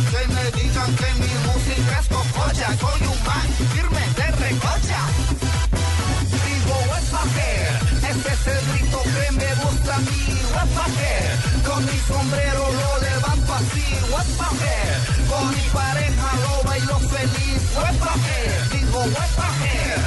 [0.00, 2.68] Importa que me digan que mi música es cococha.
[2.78, 5.00] Soy un man firme de recocha.
[6.44, 7.68] Digo, Westpacker,
[8.10, 10.22] este es el grito que me gusta a mí,
[10.54, 11.38] Westpacker.
[11.66, 14.90] Con mi sombrero lo levanto así, Westpacker.
[15.28, 18.70] Con mi pareja lo bailo feliz, Westpacker.
[18.72, 20.00] Digo, Westpacker.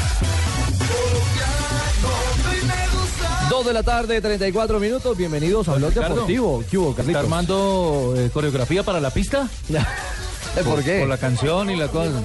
[3.54, 3.64] Colombiano, y me gusta.
[3.64, 5.18] Dos de la tarde, 34 minutos.
[5.18, 6.64] Bienvenidos a Blog Deportivo.
[6.70, 9.48] ¿Qué hubo, ¿Está armando eh, coreografía para la pista?
[10.64, 11.00] ¿Por qué?
[11.00, 12.22] Por la canción y la cosa.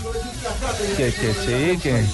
[0.96, 2.04] Que, que sí, que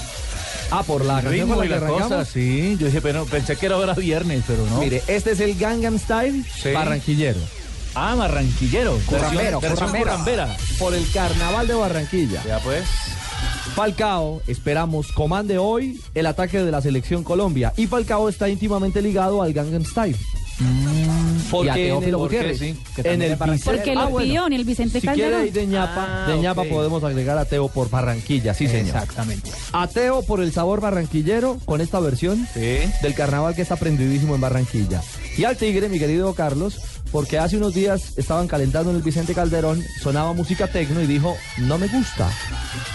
[0.71, 2.77] Ah, por la ritmo y la cosa, sí.
[2.81, 4.79] Yo dije, pero pensé que era ahora viernes, pero no.
[4.79, 6.73] Mire, este es el Gangnam Style Sí.
[6.73, 7.39] barranquillero.
[7.95, 8.99] Ah, barranquillero.
[10.78, 12.43] Por el Carnaval de Barranquilla.
[12.45, 12.84] Ya pues.
[13.75, 17.73] Falcao, esperamos, comande hoy el ataque de la selección Colombia.
[17.77, 20.17] Y Falcao está íntimamente ligado al Gangnam Style.
[21.50, 22.37] Porque Y a en el, Teófilo ¿por qué?
[22.37, 24.19] Gutiérrez, sí, que en el Porque lo Ah, bueno.
[24.28, 25.31] pidió en el Vicente Si Calderón.
[25.33, 28.87] quiere ir de ñapa, Ah, de ñapa podemos agregar a Teo por Barranquilla, sí señor.
[28.94, 29.50] Exactamente.
[29.72, 32.78] Ateo por el sabor barranquillero con esta versión Sí.
[33.03, 35.03] del carnaval que está prendidísimo en Barranquilla.
[35.37, 36.78] Y al Tigre, mi querido Carlos,
[37.14, 41.36] porque hace unos días estaban calentando en el Vicente Calderón, sonaba música tecno y dijo,
[41.58, 42.28] no me gusta,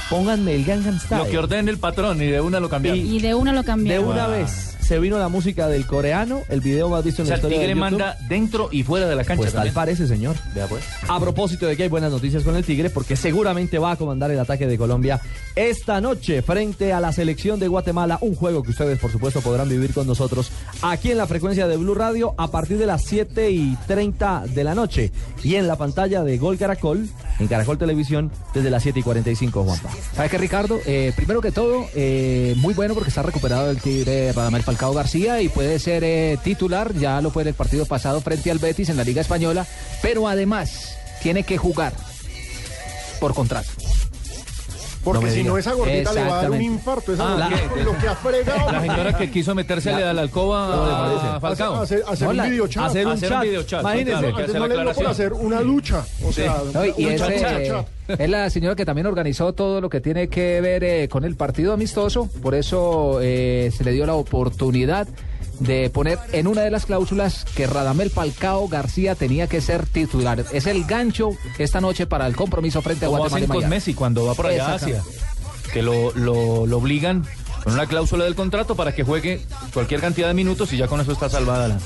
[0.10, 1.24] pónganme el Gangnam Style.
[1.24, 3.00] Lo que ordene el patrón y de una lo cambiaron.
[3.00, 4.10] Y de una lo De cambiaron.
[4.10, 4.28] una Ah.
[4.28, 7.42] vez se vino la música del coreano, el video más visto o en sea, la
[7.42, 8.00] el historia tigre de YouTube.
[8.00, 10.36] manda dentro y fuera de la cancha Pues tal parece, señor.
[10.68, 10.84] Pues.
[11.08, 14.32] A propósito de que hay buenas noticias con el Tigre, porque seguramente va a comandar
[14.32, 15.22] el ataque de Colombia
[15.56, 18.18] esta noche frente a la selección de Guatemala.
[18.22, 20.52] Un juego que ustedes, por supuesto, podrán vivir con nosotros
[20.82, 24.64] aquí en la frecuencia de Blue Radio a partir de las 7 y 30 de
[24.64, 25.12] la noche.
[25.44, 27.08] Y en la pantalla de Gol Caracol,
[27.40, 29.90] en Caracol Televisión, desde las 7 y 45, Juanpa.
[30.16, 30.80] ¿Sabes qué, Ricardo?
[30.88, 35.42] Eh, primero que todo, eh, muy bueno porque está recuperado el tigre Radamel Falcao García
[35.42, 38.88] y puede ser eh, titular, ya lo fue en el partido pasado frente al Betis
[38.88, 39.68] en la Liga Española,
[40.02, 41.92] pero además tiene que jugar
[43.20, 43.70] por contrato.
[45.04, 45.50] Porque No si diga.
[45.52, 47.14] no, esa gordita le va a dar un infarto.
[47.14, 48.72] Esa Ah, gordita, lo que ha fregado.
[48.72, 51.28] La señora que quiso meterse a la alcoba ¿Cómo le parece?
[51.28, 51.76] a Falcao.
[51.82, 52.84] Hacer, hacer No, un videochat.
[52.86, 53.86] hacer un Hacer un chat.
[53.86, 56.06] hacer no le dio por hacer una lucha.
[56.26, 58.20] O sea, No, y un es, chat, chat, chat.
[58.20, 61.36] es la señora que también organizó todo lo que tiene que ver eh, con el
[61.36, 65.08] partido amistoso, por eso eh, se le dio la oportunidad
[65.60, 70.46] de poner en una de las cláusulas que Radamel Falcao García tenía que ser titular.
[70.52, 73.46] Es el gancho esta noche para el compromiso frente a Guatemala.
[73.46, 73.70] hacen con.
[73.70, 74.98] Messi cuando va por allá a Asia.
[74.98, 75.30] Exactamente.
[75.74, 77.26] Que lo, lo, lo obligan
[77.64, 79.42] con una cláusula del contrato para que juegue
[79.74, 81.78] cualquier cantidad de minutos y ya con eso está salvada la.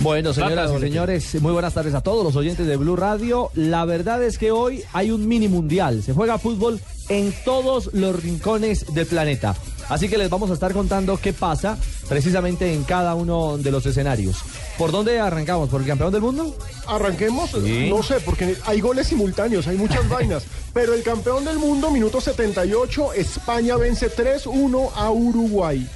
[0.00, 3.50] Bueno, señoras y señores, muy buenas tardes a todos los oyentes de Blue Radio.
[3.54, 6.02] La verdad es que hoy hay un mini mundial.
[6.02, 9.54] Se juega fútbol en todos los rincones del planeta.
[9.88, 11.76] Así que les vamos a estar contando qué pasa
[12.08, 14.36] precisamente en cada uno de los escenarios.
[14.78, 15.68] ¿Por dónde arrancamos?
[15.68, 16.56] ¿Por el campeón del mundo?
[16.86, 17.88] Arranquemos, Sí.
[17.90, 20.44] no sé, porque hay goles simultáneos, hay muchas vainas.
[20.72, 25.88] Pero el campeón del mundo, minuto 78, España vence 3-1 a Uruguay.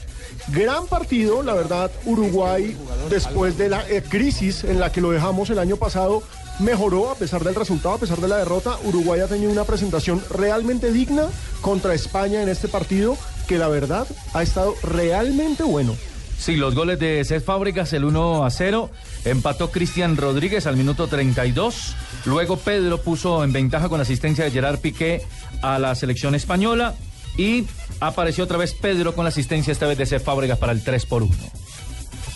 [0.48, 2.76] Gran partido, la verdad, Uruguay,
[3.10, 6.22] después de la eh, crisis en la que lo dejamos el año pasado,
[6.60, 8.78] mejoró a pesar del resultado, a pesar de la derrota.
[8.84, 11.26] Uruguay ha tenido una presentación realmente digna
[11.60, 13.16] contra España en este partido,
[13.48, 15.96] que la verdad ha estado realmente bueno.
[16.38, 18.90] Sí, los goles de Cés Fábricas, el 1 a 0.
[19.24, 21.96] Empató Cristian Rodríguez al minuto 32.
[22.26, 25.22] Luego Pedro puso en ventaja con asistencia de Gerard Piqué
[25.62, 26.94] a la selección española.
[27.36, 27.66] Y
[28.00, 31.06] apareció otra vez Pedro con la asistencia esta vez de Cés Fábricas para el 3
[31.06, 31.34] por 1.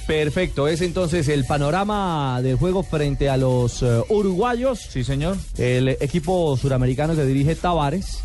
[0.06, 4.80] Perfecto, es entonces el panorama del juego frente a los eh, uruguayos.
[4.80, 5.36] Sí, señor.
[5.56, 8.24] El equipo suramericano que dirige Tavares.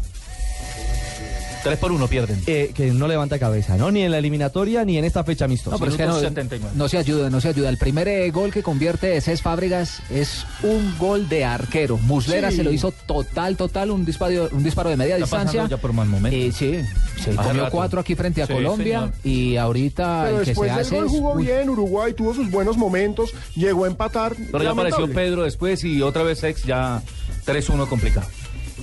[1.70, 2.42] 3 por 1 pierden.
[2.48, 3.92] eh, que no levanta cabeza, ¿no?
[3.92, 5.76] Ni en la eliminatoria ni en esta fecha amistosa.
[5.76, 6.72] No, pero es que no, Minuto 79.
[6.76, 7.70] no se ayuda, no se ayuda.
[7.70, 11.98] El primer eh, gol que convierte Cés Fábregas es un gol de arquero.
[11.98, 12.58] Muslera Sí.
[12.58, 15.68] se lo hizo total, total, un disparo, un disparo de media Está distancia.
[15.68, 16.38] ya por mal momento.
[16.38, 16.80] Eh, sí,
[17.22, 17.72] se Hace comió rato.
[17.76, 19.14] cuatro aquí frente a Sí, Colombia señor.
[19.24, 22.34] y ahorita Pero el que después se del hace gol es- jugó bien, Uruguay tuvo
[22.34, 24.36] sus buenos momentos, llegó a empatar.
[24.52, 25.12] Pero ya apareció.
[25.12, 27.02] Pedro después y otra vez ex ya
[27.46, 28.28] 3-1 complicado.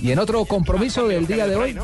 [0.01, 1.77] Y en otro compromiso del día de hoy,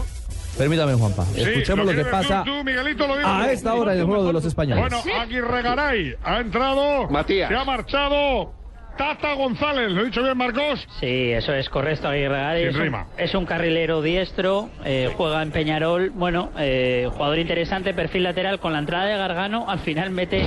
[0.57, 1.25] Permítame, Juanpa.
[1.35, 4.33] Escuchemos lo que pasa tú, Miguelito, lo digo a esta hora en el juego de
[4.33, 4.83] los españoles.
[4.83, 7.07] Bueno, Aguirre Garay ha entrado.
[7.09, 7.49] Matías.
[7.49, 8.53] Se ha marchado.
[8.97, 10.85] Tata González, ¿lo he dicho bien, Marcos?
[10.99, 12.59] Sí, eso es correcto, Aguirre Garay.
[12.61, 13.07] Sin Es un, rima.
[13.17, 16.11] es un carrilero diestro, eh, juega en Peñarol.
[16.11, 18.59] Bueno, eh, jugador interesante, perfil lateral.
[18.59, 20.45] Con la entrada de Gargano, al final mete,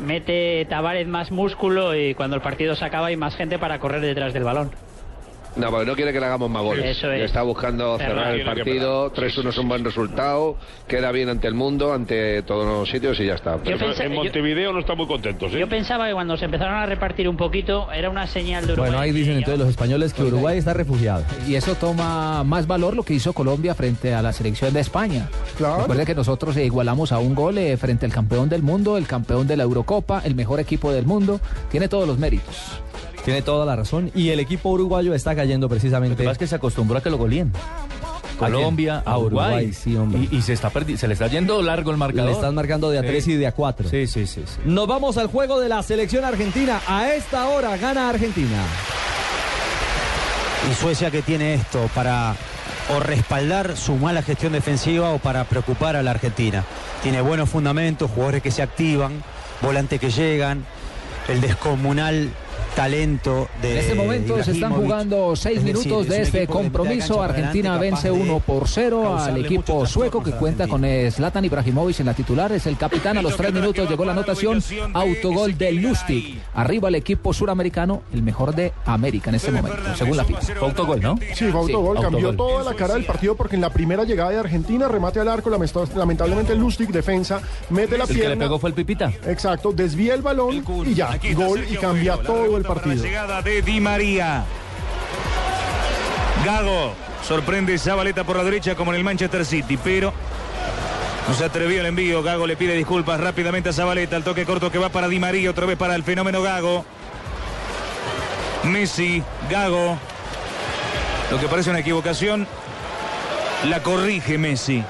[0.00, 4.00] mete Tavares más músculo y cuando el partido se acaba hay más gente para correr
[4.00, 4.72] detrás del balón.
[5.56, 6.96] No, porque no quiere que le hagamos más goles.
[6.96, 7.22] Eso es.
[7.22, 8.34] Está buscando Cerrar.
[8.34, 9.10] el partido.
[9.10, 9.30] parar.
[9.30, 10.56] 3-1 es un buen resultado.
[10.88, 13.62] Queda bien ante el mundo, ante todos los sitios y ya está.
[13.62, 15.58] Yo pensé- En yo- Montevideo no están muy contentos, ¿eh?
[15.60, 18.90] Yo pensaba que cuando se empezaron a repartir un poquito era una señal de Uruguay.
[18.90, 21.24] Bueno, ahí dicen entonces los españoles que Uruguay está refugiado.
[21.46, 25.28] y eso toma más valor lo que hizo Colombia frente a la selección de España.
[25.58, 25.80] Claro.
[25.80, 29.46] Recuerde que nosotros igualamos a un gol eh, frente al campeón del mundo, el campeón
[29.46, 31.40] de la Eurocopa, el mejor equipo del mundo.
[31.70, 32.80] Tiene todos los méritos.
[33.24, 34.10] Tiene toda la razón.
[34.14, 36.16] Y el equipo uruguayo está cayendo Lo que precisamente.
[36.24, 37.52] pasa es que se acostumbró a que lo golíen.
[37.54, 38.52] ¿A quién?
[38.58, 39.46] Colombia, A a Uruguay.
[39.46, 40.28] Uruguay, sí, hombre.
[40.32, 42.30] Y, y se está se le está yendo largo el marcador.
[42.30, 43.06] Le están marcando de a Sí.
[43.08, 43.88] 3 y de a 4.
[43.88, 44.60] Sí, sí, sí, sí.
[44.64, 46.80] Nos vamos al juego de la selección argentina.
[46.88, 48.58] A esta hora gana Argentina.
[50.70, 52.34] Y Suecia que tiene esto para
[52.94, 56.64] o respaldar su mala gestión defensiva o para preocupar a la Argentina.
[57.02, 59.22] Tiene buenos fundamentos, jugadores que se activan,
[59.60, 60.64] volantes que llegan,
[61.28, 62.30] el descomunal
[62.74, 66.38] talento de En este momento se están jugando seis Es decir, minutos es de este
[66.40, 67.22] de compromiso.
[67.22, 71.10] Argentina vence capaz de 1 por 0 al equipo sueco que cuenta con Argentina.
[71.12, 72.52] Zlatan Ibrahimovic en la titular.
[72.52, 73.88] Es el capitán a los tres minutos.
[73.88, 74.62] Llegó la anotación.
[74.94, 76.40] Autogol de Lustig.
[76.54, 80.40] Arriba el equipo suramericano, el mejor de América en este momento, según la FIFA.
[80.40, 81.16] Fue autogol, ¿no?
[81.34, 82.36] Sí, fue autogol, Sí, cambió autogol.
[82.36, 85.50] toda la cara del partido porque en la primera llegada de Argentina, remate al arco,
[85.50, 87.40] lamentablemente Lustig, defensa,
[87.70, 88.44] mete la El que le pierna.
[88.44, 89.12] pegó fue el Pipita.
[89.26, 93.04] Exacto, desvía el balón y ya, gol y cambia todo el partido.
[93.04, 94.44] llegada de Di María.
[96.44, 96.94] Gago
[97.26, 100.12] sorprende Zabaleta por la derecha como en el Manchester City, pero
[101.28, 102.22] no se atrevió el envío.
[102.22, 104.16] Gago le pide disculpas rápidamente a Zabaleta.
[104.16, 106.84] El toque corto que va para Di María, otra vez para el fenómeno Gago.
[108.64, 109.98] Messi, Gago.
[111.30, 112.46] Lo que parece una equivocación,
[113.68, 114.84] la corrige Messi.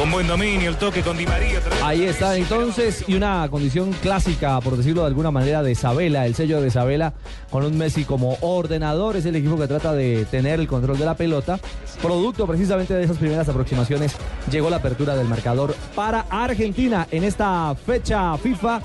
[0.00, 1.60] Con buen dominio, el toque con Di María.
[1.84, 6.34] Ahí está entonces, y una condición clásica, por decirlo de alguna manera, de Isabela, el
[6.34, 7.12] sello de Isabela,
[7.50, 11.04] con un Messi como ordenador, es el equipo que trata de tener el control de
[11.04, 11.60] la pelota.
[12.00, 14.14] Producto precisamente de esas primeras aproximaciones,
[14.50, 18.80] llegó la apertura del marcador para Argentina en esta fecha FIFA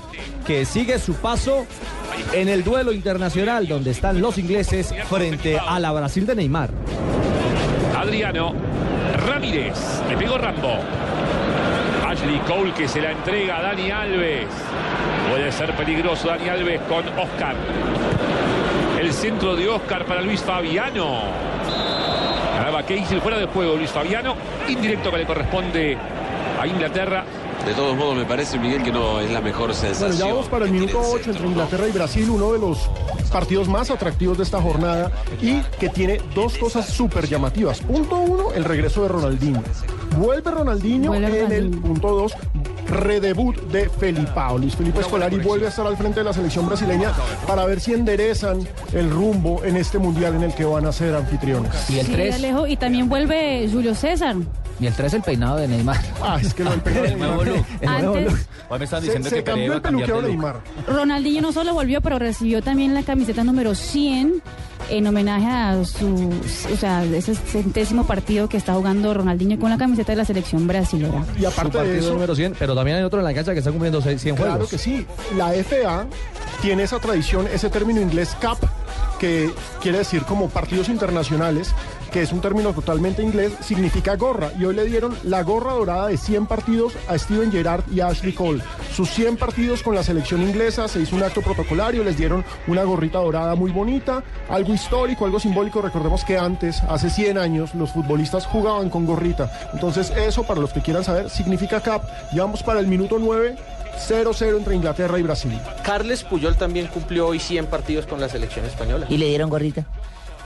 [0.46, 1.64] que sigue su paso
[2.34, 6.74] en el duelo internacional donde están los ingleses frente a la Brasil de Neymar.
[7.96, 8.52] Adriano
[9.26, 10.78] Ramírez, le pegó Rambo.
[12.06, 14.46] Ashley Cole que se la entrega a Dani Alves.
[15.30, 17.56] Puede ser peligroso Dani Alves con Oscar.
[19.00, 21.22] El centro de Oscar para Luis Fabiano.
[22.58, 24.36] Ganaba Casey fuera de juego Luis Fabiano.
[24.68, 25.96] Indirecto que le corresponde
[26.60, 27.24] a Inglaterra.
[27.66, 30.10] De todos modos, me parece, Miguel, que no es la mejor sensación.
[30.10, 32.88] Bueno, ya vamos para el minuto 8 entre Inglaterra y Brasil, uno de los
[33.32, 35.10] partidos más atractivos de esta jornada
[35.42, 37.80] y que tiene dos cosas súper llamativas.
[37.80, 39.64] Punto uno, el regreso de Ronaldinho.
[40.16, 42.34] Vuelve Ronaldinho Vuelve en el punto dos,
[42.88, 44.58] redebut de Felipao.
[44.58, 47.12] Luis Felipe Escolari vuelve a estar al frente de la selección brasileña
[47.46, 48.60] para ver si enderezan
[48.92, 51.72] el rumbo en este mundial en el que van a ser anfitriones.
[51.90, 54.36] Y el Sí, 3, Alejo, y también vuelve Julio César.
[54.80, 56.00] y el 3 el peinado de Neymar.
[56.22, 57.56] Ah, es que lo del peinado de El nuevo Neymar.
[57.58, 57.66] look.
[57.80, 58.40] El nuevo Antes- look.
[58.68, 60.28] Hoy me están Se, diciendo se que cambió el peluquero de.
[60.28, 60.60] Neymar.
[60.88, 64.42] Ronaldinho no solo volvió, pero recibió también la camiseta número 100
[64.90, 66.30] en homenaje a su,
[66.72, 70.66] o sea, ese centésimo partido que está jugando Ronaldinho con la camiseta de la selección
[70.66, 71.24] brasilera.
[71.36, 73.52] Y Su aparte de partido eso, número 100, pero también hay otro en la cancha
[73.52, 74.70] que está cumpliendo seis- 100 Claro juegos.
[74.70, 75.06] que sí.
[75.36, 76.06] La FA
[76.62, 78.58] tiene esa tradición, ese término inglés CAP,
[79.18, 81.74] que quiere decir como partidos internacionales,
[82.12, 84.50] que es un término totalmente inglés, significa gorra.
[84.58, 88.08] Y hoy le dieron la gorra dorada de 100 partidos a Steven Gerrard y a
[88.08, 88.62] Ashley Cole.
[88.94, 92.84] Sus 100 partidos con la selección inglesa, se hizo un acto protocolario, les dieron una
[92.84, 95.82] gorrita dorada muy bonita, algo histórico, algo simbólico.
[95.82, 99.50] Recordemos que antes, hace 100 años, los futbolistas jugaban con gorrita.
[99.74, 102.04] Entonces eso, para los que quieran saber, significa CAP.
[102.32, 103.56] Ya vamos para el minuto 9.
[103.96, 105.58] 0-0 entre Inglaterra y Brasil.
[105.84, 109.06] Carles Puyol también cumplió hoy 100 partidos con la selección española.
[109.08, 109.86] ¿Y le dieron gorrita?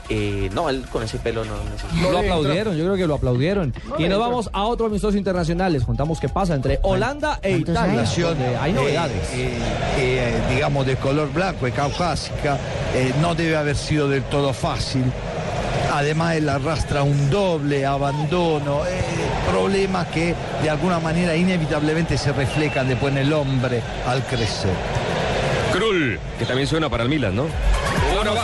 [0.09, 2.11] Eh, no, él con ese pelo no necesita.
[2.11, 3.73] Lo aplaudieron, yo creo que lo aplaudieron.
[3.97, 5.71] y nos vamos a otro amistoso internacional.
[5.71, 8.03] Les contamos qué pasa entre Holanda e Italia.
[8.03, 9.29] donde hay novedades.
[9.33, 9.57] Eh,
[9.97, 12.57] eh, digamos, de color blanco y caucásica,
[12.93, 15.03] eh, no debe haber sido del todo fácil.
[15.91, 19.01] Además, él arrastra un doble abandono, eh,
[19.51, 20.33] problemas que
[20.63, 24.71] de alguna manera inevitablemente se reflejan después en el hombre al crecer.
[25.73, 27.45] Krul, que también suena para el Milan, ¿no?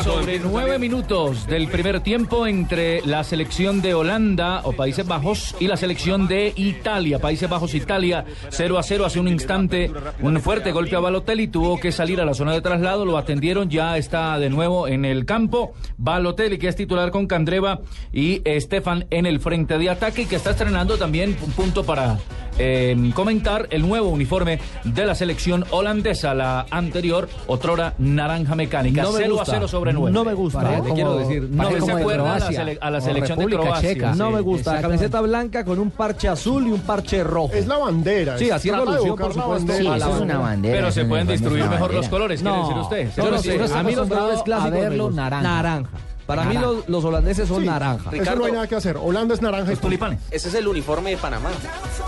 [0.03, 5.67] Sobre nueve minutos del primer tiempo entre la selección de Holanda o Países Bajos y
[5.67, 7.20] la selección de Italia.
[7.20, 9.89] Países Bajos, Italia, 0 a 0 hace un instante.
[10.22, 13.70] Un fuerte golpe a Balotelli, tuvo que salir a la zona de traslado, lo atendieron,
[13.70, 15.74] ya está de nuevo en el campo.
[15.98, 17.79] Balotelli, que es titular con Candreva
[18.12, 22.17] y Estefan en el frente de ataque y que está estrenando también un punto para
[22.57, 29.03] eh, comentar el nuevo uniforme de la selección holandesa, la anterior, otrora naranja mecánica.
[29.03, 29.51] No me 0 gusta.
[29.51, 30.13] a 0 sobre 9.
[30.13, 31.43] No me gusta, quiero decir.
[31.49, 31.97] No me se gusta.
[31.97, 33.89] acuerda a la, Croacia, sele- a la o selección de Croacia.
[33.93, 34.15] Checa.
[34.15, 34.73] No me gusta.
[34.73, 37.53] La camiseta blanca con un parche azul y un parche rojo.
[37.53, 38.37] Es la bandera.
[38.37, 40.75] Sí, de alusión, por supuesto, la Eso es una bandera.
[40.75, 43.09] Pero se pueden distribuir mejor los colores, quiere No, decir usted.
[43.23, 43.73] yo no sé.
[43.73, 46.43] A mí los colores clásicos me naranja.
[46.43, 48.12] Para mí los, los holandeses son Sí, naranja.
[48.12, 48.98] Eso no hay nada que hacer.
[48.98, 50.19] Holanda es naranja y tulipanes.
[50.31, 51.50] Ese es el uniforme de Panamá.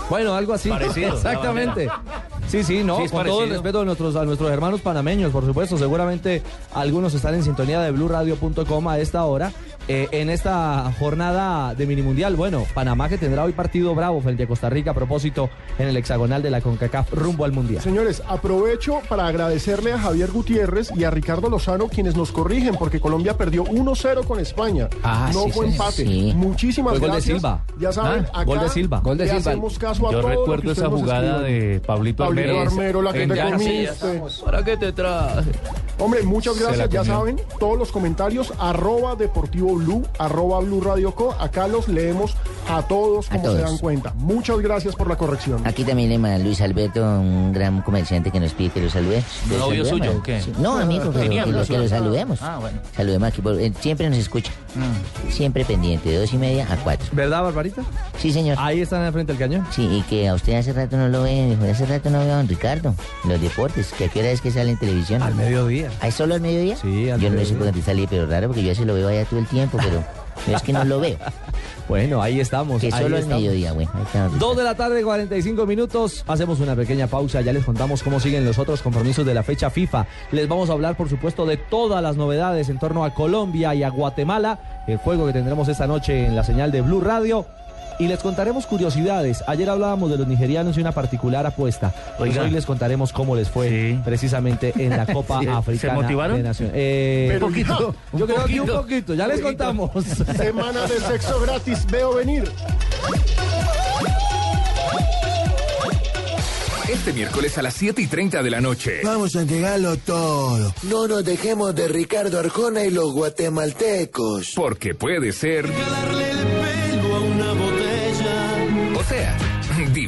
[0.08, 0.68] Bueno, algo así.
[0.68, 1.88] Parecido, Exactamente.
[2.48, 5.44] Sí, sí, no, Sí, con todo el respeto a nuestros, a nuestros hermanos panameños, por
[5.44, 5.78] supuesto.
[5.78, 6.42] Seguramente
[6.74, 9.52] algunos están en sintonía de blueradio.com a esta hora.
[9.88, 14.44] Eh, en esta jornada de mini mundial, bueno, Panamá que tendrá hoy partido bravo frente
[14.44, 17.82] a Costa Rica a propósito en el hexagonal de la CONCACAF rumbo al mundial.
[17.82, 23.00] Señores, aprovecho para agradecerle a Javier Gutiérrez y a Ricardo Lozano quienes nos corrigen porque
[23.00, 24.88] Colombia perdió 1-0 con España.
[25.02, 25.72] Ah, no sí, fue señor.
[25.72, 26.04] empate.
[26.06, 26.32] Sí.
[26.36, 27.38] Muchísimas Fue gol de gracias.
[27.38, 27.64] Silva.
[27.78, 29.00] Ya saben, Ah, acá gol de Silva.
[29.00, 29.38] Gol de Silva.
[29.38, 32.60] hacemos caso a Yo todo lo que recuerdo esa jugada de Pablito Pablito Armero.
[32.70, 34.22] Armero, la que en te comiste.
[34.44, 35.50] ¿Para qué te traje?
[35.98, 36.88] Hombre, muchas gracias.
[36.90, 41.34] Ya saben, todos los comentarios, arroba Deportivo Blue, arroba Blue Radio Co.
[41.38, 42.36] Acá los leemos
[42.68, 43.56] a todos como todos.
[43.56, 44.12] se dan cuenta.
[44.16, 45.66] Muchas gracias por la corrección.
[45.66, 49.22] Aquí también le manda Luis Alberto, un gran comerciante que nos pide que lo salude.
[49.50, 49.88] ¿Lo ¿Novio saludemos?
[50.08, 50.40] suyo o qué?
[50.40, 50.52] Sí.
[50.58, 52.40] No, amigo, pero Tenía que lo, que lo saludemos.
[52.42, 52.78] Ah, bueno.
[52.96, 54.52] Saludemos aquí, por- eh, siempre nos escucha.
[54.74, 55.30] Mm.
[55.32, 57.06] Siempre pendiente, de dos y media a cuatro.
[57.12, 57.82] ¿Verdad, Barbarita?
[58.18, 58.56] Sí, señor.
[58.60, 59.66] Ahí están al frente del cañón.
[59.72, 62.36] Sí, y que a usted hace rato no lo ve, hace rato no veo a
[62.36, 62.94] don Ricardo.
[63.24, 65.22] Los deportes, que a qué hora es que sale en televisión.
[65.22, 65.90] Al mediodía.
[66.00, 66.76] ¿Hay solo al mediodía?
[66.76, 67.58] Sí, al Yo no sé mediodía.
[67.58, 70.04] por qué salí, pero raro porque yo se lo veo allá todo el tiempo, pero
[70.56, 71.18] es que no lo veo.
[71.88, 72.80] Bueno, ahí estamos.
[72.80, 73.42] Que solo estamos.
[73.42, 73.88] mediodía, güey.
[74.38, 76.24] Dos de la tarde, 45 minutos.
[76.28, 77.40] Hacemos una pequeña pausa.
[77.40, 80.06] Ya les contamos cómo siguen los otros compromisos de la fecha FIFA.
[80.30, 83.82] Les vamos a hablar, por supuesto, de todas las novedades en torno a Colombia y
[83.82, 84.84] a Guatemala.
[84.86, 87.46] El juego que tendremos esta noche en la señal de Blue Radio.
[88.00, 89.44] Y les contaremos curiosidades.
[89.46, 91.94] Ayer hablábamos de los nigerianos y una particular apuesta.
[92.18, 95.44] Pues hoy les contaremos cómo les fue precisamente en la Copa Sí.
[95.44, 95.94] ¿Se Africana.
[95.94, 96.36] motivaron?
[96.38, 96.74] de Naciones.
[96.76, 97.94] Eh, Pero poquito.
[98.14, 99.14] Yo Un creo que un poquito.
[99.14, 99.90] Ya les contamos.
[100.36, 102.50] Semana de sexo gratis, veo venir.
[106.90, 109.00] Este miércoles a las 7 y 30 de la noche.
[109.04, 110.74] Vamos a entregarlo todo.
[110.84, 114.52] No nos dejemos de Ricardo Arjona y los guatemaltecos.
[114.56, 115.66] Porque puede ser.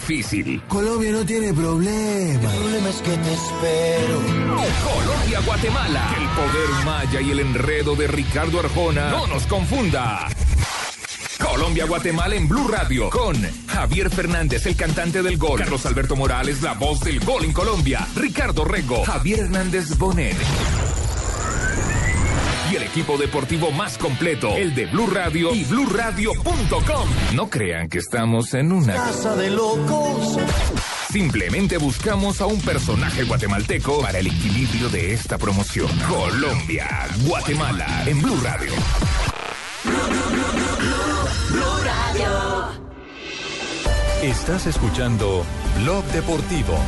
[0.02, 0.62] Difícil.
[0.68, 2.32] Colombia no tiene problema.
[2.32, 4.21] El problema es que te espero.
[4.85, 6.14] Colombia-Guatemala.
[6.14, 10.28] Que el poder maya y el enredo de Ricardo Arjona no nos confunda.
[11.38, 15.59] Colombia-Guatemala en Blue Radio con Javier Fernández, el cantante del gol.
[15.59, 18.06] Carlos Alberto Morales, la voz del gol en Colombia.
[18.16, 20.37] Ricardo Rego, Javier Hernández Bonet.
[22.73, 27.09] Y el equipo deportivo más completo, el de Blue Radio y BlueRadio.com.
[27.35, 30.38] No crean que estamos en una Casa de locos.
[31.11, 35.91] Simplemente buscamos a un personaje guatemalteco para el equilibrio de esta promoción.
[36.09, 38.73] Colombia, Guatemala, en Blue Radio.
[44.23, 45.45] Estás escuchando
[45.83, 46.79] Blog Deportivo.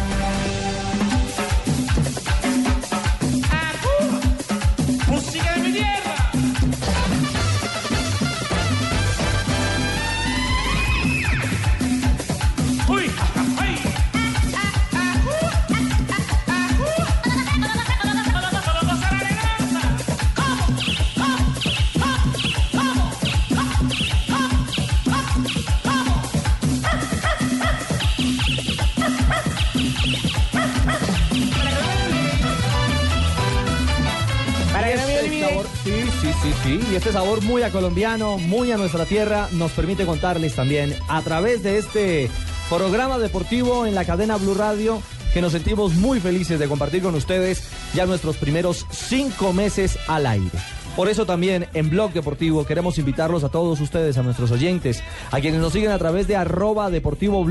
[36.64, 36.80] Sí.
[36.90, 41.22] Y este sabor muy a colombiano, muy a nuestra tierra, nos permite contarles también a
[41.22, 42.30] través de este
[42.68, 45.00] programa deportivo en la cadena Blue Radio
[45.32, 50.26] que nos sentimos muy felices de compartir con ustedes ya nuestros primeros cinco meses al
[50.26, 50.50] aire.
[50.96, 55.02] Por eso también en Blog Deportivo queremos invitarlos a todos ustedes, a nuestros oyentes,
[55.32, 57.44] a quienes nos siguen a través de arroba deportivo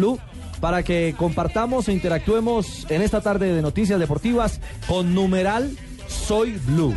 [0.61, 5.77] para que compartamos e interactuemos en esta tarde de noticias deportivas con numeral
[6.07, 6.95] Soy Blue.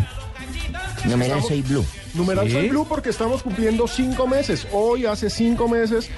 [1.10, 1.84] Numeral Estamos- Soy Blue.
[2.14, 2.52] Numeral Sí.
[2.52, 4.66] Soy Blue porque estamos cumpliendo cinco meses.
[4.72, 6.08] Hoy, hace cinco meses,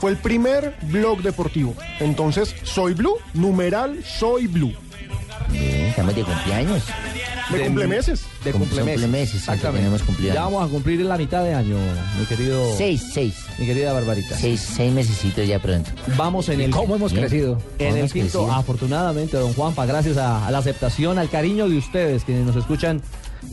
[0.00, 1.74] fue el primer blog deportivo.
[2.00, 4.72] Entonces, Soy Blue, numeral Soy Blue.
[5.50, 6.82] Bien, estamos de cumpleaños.
[7.52, 8.22] De cumplemeses.
[8.42, 9.00] De Cum- cumplemeses.
[9.00, 9.88] son cumplemeses, sí, Exactamente.
[9.88, 10.02] tenemos.
[10.34, 11.76] Ya vamos a cumplir la mitad de año,
[12.18, 12.76] mi querido.
[12.76, 13.36] Seis, seis.
[13.58, 14.36] Mi querida Barbarita.
[14.36, 15.88] Seis, seis mesecitos ya pronto.
[16.16, 16.70] Vamos en ¿Y el.
[16.72, 17.24] cómo hemos Bien.
[17.26, 17.52] crecido?
[17.78, 18.52] En ¿Cómo el quinto, crecido?
[18.52, 23.00] afortunadamente, don Juanpa, gracias a, a la aceptación, al cariño de ustedes, quienes nos escuchan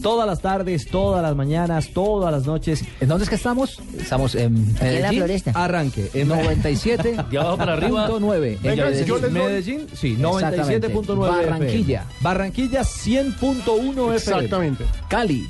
[0.02, 2.84] todas las tardes, todas las mañanas, todas las noches.
[3.00, 3.80] ¿En dónde es que estamos?
[3.98, 5.20] Estamos en Aquí en la Medellín.
[5.20, 5.52] floresta.
[5.56, 6.10] Arranque.
[6.14, 7.16] En 97.
[7.32, 8.06] De abajo para arriba.
[8.08, 8.54] punto nueve.
[8.58, 9.34] En Venga, Medellín.
[9.34, 10.90] Medellín, sí, Exactamente.
[10.94, 11.16] 97.9 FM.
[11.28, 12.06] Barranquilla.
[12.22, 14.16] Barranquilla 100.1 FM.
[14.16, 14.86] Exactamente.
[15.08, 15.48] Cali.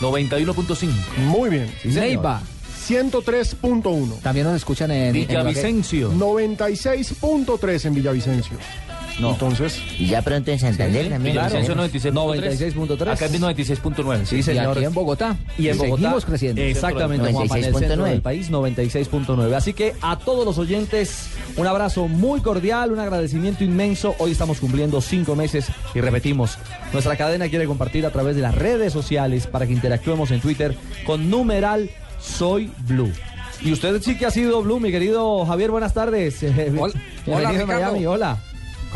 [0.00, 0.88] 91.5.
[1.26, 1.70] Muy bien.
[1.82, 1.88] Sí.
[1.88, 2.42] Neiva.
[2.86, 4.20] 103.1.
[4.22, 5.12] También nos escuchan en.
[5.12, 6.12] Villavicencio.
[6.12, 8.56] 96.3 en Villavicencio.
[9.18, 9.30] No.
[9.32, 11.34] Entonces, Y ya pronto en Santander también.
[11.36, 11.86] Villavicencio ¿no?
[11.88, 12.12] 96.3.
[12.74, 13.08] 96.3.
[13.12, 14.24] Acá es 96.9.
[14.26, 14.76] Sí, Y señor.
[14.76, 15.36] aquí en Bogotá.
[15.56, 16.02] Y en Bogotá.
[16.02, 16.60] Seguimos creciendo.
[16.62, 18.08] Exactamente, Juanpa, en el centro 96.9.
[18.10, 19.54] del país, 96.9.
[19.54, 24.14] Así que a todos los oyentes, un abrazo muy cordial, un agradecimiento inmenso.
[24.18, 26.58] Hoy estamos cumpliendo cinco meses y repetimos,
[26.92, 30.76] nuestra cadena quiere compartir a través de las redes sociales para que interactuemos en Twitter
[31.06, 33.12] con numeral Soy Blue.
[33.62, 36.42] Y usted sí que ha sido Blue, mi querido Javier, buenas tardes.
[36.42, 36.92] Hola,
[37.26, 37.66] Bienvenido hola.
[37.66, 38.38] Miami, hola.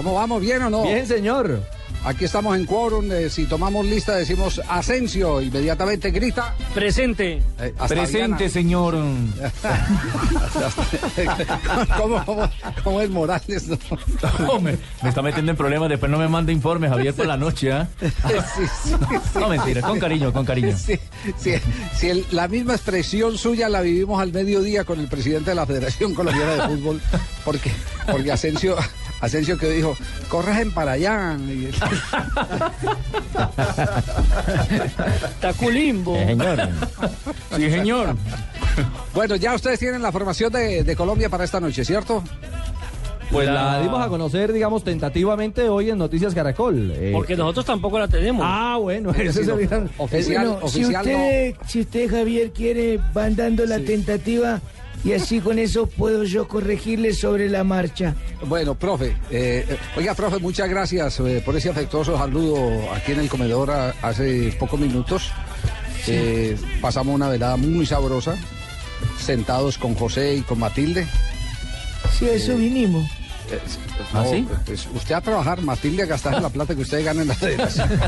[0.00, 0.40] ¿Cómo vamos?
[0.40, 0.83] ¿Bien o no?
[0.85, 1.61] Bien, señor.
[2.07, 3.12] Aquí estamos en quórum.
[3.12, 5.42] eh, si tomamos lista, decimos Asensio.
[5.42, 6.54] Inmediatamente grita.
[6.73, 7.42] Presente.
[7.61, 8.95] eh, Presente, señor.
[11.99, 12.49] ¿Cómo, cómo,
[12.83, 13.69] cómo es Morales?
[13.69, 13.76] no?
[14.62, 15.90] Me está metiendo en problemas.
[15.90, 17.71] Después no me manda informes, Javier, por la noche.
[17.71, 17.87] ¿ah?
[18.00, 18.07] Sí,
[18.57, 19.38] sí, sí.
[19.38, 20.75] No, mentira, con cariño, con cariño.
[20.78, 20.99] Sí,
[21.37, 21.52] sí,
[21.95, 25.66] sí, el- la misma expresión suya la vivimos al mediodía con el presidente de la
[25.66, 27.02] Federación Colombiana de Fútbol,
[27.45, 27.71] porque,
[28.11, 28.76] porque Asensio,
[29.21, 29.97] Asensio que dijo,
[30.29, 31.37] corren para allá.
[35.40, 36.16] Taculimbo.
[36.16, 36.68] Eh, señor.
[37.57, 38.16] Sí, señor.
[39.14, 42.23] Bueno, ya ustedes tienen la formación de, de Colombia para esta noche, ¿cierto?
[43.31, 46.92] Pues la La- dimos a conocer, digamos, tentativamente hoy en Noticias Caracol.
[46.97, 48.44] Eh, Porque nosotros tampoco la tenemos.
[48.49, 49.33] Ah, bueno, Sí, no.
[49.33, 50.88] sería- Oficial, Bueno, si no.
[50.99, 54.61] usted, si usted, Javier, quiere, van dando la tentativa
[55.05, 58.15] y así con eso puedo yo corregirle sobre la marcha.
[58.47, 59.65] Bueno, profe, eh,
[59.97, 64.55] oiga, profe, muchas gracias eh, por ese afectuoso saludo aquí en el comedor a- hace
[64.59, 65.31] pocos minutos.
[66.07, 68.37] Eh, pasamos una velada muy sabrosa,
[69.19, 71.07] sentados con José y con Matilde.
[72.19, 73.07] Sí, a eso vinimos.
[73.53, 73.59] Eh,
[74.13, 74.47] ¿Ah, no, sí?
[74.65, 77.89] pues, usted a trabajar, Matilde a gastar la plata que usted gana en la federación.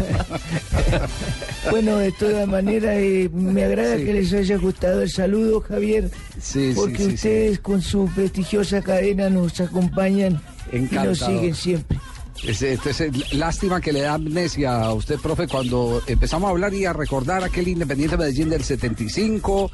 [1.71, 4.05] Bueno, de todas maneras, eh, me agrada Sí.
[4.05, 7.15] que les haya gustado el saludo, Javier, Sí, sí, porque sí, sí.
[7.15, 10.41] ustedes con su prestigiosa cadena nos acompañan
[10.73, 11.99] y nos siguen siempre.
[12.45, 16.85] Es- Entonces, lástima que le da amnesia a usted, profe, cuando empezamos a hablar y
[16.85, 19.71] a recordar aquel Independiente Medellín del 75,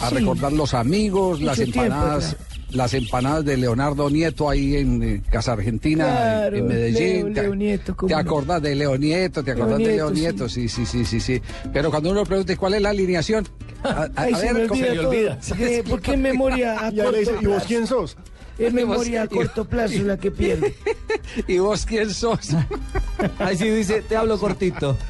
[0.00, 0.14] a Sí.
[0.14, 2.36] recordar los amigos, Mucho las tiempo empanadas,
[2.74, 7.24] las empanadas de Leonardo Nieto ahí en eh, Casa Argentina, Claro, en Medellín.
[7.26, 8.20] Leo- te, Leo Nieto, cómo te no.
[8.20, 10.68] acordás de Leo Nieto, te acordás de Leo Nieto, sí.
[10.68, 11.40] sí, sí, sí, sí.
[11.72, 13.46] Pero cuando uno pregunta cuál es la alineación,
[13.82, 15.56] a, a- Ay, a se ver, me ¿cómo- olvida todo.
[15.66, 18.16] Eh, ¿Por qué memoria a y ahí le dice, corto ¿y vos quién sos?
[18.58, 20.74] Es memoria a corto plazo la que pierde.
[21.48, 22.50] ¿Y vos quién sos?
[23.38, 24.96] Ahí sí dice, te hablo cortito.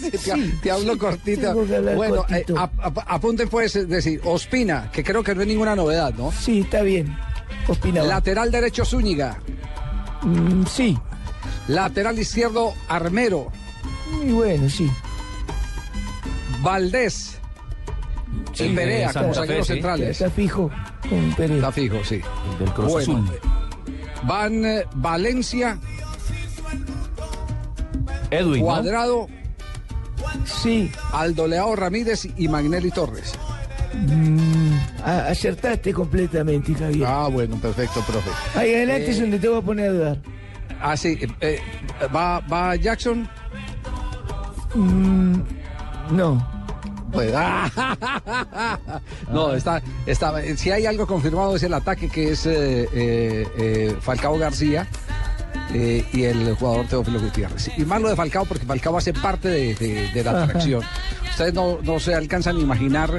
[0.00, 0.96] Sí, te, te hablo
[1.66, 2.58] que hablar Bueno, eh, cortito.
[2.60, 6.30] ap- ap- apunten pues, es decir, Ospina, que creo que no es ninguna novedad, ¿no?
[6.30, 7.16] Sí, está bien.
[7.66, 8.06] Opinaba.
[8.06, 9.36] Lateral derecho Zúñiga.
[10.22, 10.96] Mm, sí,
[11.66, 13.50] Lateral izquierdo Armero.
[14.12, 14.88] muy bueno, sí.
[16.62, 17.37] Valdés.
[18.58, 19.72] Sí, y Perea como zagueros sí.
[19.74, 20.08] centrales.
[20.10, 20.70] Está fijo
[21.08, 21.56] con Pérez.
[21.56, 22.20] Está fijo, sí.
[22.58, 23.40] Del Cruz Bueno, Azul.
[24.24, 25.78] Van eh, Valencia,
[28.30, 28.64] Edwin, ¿no?
[28.66, 29.28] Cuadrado,
[30.44, 33.34] Sí, Aldo Leao Ramírez y Magnelli Torres.
[33.94, 34.72] mm,
[35.04, 37.06] acertaste completamente, Javier.
[37.08, 38.30] Ah, bueno, perfecto, profe.
[38.58, 40.18] Ahí adelante Eh, es donde te voy a poner a dudar.
[40.80, 41.18] Ah, sí.
[41.20, 41.60] eh, eh,
[42.14, 43.28] va, va Jackson.
[44.74, 45.38] Mm,
[46.10, 46.57] no.
[47.12, 47.32] Pues,
[49.32, 53.96] no, está, está, si hay algo confirmado es el ataque que es eh, eh, eh,
[54.00, 54.86] Falcao García
[55.72, 57.70] eh, y el jugador Teófilo Gutiérrez.
[57.76, 60.82] Y más lo de Falcao porque Falcao hace parte de, de- de la atracción.
[61.30, 63.12] Ustedes no, no se alcanzan a imaginar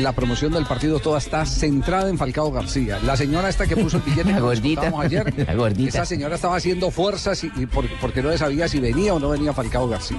[0.00, 2.98] la promoción del partido toda está centrada en Falcao García.
[3.04, 4.92] La señora esta que puso el billete La que gordita.
[5.00, 5.88] ayer, La gordita.
[5.88, 9.28] esa señora estaba haciendo fuerzas y, y por- porque no sabía si venía o no
[9.30, 10.18] venía Falcao García.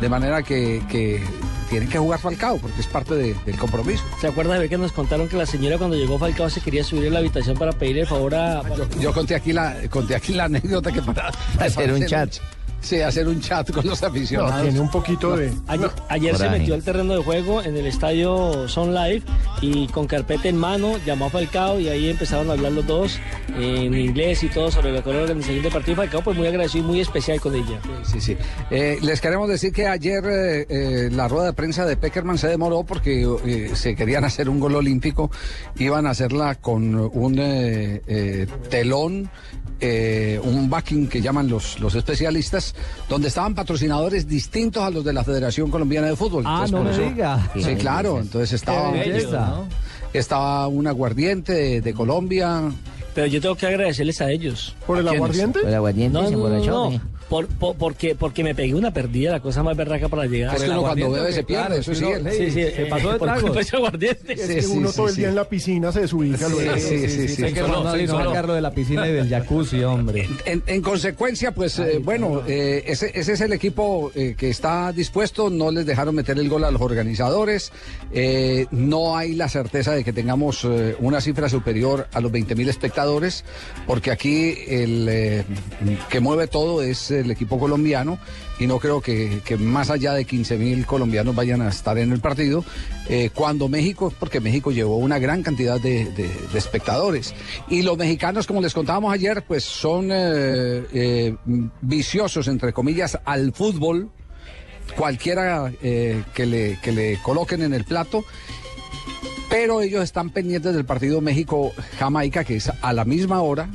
[0.00, 1.22] De manera que, que
[1.64, 4.02] tienen que jugar Falcao porque es parte de- del compromiso.
[4.20, 6.84] ¿Se acuerda de ver que nos contaron que la señora cuando llegó Falcao se quería
[6.84, 8.62] subir en la habitación para pedirle el favor a...
[9.00, 12.34] Yo conté aquí la, conté aquí la anécdota que para Hacer un chat.
[12.84, 14.56] Sí, hacer un chat con los aficionados.
[14.56, 15.50] No, tiene un poquito de...
[15.68, 19.22] Ayer, ayer se metió al terreno de juego en el estadio Son Live
[19.62, 23.18] y con carpeta en mano llamó a Falcao y ahí empezaron a hablar los dos
[23.58, 25.96] en inglés y todo sobre lo que era la organización del partido.
[25.96, 27.80] Falcao pues muy agradecido y muy especial con ella.
[28.04, 28.36] Sí, sí.
[28.70, 32.48] Eh, les queremos decir que ayer eh, eh, la rueda de prensa de Peckerman se
[32.48, 35.30] demoró porque eh, se querían hacer un gol olímpico.
[35.78, 39.30] Iban a hacerla con un eh, eh, telón,
[39.80, 42.73] eh, un backing que llaman los, los especialistas,
[43.08, 46.44] donde estaban patrocinadores distintos a los de la Federación Colombiana de Fútbol.
[46.46, 47.50] Ah, Entonces, no por me eso- diga.
[47.54, 48.18] Sí, claro.
[48.20, 48.92] Entonces estaba,
[50.12, 52.62] estaba un aguardiente de, de Colombia.
[53.14, 54.74] Pero yo tengo que agradecerles a ellos.
[54.86, 55.60] ¿Por el aguardiente?
[55.64, 56.48] ¿El aguardiente No, se no,
[56.90, 57.00] no.
[57.34, 60.54] Por, por- porque, porque me pegué una perdida, la cosa más berraca para llegar.
[60.54, 62.30] Es que uno cuando bebe se pierde, claro, eso sí, sí.
[62.30, 64.32] Sí, sí, Se eh, pasó de aguardiente.
[64.34, 65.20] Es Sí, que sí, uno sí, todo el sí.
[65.20, 66.76] día en la piscina se desubica luego.
[66.78, 67.42] sí, sí, sí.
[67.42, 70.28] Hay que sacarlo de la piscina y del jacuzzi, hombre.
[70.44, 74.92] En, en consecuencia, pues eh, bueno, eh, ese, ese es el equipo eh, que está
[74.92, 77.72] dispuesto, no les dejaron meter el gol a los organizadores,
[78.12, 82.54] eh, no hay la certeza de que tengamos eh, una cifra superior a los 20
[82.54, 83.44] mil espectadores,
[83.88, 85.44] porque aquí el eh,
[86.08, 88.18] que mueve todo es el equipo colombiano
[88.58, 92.20] y no creo que, más allá de 15 mil colombianos vayan a estar en el
[92.20, 92.64] partido,
[93.08, 96.10] eh, cuando México, porque México llevó una gran cantidad de
[96.54, 97.34] espectadores.
[97.68, 101.36] Y los mexicanos, como les contábamos ayer, pues son eh, eh,
[101.80, 104.10] viciosos, entre comillas, al fútbol,
[104.96, 108.24] cualquiera eh, que, le, que le coloquen en el plato.
[109.48, 113.68] Pero ellos están pendientes del partido México-Jamaica, que es a la misma hora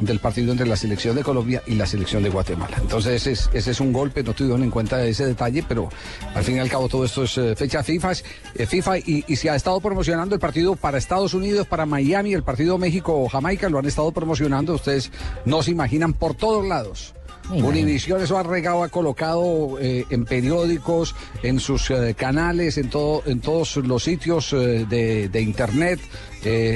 [0.00, 2.76] del partido entre la selección de Colombia y la selección de Guatemala.
[2.80, 5.88] Entonces ese es, un golpe, no tuvieron en cuenta ese detalle, pero
[6.34, 8.12] al fin y al cabo todo esto es eh, fecha FIFA,
[8.54, 12.34] eh, FIFA y, y se ha estado promocionando el partido para Estados Unidos, para Miami,
[12.34, 15.10] el partido México-Jamaica, lo han estado promocionando, ustedes
[15.44, 17.14] no se imaginan por todos lados.
[17.50, 23.22] Univisión eso ha regado, ha colocado eh, en periódicos, en sus eh, canales, en todo,
[23.26, 26.00] en todos los sitios eh, de, de internet,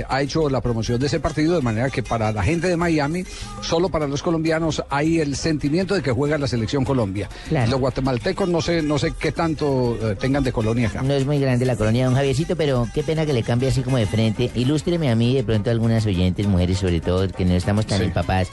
[0.09, 3.25] ha hecho la promoción de ese partido de manera que para la gente de Miami,
[3.63, 7.29] solo para los colombianos hay el sentimiento de que juega la selección Colombia.
[7.49, 7.71] Claro.
[7.71, 11.03] Los guatemaltecos no sé, no sé qué tanto tengan de colonia acá.
[11.03, 13.83] No es muy grande la colonia, don Javiercito, pero qué pena que le cambie así
[13.83, 14.51] como de frente.
[14.57, 18.05] Ilústreme a mí, de pronto algunas oyentes, mujeres sobre todo, que no estamos tan Sí.
[18.07, 18.49] empapadas.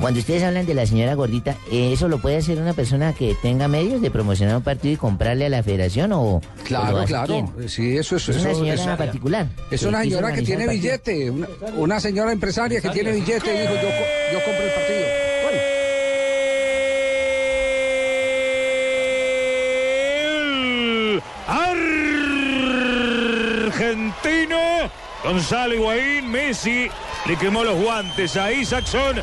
[0.00, 3.36] Cuando ustedes hablan de la señora gordita, ¿eh, ¿eso lo puede hacer una persona que
[3.40, 6.40] tenga medios de promocionar un partido y comprarle a la federación o...?
[6.64, 7.26] Claro, claro.
[7.54, 7.68] quién?
[7.68, 8.28] Sí, eso es.
[8.28, 9.46] Es una eso- señora eso- particular.
[9.70, 13.74] Es una señora que tiene billete, una, una señora empresaria que tiene billete y dijo
[13.74, 13.88] yo,
[14.32, 15.06] yo compro el partido.
[23.66, 24.58] Argentino
[25.24, 26.88] Gonzalo Higuaín, Messi
[27.26, 29.22] le quemó los guantes a Isaacson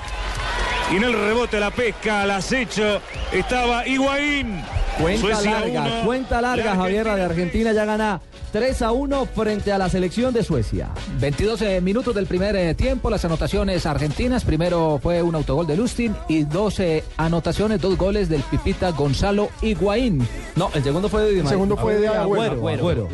[0.92, 3.00] y en el rebote la pesca al acecho
[3.32, 4.64] estaba Higuaín.
[5.00, 8.22] Cuenta Suecia larga, uno, cuenta larga, la Javier, la de Argentina ya gana
[8.52, 10.90] 3 a 1 frente a la selección de Suecia.
[11.20, 14.44] 22 eh, minutos del primer eh, tiempo, las anotaciones argentinas.
[14.44, 19.50] Primero fue un autogol de Lustin y dos eh, anotaciones, dos goles del Pipita Gonzalo
[19.62, 20.28] Higuaín.
[20.56, 22.54] No, el segundo fue de Di El segundo fue de Agüero.
[22.54, 22.80] Agüero.
[22.80, 23.10] Agüero.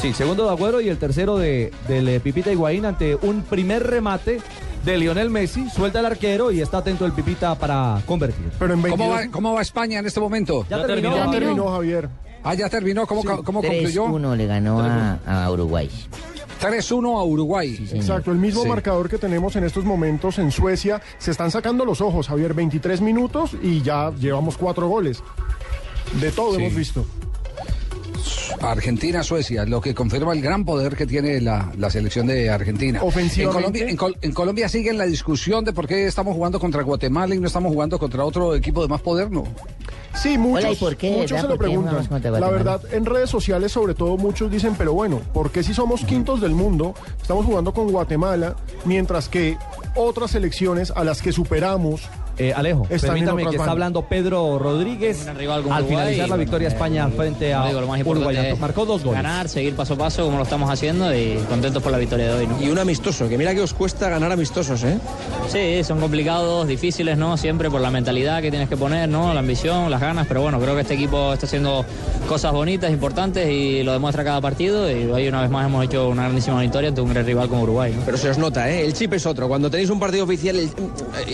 [0.00, 4.40] Sí, segundo de Agüero y el tercero de, del Pipita Higuaín ante un primer remate
[4.84, 5.68] de Lionel Messi.
[5.70, 8.50] Suelta el arquero y está atento el Pipita para convertir.
[8.58, 8.98] Pero en 22...
[8.98, 10.66] ¿Cómo va, ¿Cómo va España en este momento?
[10.68, 11.10] Ya Ya terminó.
[11.14, 11.32] terminó.
[11.32, 12.08] Ya terminó, Javier.
[12.44, 13.06] Ah, ya terminó.
[13.06, 14.06] ¿Cómo, cómo concluyó?
[14.06, 15.88] 3-1 le ganó a, a Uruguay.
[16.60, 17.76] 3-1 a Uruguay.
[17.88, 17.96] Sí.
[17.96, 18.68] Exacto, el mismo Sí.
[18.68, 21.00] marcador que tenemos en estos momentos en Suecia.
[21.18, 22.54] Se están sacando los ojos, Javier.
[22.54, 25.22] 23 minutos y ya llevamos cuatro goles.
[26.20, 26.62] De todo Sí.
[26.62, 27.06] hemos visto.
[28.60, 33.00] Argentina, Suecia, lo que confirma el gran poder que tiene la, la selección de Argentina.
[33.02, 33.42] Ofensivamente.
[33.42, 36.82] En Colombia, en, Col- en Colombia sigue la discusión de por qué estamos jugando contra
[36.82, 39.44] Guatemala y no estamos jugando contra otro equipo de más poder, ¿no?
[40.14, 42.40] Sí, muchos, Hola, ¿y por qué, muchos se lo ¿Por qué jugamos preguntan.
[42.40, 46.04] La verdad, en redes sociales sobre todo muchos dicen, pero bueno, ¿por qué si somos
[46.04, 48.54] quintos del mundo estamos jugando con Guatemala
[48.84, 49.56] mientras que
[49.96, 52.02] otras selecciones a las que superamos
[52.38, 55.98] Eh, Alejo, Están en permítame que está hablando Pedro Rodríguez Un rival como al Uruguay,
[56.04, 58.56] finalizar la victoria bueno, España eh, frente a digo, lo más Uruguay.
[58.58, 59.22] Marcó dos goles.
[59.22, 62.32] Ganar, seguir paso a paso como lo estamos haciendo y contentos por la victoria de
[62.40, 62.46] hoy.
[62.46, 62.62] ¿no?
[62.62, 64.98] Y un amistoso, que mira que os cuesta ganar amistosos, ¿eh?
[65.48, 67.36] Sí, son complicados, difíciles, ¿no?
[67.36, 69.34] Siempre por la mentalidad que tienes que poner, ¿no?
[69.34, 71.84] La ambición, las ganas, pero bueno, creo que este equipo está haciendo
[72.28, 76.08] cosas bonitas, importantes y lo demuestra cada partido y hoy una vez más hemos hecho
[76.08, 78.02] una grandísima victoria ante un gran rival como Uruguay, ¿no?
[78.06, 78.84] Pero se os nota, ¿eh?
[78.86, 79.48] El chip es otro.
[79.48, 80.70] Cuando tenéis un partido oficial, el-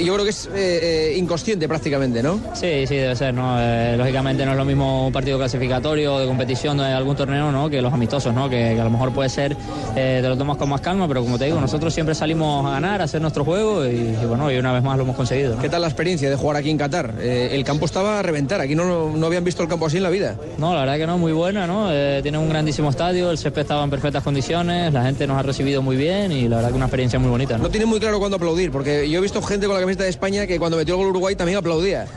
[0.05, 2.41] yo creo que es eh, eh, inconsciente prácticamente, ¿no?
[2.55, 3.57] Sí, sí, debe ser, ¿no?
[3.61, 7.69] Eh, lógicamente no es lo mismo un partido clasificatorio de competición de algún torneo, ¿no?
[7.69, 8.49] Que los amistosos, ¿no?
[8.49, 9.57] Que, que a lo mejor puede ser,
[9.97, 12.71] eh, te lo tomas con más calma, pero como te digo, nosotros siempre salimos a
[12.71, 15.57] ganar, a hacer nuestro juego y, y bueno, y una vez más lo hemos conseguido.
[15.57, 15.63] ¿no?
[15.63, 17.15] ¿Qué tal la experiencia de jugar aquí en Qatar?
[17.21, 20.03] Eh, el campo estaba a reventar, aquí no, no habían visto el campo así en
[20.03, 20.37] la vida.
[20.57, 21.89] No, la verdad que no, muy buena, ¿no?
[22.23, 25.83] Tiene un grandísimo estadio, el césped estaba en perfectas condiciones, la gente nos ha recibido
[25.83, 27.65] muy bien y la verdad que una experiencia muy bonita, ¿no?
[27.65, 30.11] No tiene muy claro cuándo aplaudir, porque yo he visto gente con la camiseta de
[30.11, 32.07] España que cuando metió el gol Uruguay también aplaudía.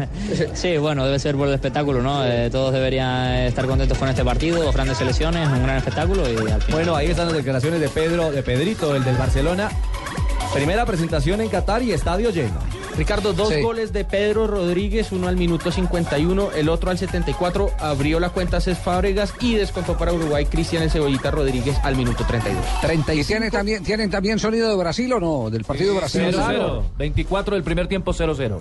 [0.53, 2.25] Sí, bueno, debe ser por el espectáculo, ¿no?
[2.25, 6.35] Eh, todos deberían estar contentos con este partido, dos grandes selecciones, un gran espectáculo y
[6.35, 6.71] al final...
[6.71, 9.69] Bueno, ahí están las declaraciones de Pedro, de Pedrito, el del Barcelona.
[10.53, 12.59] Primera presentación en Qatar y estadio lleno.
[12.97, 13.61] Ricardo, dos Sí.
[13.61, 18.59] goles de Pedro Rodríguez, uno al minuto 51, el otro al 74, abrió la cuenta
[18.61, 22.63] Cés Fábregas y descontó para Uruguay Cristian El Cebollita Rodríguez al minuto 32.
[22.81, 25.49] 30 y tienen también, tienen también sonido de Brasil o no?
[25.49, 26.21] Del partido de Brasil.
[26.31, 26.83] 0-0.
[26.97, 28.59] 24 del primer tiempo 0-0.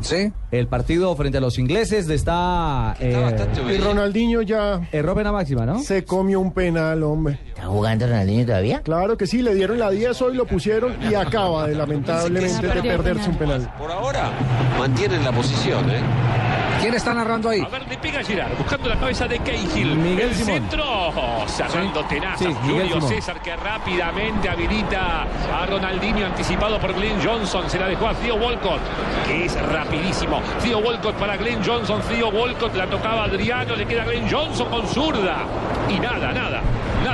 [0.00, 0.32] Sí.
[0.50, 2.96] El partido frente a los ingleses está.
[3.00, 3.36] eh,
[3.74, 5.78] Y Ronaldinho ya erró pena máxima, ¿no?
[5.80, 7.38] se comió un penal, hombre.
[7.48, 8.80] ¿Está jugando Ronaldinho todavía?
[8.82, 12.82] Claro que sí, le dieron la 10 hoy, lo pusieron y acaba de lamentablemente de
[12.82, 13.72] perderse un penal.
[13.78, 14.30] Por ahora
[14.78, 16.00] mantienen la posición, ¿eh?
[16.80, 17.62] ¿Quién está narrando ahí?
[17.62, 19.96] A ver, le pega Girard, buscando la cabeza de Cahill.
[19.96, 20.54] Miguel el Simón.
[20.60, 20.84] centro,
[21.46, 22.38] cerrando tenazas.
[22.40, 23.08] Sí, Miguel Julio Simón.
[23.08, 27.68] César que rápidamente habilita a Ronaldinho, anticipado por Glenn Johnson.
[27.70, 28.80] Se la dejó a Theo Walcott,
[29.26, 30.40] que es rapidísimo.
[30.62, 32.00] Theo Walcott para Glenn Johnson.
[32.08, 35.44] Theo Walcott la tocaba Adriano, le queda Glenn Johnson con zurda.
[35.88, 36.62] Y nada, nada,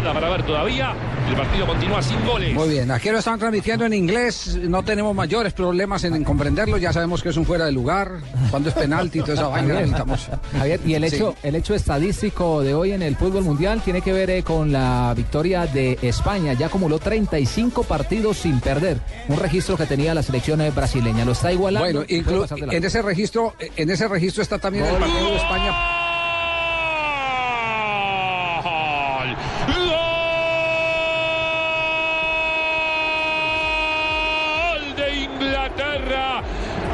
[0.01, 0.95] nada para ver todavía.
[1.29, 2.55] El partido continúa sin goles.
[2.55, 6.77] Muy bien, aquí lo están transmitiendo en inglés, no tenemos mayores problemas en, en comprenderlo,
[6.79, 8.19] ya sabemos que es un fuera de lugar,
[8.51, 10.29] cuando es penalti, toda esa vaina, Javier, necesitamos.
[10.59, 11.17] Javier, y el Sí.
[11.17, 14.73] hecho, el hecho estadístico de hoy en el fútbol mundial tiene que ver eh, con
[14.73, 16.53] la victoria de España.
[16.55, 18.99] Ya acumuló 35 partidos sin perder.
[19.29, 21.25] Un registro que tenía la selección eh, brasileña.
[21.25, 22.05] Lo está igualando.
[22.05, 25.73] Bueno, en ese registro, en ese registro está también el partido de España.
[28.63, 29.37] Gol.
[34.83, 36.43] Gol de Inglaterra.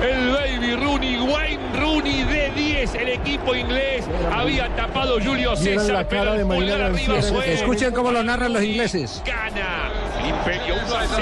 [0.02, 2.94] El baby Rooney, Wayne Rooney de 10.
[2.94, 7.22] El equipo inglés había tapado Julio César, la pero cara el de Marina pulgar arriba
[7.22, 7.52] fue.
[7.52, 9.22] Escuchen cómo lo narran los ingleses.
[9.24, 9.90] Gana.
[10.20, 11.18] El Imperio 1 a 0.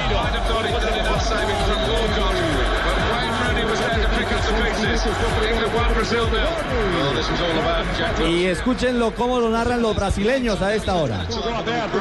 [8.26, 11.26] Y escúchenlo cómo lo narran los brasileños a esta hora.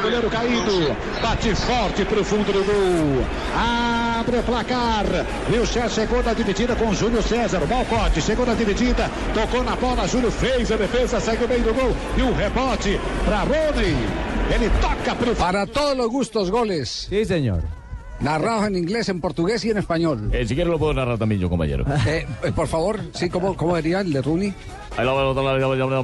[0.01, 0.95] goleiro caído.
[1.21, 3.25] Bate forte pro fundo do gol.
[3.55, 5.05] Abre o placar.
[5.49, 7.61] César chegou na dividida com o Júlio César.
[7.63, 9.09] O Malcote chegou na dividida.
[9.33, 10.07] Tocou na bola.
[10.07, 11.19] Júlio fez a defesa.
[11.19, 11.95] Segue o meio do gol.
[12.17, 13.95] E o rebote para Rony.
[14.53, 17.07] Ele toca pro Para todos los gustos, goles.
[17.09, 17.63] Sí, señor.
[18.19, 20.29] Narrados en inglés, en portugués y en español.
[20.31, 21.83] Eh, si quieres lo puedo narrar también yo, compañero.
[22.07, 24.53] Eh, eh, por favor, sí, ¿cómo, cómo diría el de Rooney?
[24.97, 26.03] Ahí la pelota, la, la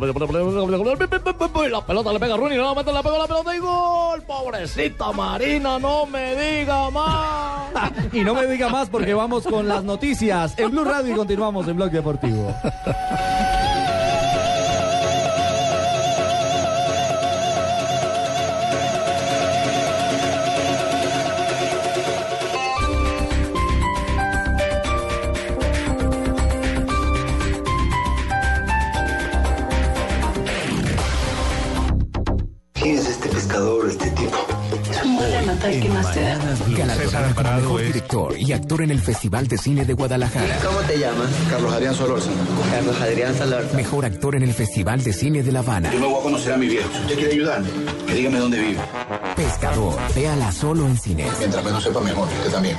[1.85, 4.21] pelota le pega a Rooney, nuevamente le pega la pelota y gol.
[4.23, 7.71] Pobrecita Marina, no me diga más.
[8.11, 11.65] Y no me diga más porque vamos con las noticias en Blue Radio y continuamos
[11.69, 12.53] en Blog Deportivo.
[38.11, 40.59] Director y actor en el Festival de Cine de Guadalajara.
[40.65, 41.29] ¿Cómo te llamas?
[41.49, 42.35] Carlos Adrián Solórzano.
[42.69, 43.73] Carlos Adrián Solórzano.
[43.73, 45.91] Mejor actor en el Festival de Cine de La Habana.
[45.93, 46.89] Yo me voy a conocer a mi viejo.
[46.91, 47.69] Si usted quiere ayudarme,
[48.05, 48.79] que dígame dónde vive.
[49.35, 49.95] Pescador.
[50.13, 51.31] Véala solo en cines.
[51.39, 52.77] Mientras menos sepa mejor, usted también.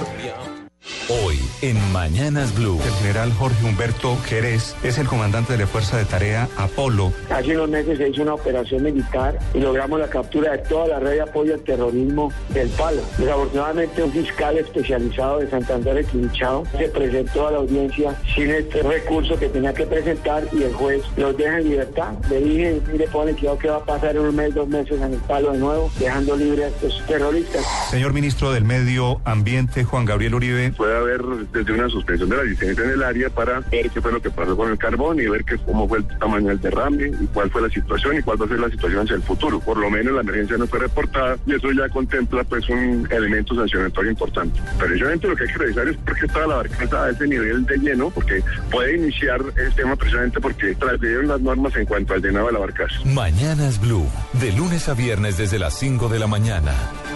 [1.09, 2.79] Hoy en Mañanas Blue.
[2.85, 7.13] El general Jorge Humberto Jerez es el comandante de la Fuerza de Tarea Apolo.
[7.29, 11.01] Hace unos meses se hizo una operación militar y logramos la captura de toda la
[11.01, 13.03] red de apoyo al terrorismo del Palo.
[13.19, 19.37] Desafortunadamente, un fiscal especializado de Santander, Equilichado, se presentó a la audiencia sin este recurso
[19.37, 22.13] que tenía que presentar y el juez los deja en libertad.
[22.31, 25.15] Le dije, mire, pone cuidado que va a pasar en un mes, dos meses en
[25.15, 27.65] el Palo de nuevo, dejando libre a estos terroristas.
[27.91, 30.73] Señor ministro del Medio Ambiente, Juan Gabriel Uribe.
[30.93, 34.13] Puede haber desde una suspensión de la licencia en el área para ver qué fue
[34.13, 37.07] lo que pasó con el carbón y ver que, cómo fue el tamaño del derrame
[37.19, 39.59] y cuál fue la situación y cuál va a ser la situación hacia el futuro.
[39.59, 43.55] Por lo menos la emergencia no fue reportada y eso ya contempla pues un elemento
[43.55, 44.61] sancionatorio importante.
[44.79, 47.27] Pero obviamente lo que hay que revisar es por qué estaba la barcaza a ese
[47.27, 52.13] nivel de lleno, porque puede iniciar el tema precisamente porque transgredieron las normas en cuanto
[52.13, 52.97] al llenado de la barcaza.
[53.07, 54.07] Mañanas Blue.
[54.35, 56.75] De lunes a viernes desde las 5 de la mañana.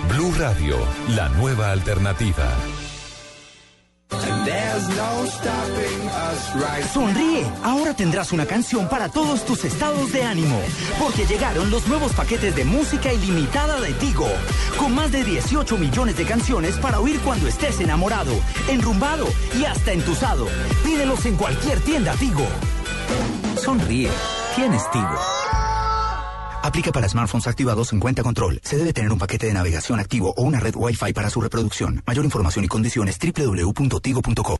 [0.08, 2.56] Blue Radio, la nueva alternativa.
[6.92, 10.60] Sonríe, ahora tendrás una canción para todos tus estados de ánimo,
[11.00, 14.28] porque llegaron los nuevos paquetes de música ilimitada de Tigo,
[14.78, 18.32] con más de 18 millones de canciones para oír cuando estés enamorado,
[18.68, 19.26] enrumbado
[19.58, 20.46] y hasta entusado.
[20.84, 22.46] Pídelos en cualquier tienda Tigo.
[23.56, 24.10] Sonríe,
[24.54, 25.45] tienes Tigo.
[26.66, 28.58] Aplica para smartphones activados en cuenta control.
[28.64, 32.02] Se debe tener un paquete de navegación activo o una red Wi-Fi para su reproducción.
[32.04, 34.58] Mayor información y condiciones www.tigo.co.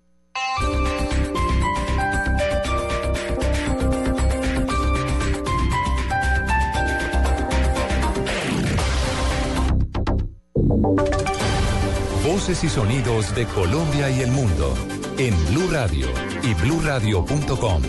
[12.25, 16.09] Voces y sonidos de Colombia y el mundo en Blue Radio
[16.43, 17.83] y bluradio.com,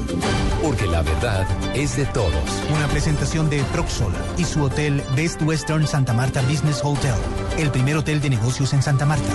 [0.62, 2.34] porque la verdad es de todos.
[2.74, 7.16] Una presentación de Proxol y su hotel Best Western Santa Marta Business Hotel,
[7.58, 9.30] el primer hotel de negocios en Santa Marta.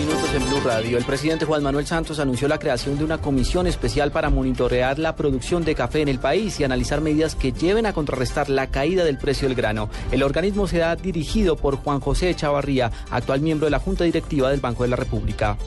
[0.00, 0.96] Minutos en Blue Radio.
[0.96, 5.14] El presidente Juan Manuel Santos anunció la creación de una comisión especial para monitorear la
[5.14, 9.04] producción de café en el país y analizar medidas que lleven a contrarrestar la caída
[9.04, 9.90] del precio del grano.
[10.10, 14.60] El organismo será dirigido por Juan José Chavarría, actual miembro de la Junta Directiva del
[14.60, 15.58] Banco de la República.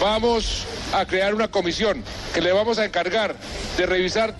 [0.00, 2.02] Vamos a crear una comisión
[2.34, 3.34] que le vamos a encargar
[3.78, 4.34] de revisar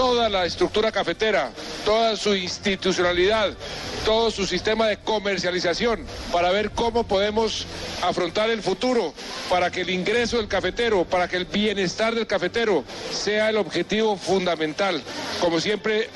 [0.00, 1.50] toda la estructura cafetera,
[1.84, 3.52] toda su institucionalidad,
[4.06, 7.66] todo su sistema de comercialización, para ver cómo podemos
[8.00, 9.12] afrontar el futuro,
[9.50, 12.82] para que el ingreso del cafetero, para que el bienestar del cafetero
[13.12, 15.02] sea el objetivo fundamental,
[15.38, 16.08] como siempre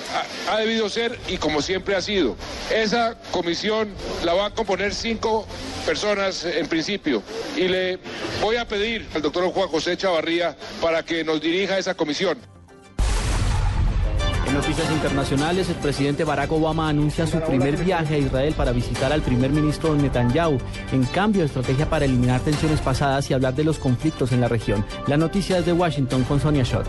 [0.51, 2.37] ha, debido ser y como siempre ha sido.
[2.75, 3.93] Esa comisión
[4.25, 5.47] la va a componer cinco
[5.85, 7.23] personas en principio
[7.55, 7.99] y le
[8.41, 12.39] voy a pedir al doctor Juan José Chavarría para que nos dirija esa comisión.
[14.55, 19.21] Noticias internacionales, el presidente Barack Obama anuncia su primer viaje a Israel para visitar al
[19.21, 20.59] primer ministro Netanyahu,
[20.93, 24.87] en cambio estrategia para eliminar tensiones pasadas y hablar de los conflictos en la región.
[25.09, 26.87] La noticia es de Washington con Sonia Schott.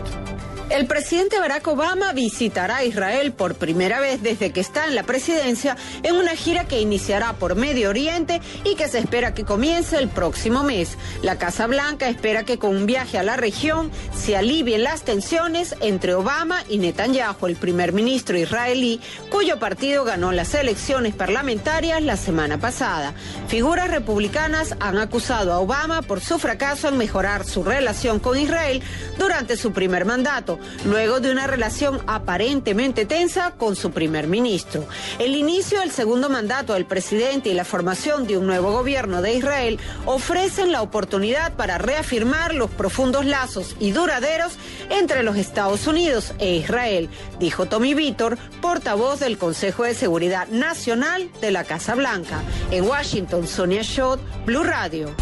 [0.68, 5.76] El presidente Barack Obama visitará Israel por primera vez desde que está en la presidencia
[6.02, 10.08] en una gira que iniciará por Medio Oriente y que se espera que comience el
[10.08, 10.98] próximo mes.
[11.22, 15.76] La Casa Blanca espera que con un viaje a la región se alivien las tensiones
[15.80, 19.00] entre Obama y Netanyahu, el primer ministro israelí,
[19.30, 23.14] cuyo partido ganó las elecciones parlamentarias la semana pasada.
[23.46, 28.82] Figuras republicanas han acusado a Obama por su fracaso en mejorar su relación con Israel
[29.16, 34.86] durante su primer mandato luego de una relación aparentemente tensa con su primer ministro.
[35.18, 39.34] El inicio del segundo mandato del presidente y la formación de un nuevo gobierno de
[39.34, 44.54] Israel ofrecen la oportunidad para reafirmar los profundos lazos y duraderos
[44.90, 51.30] entre los Estados Unidos e Israel, dijo Tommy Vítor, portavoz del Consejo de Seguridad Nacional
[51.40, 52.42] de la Casa Blanca.
[52.70, 55.14] En Washington, Sonia Schott, Blue Radio.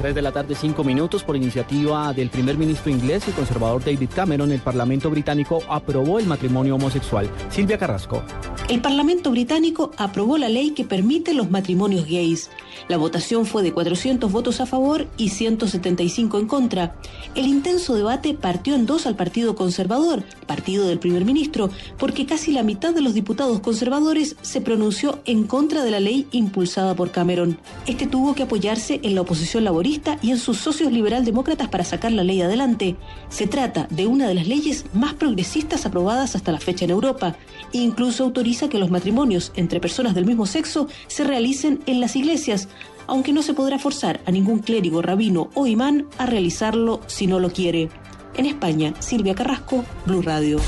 [0.00, 4.08] 3 de la tarde, 5 minutos, por iniciativa del primer ministro inglés y conservador David
[4.14, 7.28] Cameron, el Parlamento británico aprobó el matrimonio homosexual.
[7.50, 8.22] Silvia Carrasco.
[8.70, 12.48] El Parlamento británico aprobó la ley que permite los matrimonios gays.
[12.88, 16.96] La votación fue de 400 votos a favor y 175 en contra.
[17.34, 22.52] El intenso debate partió en dos al Partido Conservador, partido del primer ministro, porque casi
[22.52, 27.10] la mitad de los diputados conservadores se pronunció en contra de la ley impulsada por
[27.10, 27.58] Cameron.
[27.86, 29.89] Este tuvo que apoyarse en la oposición laborista
[30.22, 32.96] y en sus socios liberal-demócratas para sacar la ley adelante.
[33.28, 37.34] Se trata de una de las leyes más progresistas aprobadas hasta la fecha en Europa.
[37.72, 42.68] Incluso autoriza que los matrimonios entre personas del mismo sexo se realicen en las iglesias,
[43.06, 47.40] aunque no se podrá forzar a ningún clérigo, rabino o imán a realizarlo si no
[47.40, 47.88] lo quiere.
[48.36, 50.60] En España, Silvia Carrasco, Blue Radio.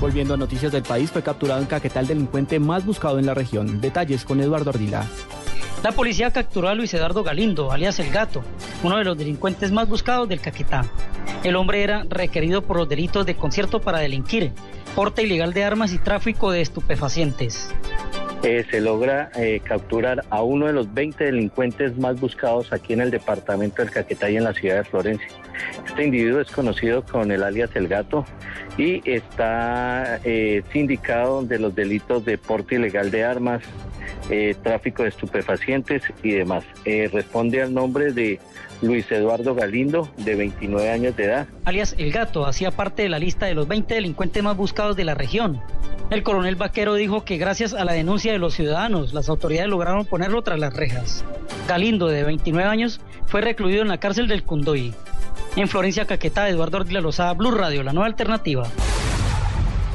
[0.00, 3.34] Volviendo a noticias del país, fue capturado en Caquetá el delincuente más buscado en la
[3.34, 3.80] región.
[3.80, 5.04] Detalles con Eduardo Ardila.
[5.82, 8.42] La policía capturó a Luis Eduardo Galindo, alias El Gato,
[8.82, 10.84] uno de los delincuentes más buscados del Caquetá.
[11.44, 14.52] El hombre era requerido por los delitos de concierto para delinquir,
[14.96, 17.72] porte ilegal de armas y tráfico de estupefacientes.
[18.42, 23.00] Eh, se logra eh, capturar a uno de los 20 delincuentes más buscados aquí en
[23.00, 25.28] el departamento del Caquetá y en la ciudad de Florencia.
[25.86, 28.24] Este individuo es conocido con el alias El Gato
[28.76, 33.62] y está eh, sindicado de los delitos de porte ilegal de armas,
[34.30, 36.64] eh, tráfico de estupefacientes y demás.
[36.84, 38.40] Eh, responde al nombre de
[38.82, 41.46] Luis Eduardo Galindo, de 29 años de edad.
[41.64, 45.04] Alias El Gato hacía parte de la lista de los 20 delincuentes más buscados de
[45.04, 45.60] la región.
[46.10, 50.06] El coronel Vaquero dijo que gracias a la denuncia de los ciudadanos, las autoridades lograron
[50.06, 51.24] ponerlo tras las rejas.
[51.66, 54.94] Galindo, de 29 años, fue recluido en la cárcel del Cundoy.
[55.56, 58.68] En Florencia, Caquetá, Eduardo Ordila Lozada, Blue Radio, la nueva alternativa.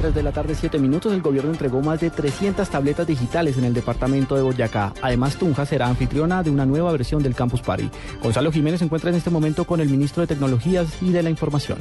[0.04, 3.64] 3 de la tarde, 7 minutos, el gobierno entregó más de 300 tabletas digitales en
[3.64, 4.92] el departamento de Boyacá.
[5.00, 7.88] Además, Tunja será anfitriona de una nueva versión del Campus Party.
[8.22, 11.30] Gonzalo Jiménez se encuentra en este momento con el ministro de Tecnologías y de la
[11.30, 11.78] Información.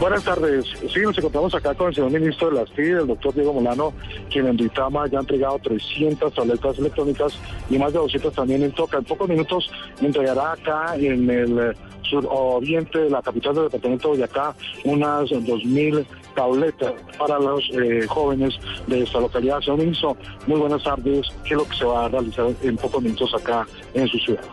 [0.00, 0.64] Buenas tardes.
[0.90, 3.92] Sí, nos encontramos acá con el señor ministro de las TIC, el doctor Diego Molano,
[4.30, 8.72] quien en Duitama ya ha entregado 300 tabletas electrónicas y más de 200 también en
[8.72, 8.96] Toca.
[8.96, 11.76] En pocos minutos entregará acá en el
[12.10, 14.54] suroriente de la capital del departamento de Boyacá
[14.84, 16.06] unas 2.000
[16.40, 18.54] tabletas para los eh, jóvenes
[18.86, 19.60] de esta localidad.
[19.60, 20.16] Señor ministro,
[20.46, 21.26] muy buenas tardes.
[21.44, 24.44] ¿Qué es lo que se va a realizar en pocos minutos acá en su ciudad?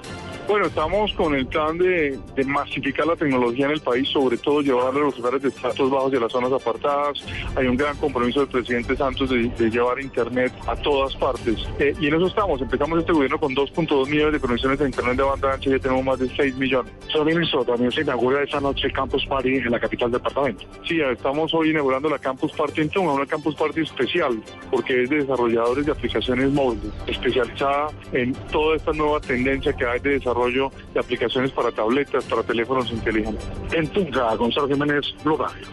[0.48, 4.62] Bueno, estamos con el plan de, de masificar la tecnología en el país, sobre todo
[4.62, 7.22] llevarle a los lugares de estratos bajos y a las zonas apartadas.
[7.58, 11.68] Hay un gran compromiso del presidente Santos de, de llevar Internet a todas partes.
[11.80, 12.62] Eh, y en eso estamos.
[12.62, 15.80] Empezamos este gobierno con 2.2 millones de conexiones de Internet de banda ancha y ya
[15.80, 16.94] tenemos más de 6 millones.
[17.12, 20.64] Señor ministro, también se inaugura esta noche Campus Party en la capital del departamento.
[20.88, 24.42] Sí, estamos hoy inaugurando la Campus Party en Tunja, una Campus Party especial,
[24.72, 30.00] porque es de desarrolladores de aplicaciones móviles, especializada en toda esta nueva tendencia que hay
[30.00, 33.46] de desarrollo de aplicaciones para tabletas, para teléfonos inteligentes.
[33.74, 35.66] En Tunja, Gonzalo Jiménez, Blue Radio.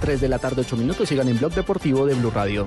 [0.00, 2.66] 3 de la tarde, 8 minutos, sigan en Blog Deportivo de Blue Radio.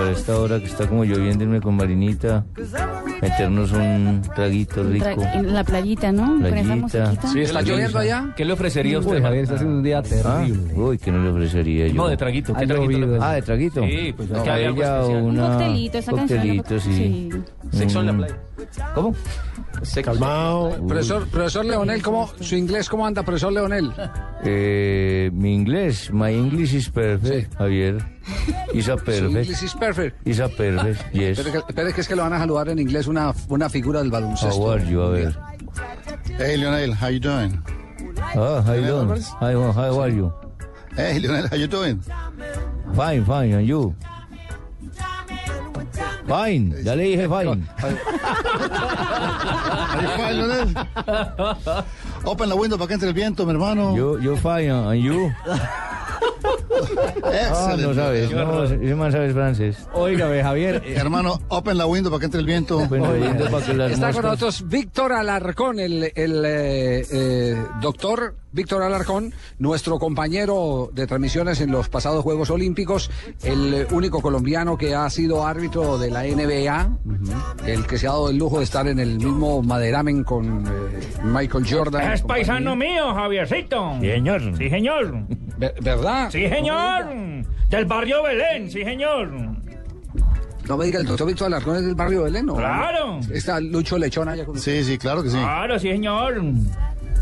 [0.00, 2.44] Para esta hora que está como lloviendo irme con Marinita,
[3.20, 5.06] meternos un traguito rico.
[5.34, 6.38] En la playita, ¿no?
[6.40, 7.16] Playita.
[7.32, 8.32] Sí, está lloviendo allá?
[8.36, 9.16] ¿Qué le ofrecería a usted?
[9.16, 10.72] Uy, Javier, está haciendo un día terrible.
[10.74, 11.94] Ah, uy, ¿qué no le ofrecería yo?
[11.94, 12.54] No, de traguito.
[12.54, 13.08] ¿Qué Ha traguito le llovido.
[13.16, 13.24] ofrece?
[13.26, 13.82] Ah, de traguito.
[13.86, 15.22] Sí, pues, que algo especial.
[15.22, 15.44] una...
[15.46, 16.92] Un coctelito, esa canción, Coctelito, sí.
[16.94, 17.30] sí.
[17.76, 18.16] Sexo en la Mm.
[18.16, 18.36] playa.
[18.94, 19.14] ¿Cómo?
[20.04, 20.76] Calmado.
[20.86, 23.92] Profesor, profesor Leonel, ¿cómo, su inglés cómo anda, profesor Leonel?
[24.44, 27.96] Eh, mi inglés, my English is perfect, Javier.
[28.72, 29.24] Is a Su perfect.
[29.36, 30.26] English is perfect.
[30.26, 31.38] Is a perfect, yes.
[31.38, 34.00] Espere que, espere que es que lo van a saludar en inglés una, una figura
[34.00, 34.56] del baloncesto.
[34.56, 35.00] How are you?
[35.02, 35.36] A ver.
[36.38, 37.62] Hey Lionel, how you doing?
[38.34, 39.22] Ah, how you doing?
[39.40, 40.32] How, how are you?
[40.96, 42.00] Hey Lionel, how you doing?
[42.94, 43.94] Fine, fine, and you?
[46.30, 47.66] Fine, ya le dije fine.
[52.24, 53.96] Open la window para que entre el viento, mi hermano.
[53.96, 55.32] Yo, yo fine, and you?
[57.22, 57.30] Ah,
[57.74, 57.82] Excelente.
[57.86, 59.88] no sabes, no, ese man sabes francés.
[59.92, 60.82] Óigame, Javier.
[60.84, 62.86] eh, Hermano, open la window para que entre el viento.
[62.88, 67.62] Bueno, viendo para que las Está con moscas- nosotros Víctor Alarcón, el, el, eh, eh,
[67.80, 73.10] doctor Víctor Alarcón, nuestro compañero de transmisiones en los pasados Juegos Olímpicos,
[73.44, 76.96] el único colombiano que ha sido árbitro de la NBA,
[77.66, 80.70] el que se ha dado el lujo de estar en el mismo maderamen con eh,
[81.24, 82.12] Michael Jordan.
[82.12, 83.92] Es paisano mío, Javiercito.
[84.00, 84.42] Sí, señor.
[84.58, 85.14] Sí, señor.
[85.60, 86.30] Ve- ¿Verdad?
[86.30, 87.06] Sí, señor.
[87.68, 89.30] Del barrio Belén, sí, señor.
[90.68, 92.54] No me diga, el doctor Víctor Alarcón es del barrio Belén, ¿no?
[92.56, 93.20] Claro.
[93.32, 95.36] Está Lucho Lechón allá con Sí, sí, claro que sí.
[95.36, 96.42] Claro, sí, señor.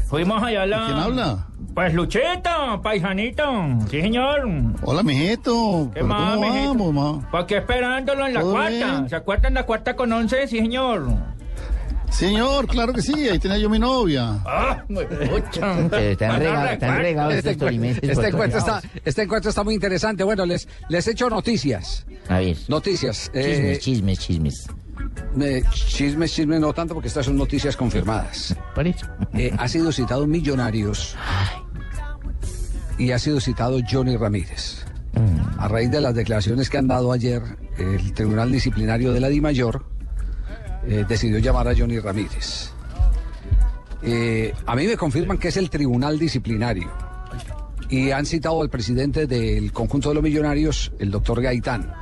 [0.06, 0.86] Fuimos allá a la...
[0.86, 1.46] ¿Quién habla?
[1.74, 3.44] Pues Luchito, paisanito.
[3.90, 4.48] Sí, señor.
[4.82, 5.88] Hola, mijito.
[5.92, 6.68] ¿Qué ¿Pero más, ¿Cómo mijito?
[6.74, 7.30] vamos, ma?
[7.30, 8.70] ¿Por qué esperándolo en la ¿Todo cuarta?
[8.70, 9.08] bien?
[9.08, 10.46] ¿Se acuerdan la cuarta con once?
[10.48, 11.06] Sí, señor.
[12.10, 13.28] Señor, claro que sí.
[13.28, 14.38] Ahí tenía yo mi novia.
[14.44, 14.82] Ah.
[14.88, 20.24] Están regados, están regados Este, estos por este encuentro está, este encuentro está muy interesante.
[20.24, 22.06] Bueno, les, les echo noticias.
[22.28, 22.56] A ver.
[22.68, 23.30] Noticias.
[23.32, 24.66] Chismes, Eh, chismes, chismes.
[25.40, 28.56] eh, chismes, chismes, no tanto porque estas son noticias confirmadas.
[28.74, 29.06] Por eso.
[29.34, 31.16] Eh, ha sido citado Millonarios
[32.98, 34.84] y ha sido citado Johnny Ramírez.
[35.12, 35.60] Mm.
[35.60, 37.42] A raíz de las declaraciones que han dado ayer,
[37.78, 39.84] el Tribunal Disciplinario de la DIMAYOR
[40.86, 42.70] eh, decidió llamar a Johnny Ramírez.
[44.02, 46.88] Eh, a mí me confirman que es el Tribunal Disciplinario
[47.88, 51.92] y han citado al presidente del conjunto de los millonarios, el doctor Gaitán.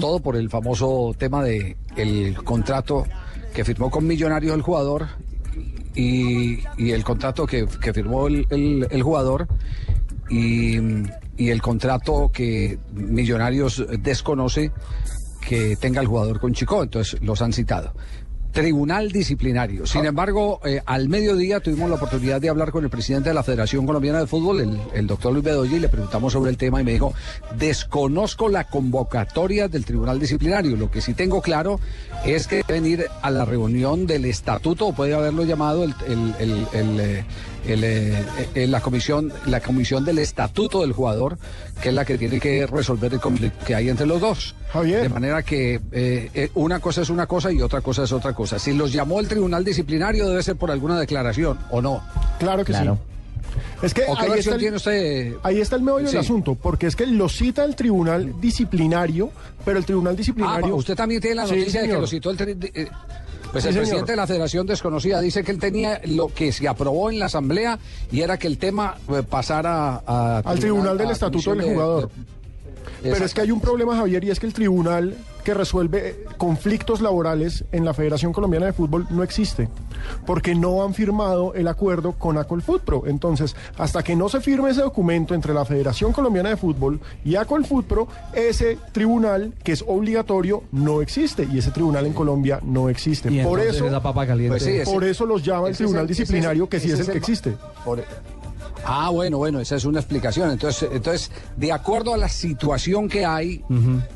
[0.00, 3.06] Todo por el famoso tema de el contrato
[3.54, 5.08] que firmó con Millonarios el jugador
[5.94, 9.48] y, y el contrato que, que firmó el, el- el jugador
[10.28, 10.76] y,
[11.38, 14.72] y el contrato que Millonarios desconoce
[15.46, 17.92] que tenga el jugador con Chico, entonces los han citado.
[18.52, 19.84] Tribunal disciplinario.
[19.86, 23.42] Sin embargo, eh, al mediodía tuvimos la oportunidad de hablar con el presidente de la
[23.42, 26.80] Federación Colombiana de Fútbol, el, el doctor Luis Bedoya, y le preguntamos sobre el tema
[26.80, 27.12] y me dijo,
[27.58, 30.74] desconozco la convocatoria del Tribunal Disciplinario.
[30.76, 31.80] Lo que sí tengo claro
[32.24, 36.34] es que deben ir a la reunión del estatuto, o puede haberlo llamado el, el-
[36.72, 37.24] el-
[37.68, 38.18] el, eh,
[38.54, 41.38] el, eh, la comisión la comisión del estatuto del jugador,
[41.82, 44.54] que es la que tiene que resolver el conflicto que hay entre los dos.
[44.74, 48.58] De manera que eh, una cosa es una cosa y otra cosa es otra cosa.
[48.58, 52.02] Si los llamó el tribunal disciplinario debe ser por alguna declaración, ¿o no?
[52.38, 52.98] Claro que Claro.
[53.02, 53.12] sí.
[53.82, 55.32] Es que ¿O qué ahí está, el, tiene usted?
[55.42, 56.12] ahí está el meollo Sí.
[56.12, 59.30] del asunto, porque es que lo cita el tribunal disciplinario,
[59.64, 60.74] pero el tribunal disciplinario...
[60.74, 62.38] Ah, usted también tiene la Sí, noticia de que lo citó el...
[62.74, 62.88] eh,
[63.52, 63.82] Pues Sí, el señor.
[63.84, 67.26] presidente de la Federación Desconocida dice que él tenía lo que se aprobó en la
[67.26, 67.78] Asamblea
[68.12, 71.72] y era que el tema eh, pasara a, al tribunal del a estatuto del de-
[71.72, 72.10] jugador.
[73.02, 75.16] Pero es que hay un problema, Javier, y es que el tribunal
[75.46, 79.68] que resuelve conflictos laborales en la Federación Colombiana de Fútbol no existe,
[80.26, 83.04] porque no han firmado el acuerdo con Acolfutpro.
[83.06, 87.36] Entonces, hasta que no se firme ese documento entre la Federación Colombiana de Fútbol y
[87.36, 93.30] Acolfutpro, ese tribunal, que es obligatorio, no existe, y ese tribunal en Colombia no existe.
[93.32, 94.50] Y Por eso, esa papa caliente.
[94.54, 96.94] Pues sí, ese- por eso los llama el tribunal el- ese disciplinario, que sí es
[96.98, 97.54] es el que existe.
[97.84, 98.02] por-
[98.88, 100.50] Ah, bueno, bueno, esa es una explicación.
[100.50, 103.64] Entonces, entonces de acuerdo a la situación que hay,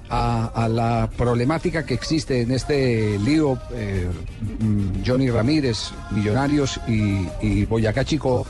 [0.09, 4.07] a, a la problemática que existe en este lío, eh,
[5.05, 8.47] Johnny Ramírez, Millonarios y, y Boyacá Chico,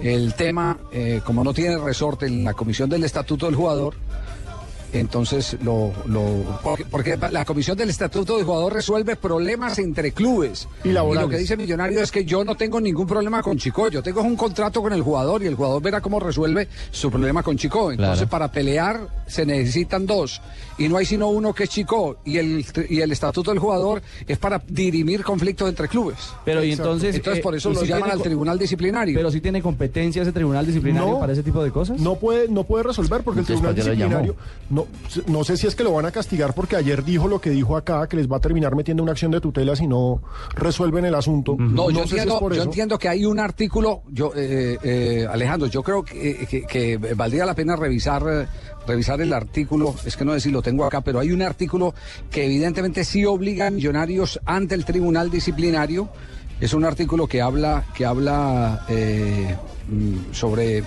[0.00, 3.94] el tema, eh, como no tiene resorte en la comisión del estatuto del jugador,
[4.92, 6.22] entonces lo, lo
[6.62, 11.22] porque, porque la comisión del estatuto del jugador resuelve problemas entre clubes Y laborales.
[11.24, 14.22] lo que dice Millonario es que yo no tengo ningún problema con Chico yo tengo
[14.22, 17.92] un contrato con el jugador y el jugador verá cómo resuelve su problema con Chico
[17.92, 18.28] entonces Claro.
[18.30, 20.40] para pelear se necesitan dos
[20.78, 24.02] y no hay sino uno que es Chico y el y el estatuto del jugador
[24.26, 27.14] es para dirimir conflictos entre clubes Pero y entonces...
[27.14, 29.62] entonces eh, por eso ¿y lo si llaman tiene al tribunal disciplinario Pero si tiene
[29.62, 31.20] competencia ese tribunal disciplinario No.
[31.20, 32.00] para ese tipo de cosas.
[32.00, 34.36] No puede, no puede resolver porque el tribunal ¿para qué lo disciplinario,
[34.70, 34.79] no,
[35.26, 37.76] no sé si es que lo van a castigar porque ayer dijo lo que dijo
[37.76, 40.22] acá, que les va a terminar metiendo una acción de tutela si no
[40.54, 41.56] resuelven el asunto.
[41.58, 42.64] No, yo, sé si es entiendo, por yo eso.
[42.70, 47.44] entiendo que hay un artículo, yo eh, eh, Alejandro, yo creo que, que- que valdría
[47.46, 48.46] la pena revisar eh,
[48.86, 51.94] revisar el artículo, es que no sé si lo tengo acá, pero hay un artículo
[52.30, 56.08] que evidentemente sí obliga a millonarios ante el tribunal disciplinario.
[56.60, 59.54] Es un artículo que habla que habla eh,
[59.88, 60.82] mm, sobre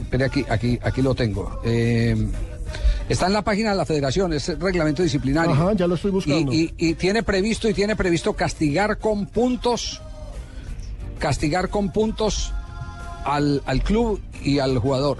[0.00, 1.60] Espere aquí, aquí, aquí lo tengo.
[1.64, 2.16] Eh,
[3.12, 5.52] está en la página de la Federación, es el reglamento disciplinario.
[5.52, 6.52] Ajá, ya lo estoy buscando.
[6.52, 10.00] Y, y- y tiene previsto y tiene previsto castigar con puntos,
[11.18, 12.52] castigar con puntos
[13.24, 15.18] al, al club y al jugador.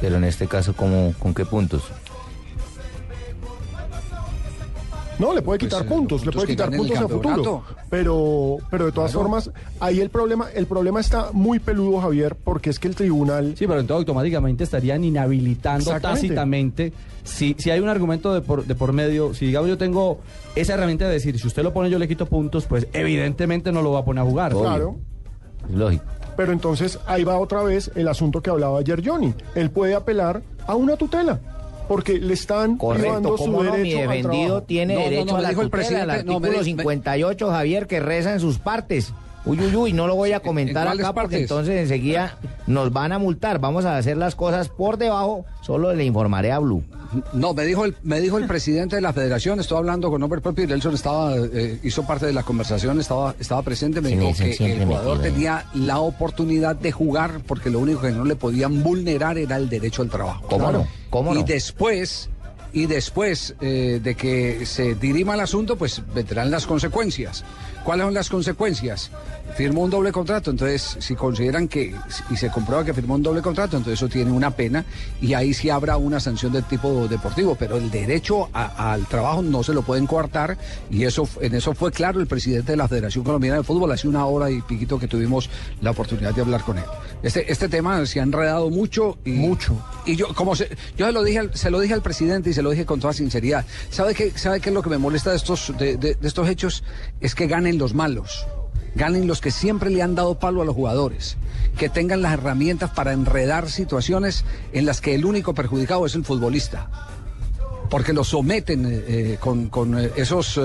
[0.00, 1.82] Pero en este caso, ¿cómo, ¿con qué puntos?
[5.18, 7.64] No, le puede quitar Pues, eh, puntos, le puede quitar puntos a futuro.
[7.88, 9.22] Pero, pero de todas Claro.
[9.28, 13.54] formas, ahí el problema, el problema está muy peludo, Javier, porque es que el tribunal.
[13.56, 16.92] Sí, pero entonces automáticamente estarían inhabilitando tácitamente.
[17.26, 20.20] Si, si hay un argumento de por, de por medio, si digamos yo tengo
[20.54, 23.82] esa herramienta de decir, si usted lo pone yo le quito puntos, pues evidentemente no
[23.82, 24.52] lo va a poner a jugar.
[24.52, 24.96] Claro.
[25.68, 26.04] Es lógico.
[26.36, 29.34] Pero entonces ahí va otra vez el asunto que hablaba ayer Johnny.
[29.54, 31.40] Él puede apelar a una tutela.
[31.88, 33.72] Porque le están Correcto, privando su ¿cómo no?
[33.76, 36.12] Mi derecho al defendido tiene No, derecho no, a la dijo el tutela, el presidente,
[36.32, 39.12] artículo di- me- 58, Javier, que reza en sus partes.
[39.46, 42.36] Uy, uy, uy, no lo voy a comentar acá porque entonces enseguida
[42.66, 43.60] nos van a multar.
[43.60, 46.82] Vamos a hacer las cosas por debajo, solo le informaré a Blue.
[47.32, 50.40] No, me dijo el, me dijo el presidente de la federación, estoy hablando con nombre
[50.40, 54.16] propio y Nelson estaba, eh, hizo parte de la conversación, estaba, estaba presente, me Sí,
[54.16, 58.24] dijo Nelson que el jugador tenía la oportunidad de jugar porque lo único que no
[58.24, 60.46] le podían vulnerar era el derecho al trabajo.
[60.48, 60.86] ¿Cómo no?
[61.10, 61.42] ¿Cómo y no?
[61.44, 62.28] después,
[62.72, 67.44] y después eh, de que se dirima el asunto, pues vendrán las consecuencias.
[67.86, 69.12] ¿Cuáles son las consecuencias?
[69.56, 71.94] Firmó un doble contrato, entonces si consideran que,
[72.30, 74.84] y se comprueba que firmó un doble contrato, entonces eso tiene una pena
[75.22, 79.40] y ahí sí habrá una sanción del tipo deportivo, pero el derecho a- al trabajo
[79.42, 80.58] no se lo pueden coartar
[80.90, 84.08] y eso en eso fue claro el presidente de la Federación Colombiana de Fútbol hace
[84.08, 85.48] una hora y piquito que tuvimos
[85.80, 86.84] la oportunidad de hablar con él.
[87.22, 89.74] Este, este tema se ha enredado mucho y mucho.
[90.04, 90.68] Y yo como se,
[90.98, 92.98] yo se lo dije al, se lo dije al presidente y se lo dije con
[92.98, 93.64] toda sinceridad.
[93.90, 96.48] ¿Sabe qué sabe qué es lo que me molesta de estos de, de- de estos
[96.48, 96.82] hechos?
[97.20, 98.46] Es que ganen los malos.
[98.94, 101.36] Ganen los que siempre le han dado palo a los jugadores,
[101.76, 106.24] que tengan las herramientas para enredar situaciones en las que el único perjudicado es el
[106.24, 106.88] futbolista.
[107.88, 110.60] Porque lo someten eh, eh, con, eh, esos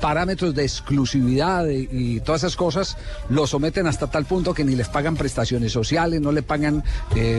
[0.00, 2.96] parámetros de exclusividad y, todas esas cosas,
[3.28, 6.82] lo someten hasta tal punto que ni les pagan prestaciones sociales, no le pagan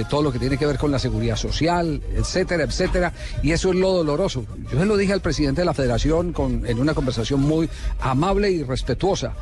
[0.10, 3.76] todo lo que tiene que ver con la seguridad social, etcétera, etcétera, y eso es
[3.76, 4.46] lo doloroso.
[4.72, 7.70] Yo se lo dije al presidente de la federación con, en una conversación muy
[8.00, 9.34] amable y respetuosa.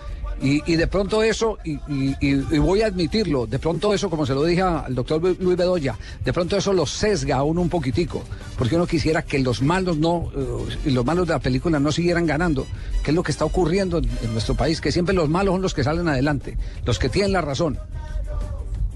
[0.42, 4.62] Y, de pronto eso, y, voy a admitirlo, de pronto eso, como se lo dije
[4.62, 8.22] al doctor Luis Bedoya, de pronto eso lo sesga a uno un poquitico,
[8.58, 12.26] porque uno quisiera que los malos no, eh, los malos de la película no siguieran
[12.26, 12.68] ganando,
[13.02, 15.74] que es lo que está ocurriendo en, nuestro país, que siempre los malos son los
[15.74, 17.80] que salen adelante, los que tienen la razón.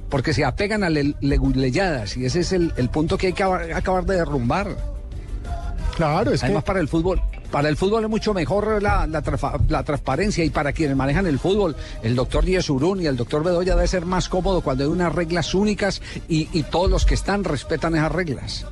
[0.09, 4.05] Porque se apegan a le- leguleyadas y ese es el, punto que hay que acabar
[4.05, 4.98] de derrumbar.
[5.99, 7.21] Claro, es Además, para el fútbol,
[7.51, 11.27] para el fútbol es mucho mejor la, la, trafa- la transparencia y para quienes manejan
[11.27, 14.89] el fútbol, el doctor Yesurún y el doctor Bedoya debe ser más cómodo cuando hay
[14.89, 18.65] unas reglas únicas y, y todos los que están respetan esas reglas.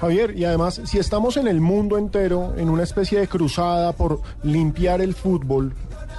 [0.00, 4.20] Javier, y además, si estamos en el mundo entero en una especie de cruzada por
[4.44, 5.72] limpiar el fútbol,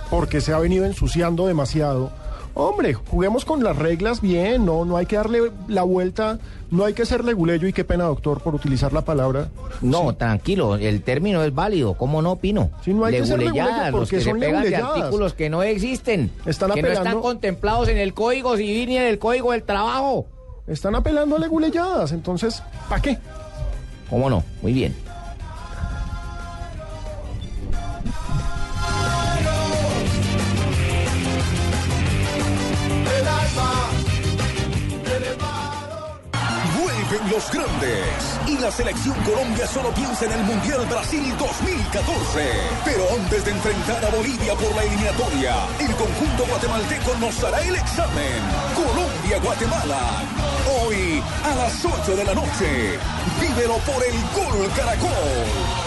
[0.09, 2.11] porque se ha venido ensuciando demasiado,
[2.57, 6.39] hombre, juguemos con las reglas bien, no, no hay que darle la vuelta,
[6.71, 9.49] no hay que ser leguleyo y qué pena, doctor, por utilizar la palabra.
[9.81, 12.71] No, tranquilo, el término es válido, ¿cómo no, Pino?
[12.87, 16.31] no hay que ser los porque que se son pegan de artículos que no existen,
[16.45, 19.63] Están que no están apelando- contemplados en el Código Civil ni en el Código del
[19.63, 20.25] Trabajo.
[20.67, 23.17] Están apelando a leguleyadas, entonces, ¿para qué?
[24.09, 24.43] ¿Cómo no?
[24.61, 24.95] Muy bien.
[37.31, 42.51] Los grandes y la selección Colombia solo piensa en el Mundial Brasil 2014.
[42.85, 47.75] Pero antes de enfrentar a Bolivia por la eliminatoria, el conjunto guatemalteco nos hará el
[47.75, 48.41] examen.
[48.75, 50.23] Colombia-Guatemala.
[50.79, 52.99] Hoy a las 8 de la noche.
[53.41, 55.86] Vívelo por el Gol Caracol.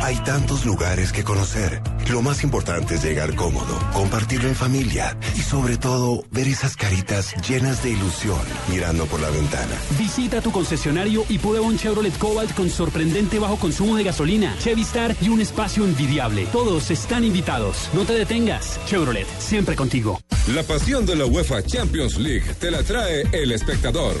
[0.00, 1.82] Hay tantos lugares que conocer.
[2.10, 7.34] Lo más importante es llegar cómodo, compartirlo en familia y sobre todo ver esas caritas
[7.46, 8.38] llenas de ilusión
[8.70, 9.74] mirando por la ventana.
[9.98, 14.82] Visita tu concesionario y prueba un Chevrolet Cobalt con sorprendente bajo consumo de gasolina, Chevy
[14.82, 16.46] Star y un espacio envidiable.
[16.52, 17.90] Todos están invitados.
[17.92, 18.80] No te detengas.
[18.86, 20.18] Chevrolet, siempre contigo.
[20.54, 24.14] La pasión de la UEFA Champions League te la trae el espectador.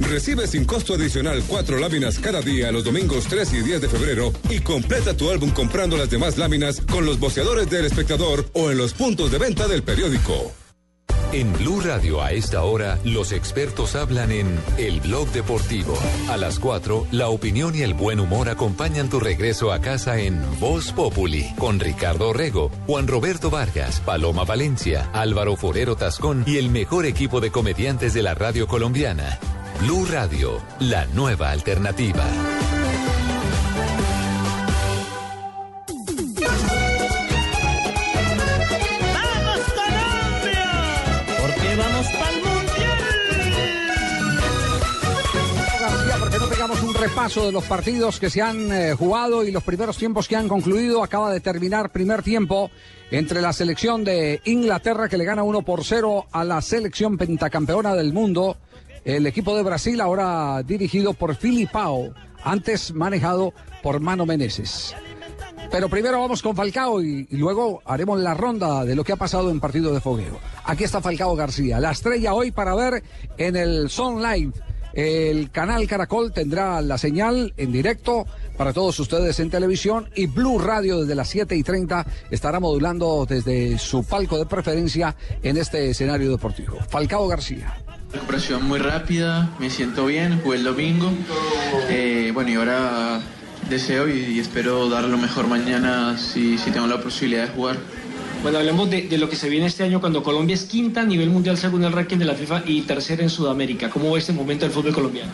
[0.00, 4.32] Recibe sin costo adicional cuatro láminas cada día los domingos 3 y 10 de febrero
[4.48, 8.78] y completa tu álbum comprando las demás láminas con los boceadores del espectador o en
[8.78, 10.52] los puntos de venta del periódico.
[11.34, 15.98] En Blue Radio a esta hora, los expertos hablan en El Blog Deportivo.
[16.30, 20.40] A las 4, la opinión y el buen humor acompañan tu regreso a casa en
[20.60, 26.70] Voz Populi, con Ricardo Rego, Juan Roberto Vargas, Paloma Valencia, Álvaro Forero Tascón y el
[26.70, 29.40] mejor equipo de comediantes de la radio colombiana.
[29.80, 32.24] Blue Radio, la nueva alternativa.
[47.08, 50.48] Repaso de los partidos que se han eh, jugado y los primeros tiempos que han
[50.48, 51.04] concluido?
[51.04, 52.70] Acaba de terminar primer tiempo
[53.10, 57.94] entre la selección de Inglaterra que le gana 1 por 0 a la selección pentacampeona
[57.94, 58.56] del mundo.
[59.04, 63.52] El equipo de Brasil ahora dirigido por Filipao, antes manejado
[63.82, 64.94] por Mano Meneses.
[65.70, 69.50] Pero primero vamos con Falcao y, luego haremos la ronda de lo que ha pasado
[69.50, 70.38] en partido de fogueo.
[70.64, 73.02] Aquí está Falcao García, la estrella hoy para ver
[73.36, 74.54] en el Son Live.
[74.94, 78.26] El canal Caracol tendrá la señal en directo
[78.56, 83.26] para todos ustedes en televisión y Blue Radio desde las 7 y 30 estará modulando
[83.28, 86.78] desde su palco de preferencia en este escenario deportivo.
[86.88, 87.74] Falcao García.
[88.12, 91.10] Recuperación muy rápida, me siento bien, jugué el domingo.
[91.88, 93.20] Eh, bueno, y ahora
[93.68, 97.76] deseo y, espero dar lo mejor mañana si tengo la posibilidad de jugar.
[98.44, 101.30] Bueno, hablemos de, lo que se viene este año cuando Colombia es quinta a nivel
[101.30, 103.88] mundial según el ranking de la FIFA y tercera en Sudamérica.
[103.88, 105.32] ¿Cómo va este momento del fútbol colombiano?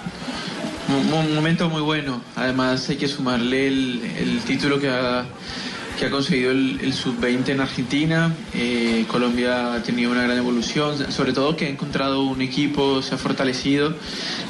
[0.88, 2.22] Un, momento muy bueno.
[2.36, 5.24] Además hay que sumarle el, título que ha,
[5.98, 8.32] que ha conseguido el, el sub-20 en Argentina.
[8.54, 13.16] Eh, Colombia ha tenido una gran evolución, sobre todo que ha encontrado un equipo, se
[13.16, 13.92] ha fortalecido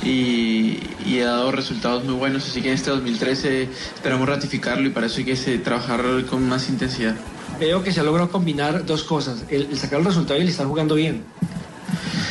[0.05, 2.47] y, y ha dado resultados muy buenos.
[2.47, 3.63] Así que en este 2013
[3.95, 7.17] esperamos ratificarlo y para eso hay que trabajar con más intensidad.
[7.61, 10.49] Veo que se ha logrado combinar dos cosas, el, el sacar el resultado y el
[10.49, 11.23] estar jugando bien.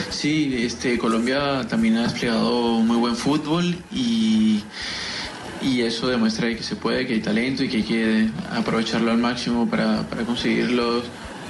[0.10, 4.64] Sí, este, Colombia también ha desplegado muy buen fútbol y,
[5.62, 9.20] y eso demuestra que se puede, que hay talento y que hay que aprovecharlo al
[9.20, 11.04] máximo para, para conseguir los,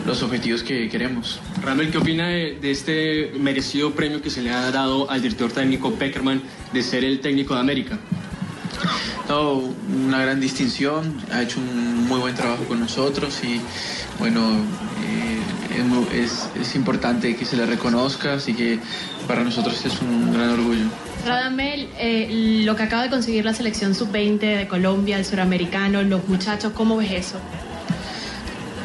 [0.05, 1.39] los objetivos que queremos.
[1.63, 5.51] Randall, ¿qué opina de, de este merecido premio que se le ha dado al director
[5.51, 6.41] técnico Peckerman
[6.73, 7.97] de ser el técnico de América?
[9.29, 9.61] No,
[10.07, 13.61] una gran distinción, ha hecho un muy buen trabajo con nosotros y
[14.17, 14.41] bueno,
[15.05, 18.79] eh, es, es importante que se le reconozca, así que
[19.27, 20.85] para nosotros es un gran orgullo.
[21.27, 26.27] Radamel, eh, lo que acaba de conseguir la selección sub-20 de Colombia, el suramericano, los
[26.27, 27.39] muchachos, ¿cómo ves eso?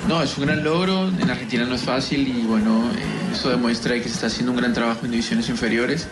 [0.09, 3.95] No, es un gran logro, en Argentina no es fácil y bueno, eh, eso demuestra
[3.95, 6.09] que se está haciendo un gran trabajo en divisiones inferiores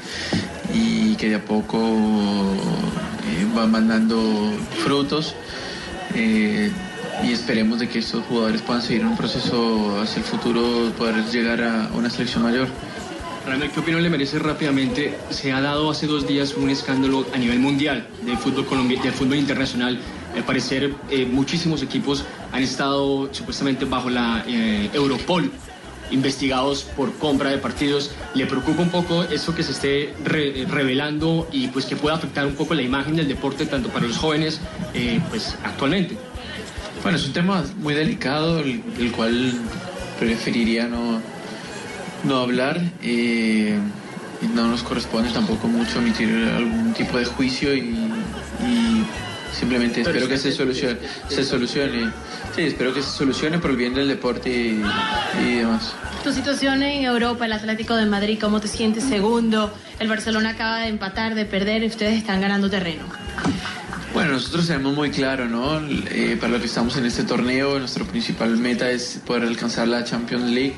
[0.73, 5.35] y que de a poco eh, van mandando frutos
[6.15, 6.71] eh,
[7.23, 11.63] y esperemos de que estos jugadores puedan seguir un proceso hacia el futuro, poder llegar
[11.63, 12.69] a una selección mayor.
[13.47, 15.19] Randall, ¿qué opinión le merece rápidamente?
[15.31, 19.37] Se ha dado hace dos días un escándalo a nivel mundial del fútbol del fútbol
[19.37, 19.99] internacional.
[20.35, 25.51] Al parecer, eh, muchísimos equipos han estado supuestamente bajo la eh, Europol
[26.11, 28.11] investigados por compra de partidos.
[28.35, 32.47] ¿Le preocupa un poco eso que se esté re- revelando y pues que pueda afectar
[32.47, 34.61] un poco la imagen del deporte tanto para los jóvenes
[34.95, 36.17] eh, pues actualmente?
[37.03, 39.53] Bueno, es un tema muy delicado, el, cual
[40.21, 41.21] preferiría no,
[42.25, 42.81] no hablar.
[44.55, 47.97] no nos corresponde tampoco mucho emitir algún tipo de juicio y
[49.59, 50.99] simplemente Pero espero que se solucione,
[51.29, 52.11] se solucione.
[52.55, 54.83] Sí, espero que se solucione por el bien del deporte y,
[55.43, 55.95] y demás.
[56.23, 59.73] Tu situación en Europa, el Atlético de Madrid, ¿cómo te sientes segundo?
[59.99, 63.05] El Barcelona acaba de empatar, de perder, y ustedes están ganando terreno.
[64.15, 65.81] Bueno, nosotros tenemos muy claro, ¿no?
[66.11, 70.05] Eh, para lo que estamos en este torneo, nuestra principal meta es poder alcanzar la
[70.05, 70.75] Champions League.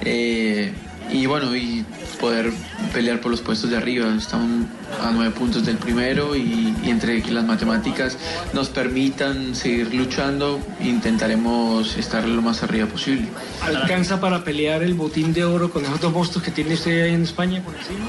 [0.00, 0.72] Eh,
[1.10, 1.84] y bueno, y
[2.20, 2.52] poder
[2.92, 4.14] pelear por los puestos de arriba.
[4.16, 4.66] Estamos
[5.02, 8.16] a nueve puntos del primero y, y entre que las matemáticas
[8.54, 13.26] nos permitan seguir luchando, intentaremos estar lo más arriba posible.
[13.62, 17.14] ¿Alcanza para pelear el botín de oro con esos dos monstruos que tiene usted ahí
[17.14, 18.06] en España por encima?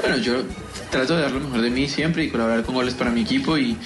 [0.00, 0.42] Bueno, yo
[0.90, 3.58] trato de dar lo mejor de mí siempre y colaborar con goles para mi equipo
[3.58, 3.76] y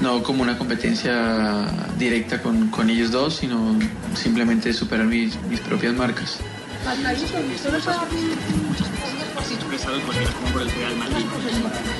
[0.00, 1.66] no como una competencia
[1.98, 3.76] directa con, con ellos dos, sino
[4.14, 6.38] simplemente superar mis, mis propias marcas.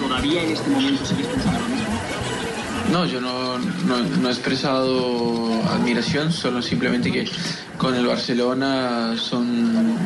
[0.01, 1.87] ¿Todavía en este momento sigues pensando lo mismo?
[2.93, 7.29] No, yo no, no- no he expresado admiración, solo simplemente que
[7.79, 9.97] con el Barcelona son,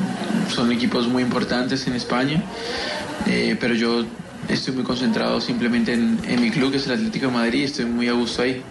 [0.49, 2.43] son equipos muy importantes en España,
[3.27, 4.05] eh, pero yo
[4.49, 7.65] estoy muy concentrado simplemente en, en mi club, que es el Atlético de Madrid, y
[7.65, 8.63] estoy muy a gusto ahí.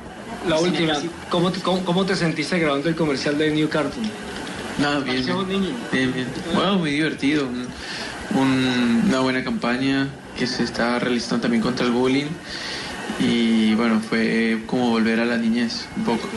[0.47, 0.93] La última,
[1.29, 4.09] ¿cómo te, cómo, cómo te sentiste grabando el comercial de New Cartoon?
[4.79, 6.27] No, bien, bien, bien, bien.
[6.53, 7.67] Bueno, muy divertido, un-
[8.39, 10.07] un- una buena campaña
[10.37, 12.27] que se está realizando también contra el bullying
[13.19, 16.27] y bueno, fue como volver a la niñez un poco.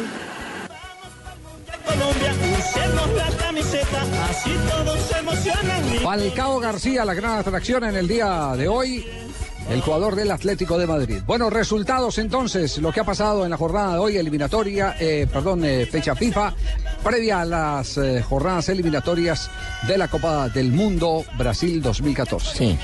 [1.86, 5.82] Colombia, usemos la camiseta, así todos se emocionan.
[6.02, 9.04] Falcao García, la gran atracción en el día de hoy.
[9.70, 11.22] El jugador del Atlético de Madrid.
[11.26, 15.64] Bueno, resultados entonces, lo que ha pasado en la jornada de hoy, eliminatoria, eh, perdón,
[15.64, 16.54] eh, fecha FIFA,
[17.02, 19.50] previa a las eh, jornadas eliminatorias
[19.86, 22.58] de la Copa del Mundo Brasil 2014.
[22.58, 22.78] Sí.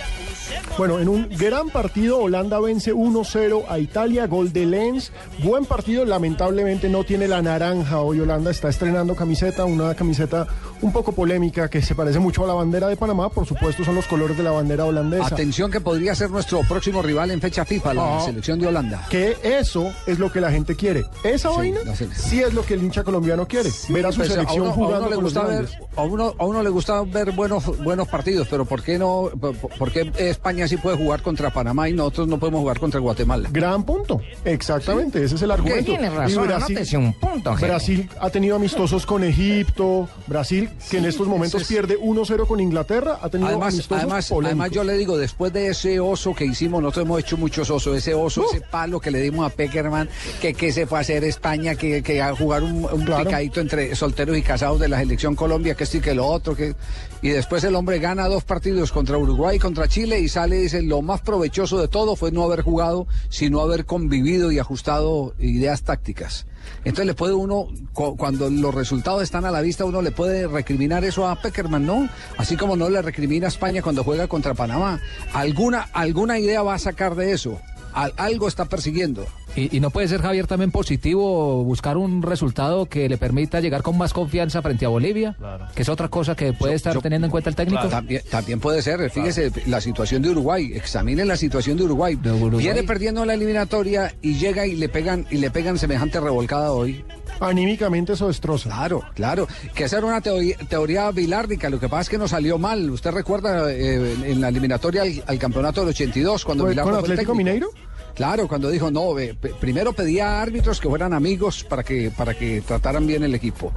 [0.76, 5.10] Bueno, en un gran partido, Holanda vence 1-0 a Italia, gol de Lenz.
[5.42, 8.00] Buen partido, lamentablemente no tiene la naranja.
[8.00, 10.46] Hoy Holanda está estrenando camiseta, una camiseta
[10.80, 13.28] un poco polémica que se parece mucho a la bandera de Panamá.
[13.28, 15.26] Por supuesto, son los colores de la bandera holandesa.
[15.26, 19.04] Atención que podría ser nuestro próximo rival en fecha FIFA, la selección de Holanda.
[19.10, 21.04] Que eso es lo que la gente quiere.
[21.24, 21.80] Esa Sí, vaina
[22.14, 23.70] sí es lo que el hincha colombiano quiere.
[23.88, 26.44] ver a su Pues, selección uno, a jugando uno le gusta ver, a uno, a
[26.46, 29.30] uno le gusta ver buenos, buenos partidos, pero ¿por qué no?
[29.40, 30.12] por- por qué
[30.48, 33.50] España sí puede jugar contra Panamá y nosotros no podemos jugar contra Guatemala?
[33.52, 34.22] Gran punto.
[34.46, 35.84] Exactamente, ese es el argumento.
[35.84, 37.66] tiene razón, Y anótese un punto, jefe.
[37.66, 40.08] Brasil ha tenido amistosos con Egipto.
[40.26, 44.70] Brasil, que en estos momentos pierde 1-0 con Inglaterra, ha tenido Además, amistosos además, además
[44.70, 48.14] yo le digo, después de ese oso que hicimos, nosotros hemos hecho muchos osos, ese
[48.14, 50.08] oso, ese palo que le dimos a Peckerman,
[50.40, 53.94] que, que se fue a hacer España, que, que a jugar un, un picadito entre
[53.94, 56.74] solteros y casados de la selección Colombia, que esto y que lo otro, que
[57.22, 60.62] y después el hombre gana dos partidos contra Uruguay y contra Chile y sale y
[60.62, 65.34] dice, lo más provechoso de todo fue no haber jugado, sino haber convivido y ajustado
[65.38, 66.46] ideas tácticas.
[66.84, 70.46] Entonces le puede uno, cu- cuando los resultados están a la vista, uno le puede
[70.46, 72.08] recriminar eso a Peckerman, ¿no?
[72.36, 75.00] Así como no le recrimina a España cuando juega contra Panamá.
[75.32, 77.60] Alguna, alguna idea va a sacar de eso.
[77.92, 79.26] Al- algo está persiguiendo.
[79.56, 83.82] Y, y no puede ser, Javier, también positivo buscar un resultado que le permita llegar
[83.82, 85.36] con más confianza frente a Bolivia,
[85.74, 87.88] que es otra cosa que puede estar teniendo en cuenta el técnico.
[87.88, 92.16] También, también puede ser, fíjese, la situación de Uruguay, examinen la situación de Uruguay.
[92.58, 97.04] Viene perdiendo la eliminatoria y llega y le pegan y le pegan semejante revolcada hoy.
[97.40, 98.68] Anímicamente eso destroza.
[98.70, 99.46] Claro, claro.
[99.74, 102.90] Que esa era una teoría, teoría bilárdica, lo que pasa es que nos salió mal.
[102.90, 107.00] ¿Usted recuerda eh, en la eliminatoria al, al campeonato del 82 cuando ¿Con- Bilardo con
[107.00, 107.34] fue Atlético?
[107.34, 107.68] Mineiro?
[108.14, 109.14] Claro, cuando dijo, no,
[109.60, 113.72] primero pedía árbitros que fueran amigos para que, para que trataran bien el equipo.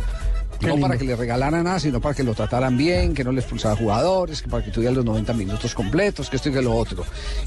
[0.67, 3.39] No para que le regalaran nada, sino para que lo trataran bien, que no le
[3.41, 6.75] expulsara jugadores, que para que tuvieran los 90 minutos completos, que esto y que lo
[6.75, 7.03] otro.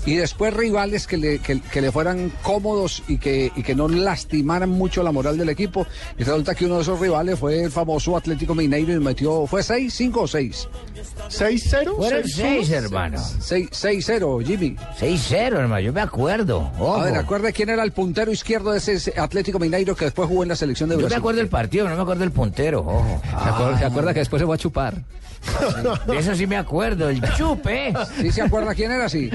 [0.06, 3.88] Y después rivales que le, que, que le fueran cómodos y que, y que no
[3.88, 5.86] lastimaran mucho la moral del equipo.
[6.18, 9.62] Y resulta que uno de esos rivales fue el famoso Atlético Mineiro y metió, ¿fue
[9.62, 10.68] 6, 5 o 6?
[11.30, 11.96] 6-0.
[11.96, 13.18] Fueron seis, hermano.
[13.18, 14.76] 6-0, Jimmy.
[15.00, 16.70] 6-0, hermano, yo me acuerdo.
[16.78, 16.96] Ojo.
[16.96, 20.42] A ver, acuerde quién era el puntero izquierdo de ese Atlético Mineiro que después jugó
[20.42, 21.18] en la selección de Yo me Brasil.
[21.18, 23.03] acuerdo del partido, no me acuerdo del puntero, ojo.
[23.30, 24.94] ¿Se acuerda, se acuerda que después se fue a chupar?
[26.06, 27.92] De eso sí me acuerdo, el chupe.
[28.20, 29.08] ¿Sí se acuerda quién era?
[29.08, 29.30] Sí.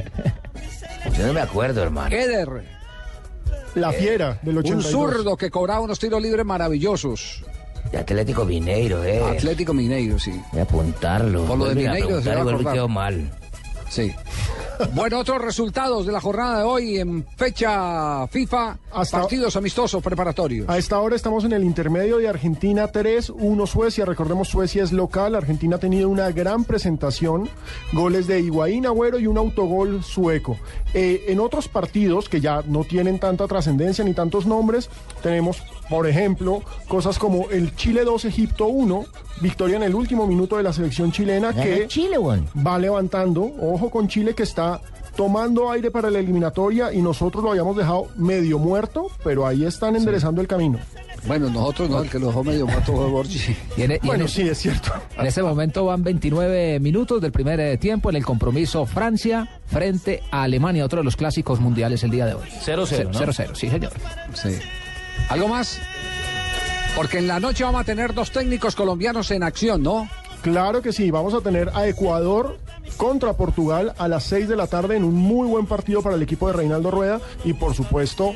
[1.18, 2.16] Yo no me acuerdo, hermano.
[2.16, 2.80] Eder.
[3.76, 4.92] La fiera del Un 82.
[4.92, 7.44] zurdo que cobraba unos tiros libres maravillosos.
[7.92, 9.24] De Atlético Mineiro, eh.
[9.24, 10.40] Atlético Mineiro, sí.
[10.52, 11.46] Voy a apuntarlo.
[11.46, 13.32] Por lo de Mineiro se va a mal.
[13.90, 14.14] Sí.
[14.94, 18.78] Bueno, otros resultados de la jornada de hoy en fecha FIFA,
[19.12, 20.70] partidos amistosos preparatorios.
[20.70, 24.06] A esta hora estamos en el intermedio de Argentina 3, 1 Suecia.
[24.06, 25.36] Recordemos, Suecia es local.
[25.36, 27.50] Argentina ha tenido una gran presentación.
[27.92, 30.58] Goles de Higuaín, Agüero y un autogol sueco.
[30.94, 34.90] Eh, en otros partidos que ya no tienen tanta trascendencia ni tantos nombres,
[35.22, 39.06] tenemos, por ejemplo, cosas como el Chile 2, Egipto 1.
[39.42, 42.46] Victoria en el último minuto de la selección chilena Gana que Chile, weón.
[42.66, 43.42] va levantando.
[43.62, 44.82] Ojo con Chile que está
[45.16, 49.96] tomando aire para la eliminatoria y nosotros lo habíamos dejado medio muerto, pero ahí están
[49.96, 50.80] enderezando el camino.
[51.28, 53.40] Bueno, nosotros no, el que lo dejó medio muerto fue Borgi.
[54.04, 54.92] Bueno, sí, es cierto.
[55.18, 60.24] En ese momento van 29 minutos del primer eh, tiempo en el compromiso Francia frente
[60.32, 62.48] a Alemania, otro de los clásicos mundiales el día de hoy.
[62.66, 63.20] 0-0, ¿no?
[63.20, 63.92] 0-0, sí, señor.
[64.34, 64.58] Sí.
[65.30, 65.80] ¿Algo más?
[66.96, 70.10] Porque en la noche vamos a tener dos técnicos colombianos en acción, ¿no?
[70.42, 72.58] Claro que sí, vamos a tener a Ecuador
[72.98, 76.22] contra Portugal a las 6 de la tarde en un muy buen partido para el
[76.22, 78.34] equipo de Reinaldo Rueda y por supuesto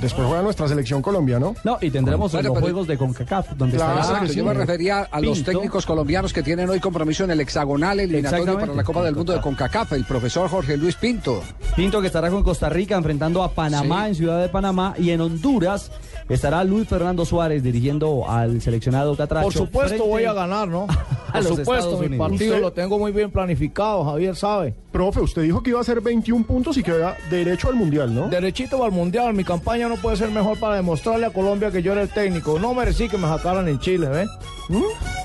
[0.00, 1.54] después juega nuestra selección Colombia, ¿no?
[1.64, 5.08] No, y tendremos Bueno, los pero- juegos de CONCACAF, donde Claro, estará yo me refería
[5.10, 5.50] a los Pinto.
[5.52, 9.32] técnicos colombianos que tienen hoy compromiso en el hexagonal eliminatorio para la Copa del Mundo
[9.32, 11.42] de CONCACAF, el profesor Jorge Luis Pinto.
[11.74, 14.08] Pinto que estará con Costa Rica enfrentando a Panamá Sí.
[14.10, 15.90] en Ciudad de Panamá y en Honduras
[16.28, 19.44] estará Luis Fernando Suárez dirigiendo al seleccionado Catracho.
[19.44, 20.86] Por supuesto frente voy a ganar, ¿no?
[21.28, 22.28] a Por supuesto, Estados mi Unidos.
[22.28, 24.74] partido Usted- lo tengo muy bien planificado, Javier sabe.
[24.92, 28.14] Profe, usted dijo que iba a hacer 21 puntos y que era derecho al Mundial,
[28.14, 28.28] ¿no?
[28.28, 31.92] Derechito al mundial, mi campaña no puede ser mejor para demostrarle a Colombia que yo
[31.92, 32.58] era el técnico.
[32.58, 34.28] No merecí que me sacaran en Chile, ¿ves?
[34.70, 34.82] ¿Mm?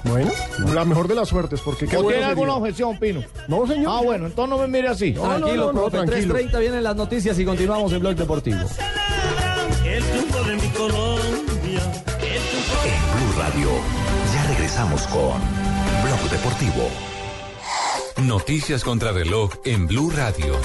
[0.09, 0.29] Bueno,
[0.73, 3.21] la mejor de las suertes, porque qué ¿O bueno tiene alguna objeción, Pino?
[3.47, 3.93] No, señor.
[3.95, 5.11] Ah, bueno, entonces no me mire así.
[5.13, 6.05] No, Tranquilo, no, no, profe.
[6.05, 6.35] tranquilo.
[6.35, 8.57] 3.30 vienen las noticias y continuamos en Blog Deportivo.
[10.73, 11.81] Colombia.
[12.21, 13.69] En Blue Radio,
[14.33, 15.39] ya regresamos con
[16.03, 16.89] Blog Deportivo.
[18.23, 20.55] Noticias contra reloj en Blue Radio.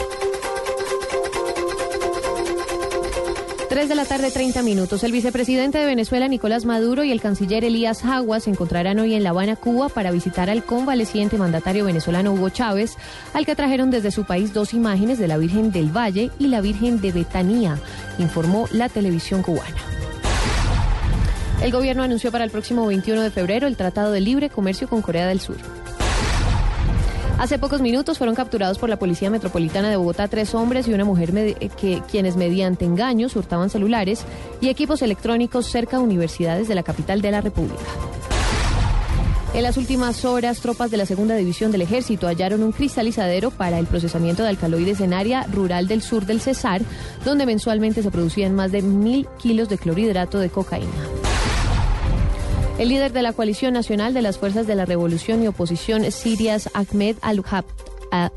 [3.76, 5.04] 3 de la tarde, 30 minutos.
[5.04, 9.22] El vicepresidente de Venezuela, Nicolás Maduro, y el canciller Elías Aguas se encontrarán hoy en
[9.22, 12.96] La Habana, Cuba, para visitar al convaleciente mandatario venezolano Hugo Chávez,
[13.34, 16.62] al que trajeron desde su país dos imágenes de la Virgen del Valle y la
[16.62, 17.78] Virgen de Betanía,
[18.18, 19.95] informó la televisión cubana.
[21.62, 25.02] El gobierno anunció para el próximo 21 de febrero el Tratado de Libre Comercio con
[25.02, 25.56] Corea del Sur.
[27.38, 31.04] Hace pocos minutos fueron capturados por la Policía Metropolitana de Bogotá tres hombres y una
[31.04, 31.32] mujer
[31.76, 34.24] que, quienes mediante engaños hurtaban celulares
[34.60, 37.84] y equipos electrónicos cerca de universidades de la capital de la República.
[39.54, 43.78] En las últimas horas, tropas de la segunda división del ejército hallaron un cristalizadero para
[43.78, 46.82] el procesamiento de alcaloides en área rural del sur del Cesar,
[47.24, 51.25] donde mensualmente se producían más de mil kilos de clorhidrato de cocaína.
[52.78, 56.68] El líder de la coalición nacional de las fuerzas de la revolución y oposición sirias,
[56.74, 57.64] Ahmed al-Hab-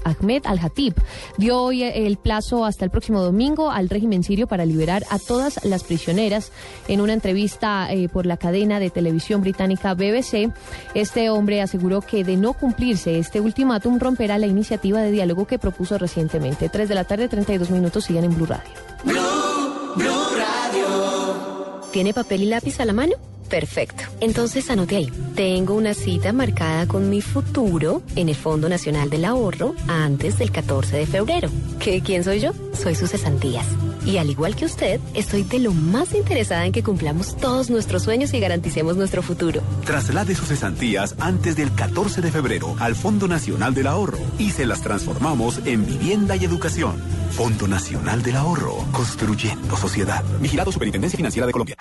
[0.03, 0.93] Ahmed al-Hatib
[1.37, 5.63] dio hoy el plazo hasta el próximo domingo al régimen sirio para liberar a todas
[5.63, 6.51] las prisioneras.
[6.87, 10.51] En una entrevista eh, por la cadena de televisión británica BBC,
[10.95, 15.59] este hombre aseguró que de no cumplirse este ultimátum romperá la iniciativa de diálogo que
[15.59, 16.67] propuso recientemente.
[16.69, 18.71] 3 de la tarde, 32 minutos, siguen en Blue Radio.
[19.03, 21.81] Blue Radio.
[21.91, 23.13] ¿Tiene papel y lápiz a la mano?
[23.49, 24.03] Perfecto.
[24.19, 25.11] Entonces anote ahí.
[25.35, 30.51] Tengo una cita marcada con mi futuro en el Fondo Nacional del Ahorro antes del
[30.51, 31.49] 14 de febrero.
[31.79, 32.51] ¿Qué, ¿Quién soy yo?
[32.73, 33.65] Soy sus cesantías.
[34.05, 38.03] Y al igual que usted, estoy de lo más interesada en que cumplamos todos nuestros
[38.03, 39.61] sueños y garanticemos nuestro futuro.
[39.85, 44.65] Traslade sus cesantías antes del 14 de febrero al Fondo Nacional del Ahorro y se
[44.65, 47.01] las transformamos en vivienda y educación.
[47.31, 50.23] Fondo Nacional del Ahorro, construyendo sociedad.
[50.39, 51.75] Vigilado Superintendencia Financiera de Colombia.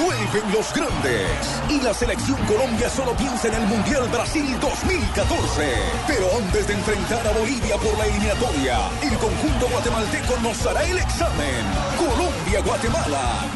[0.00, 5.72] Vuelven los grandes y la selección Colombia solo piensa en el Mundial Brasil 2014.
[6.06, 10.98] Pero antes de enfrentar a Bolivia por la eliminatoria, el conjunto guatemalteco nos hará el
[10.98, 11.59] examen.
[11.98, 13.46] Colombia-Guatemala.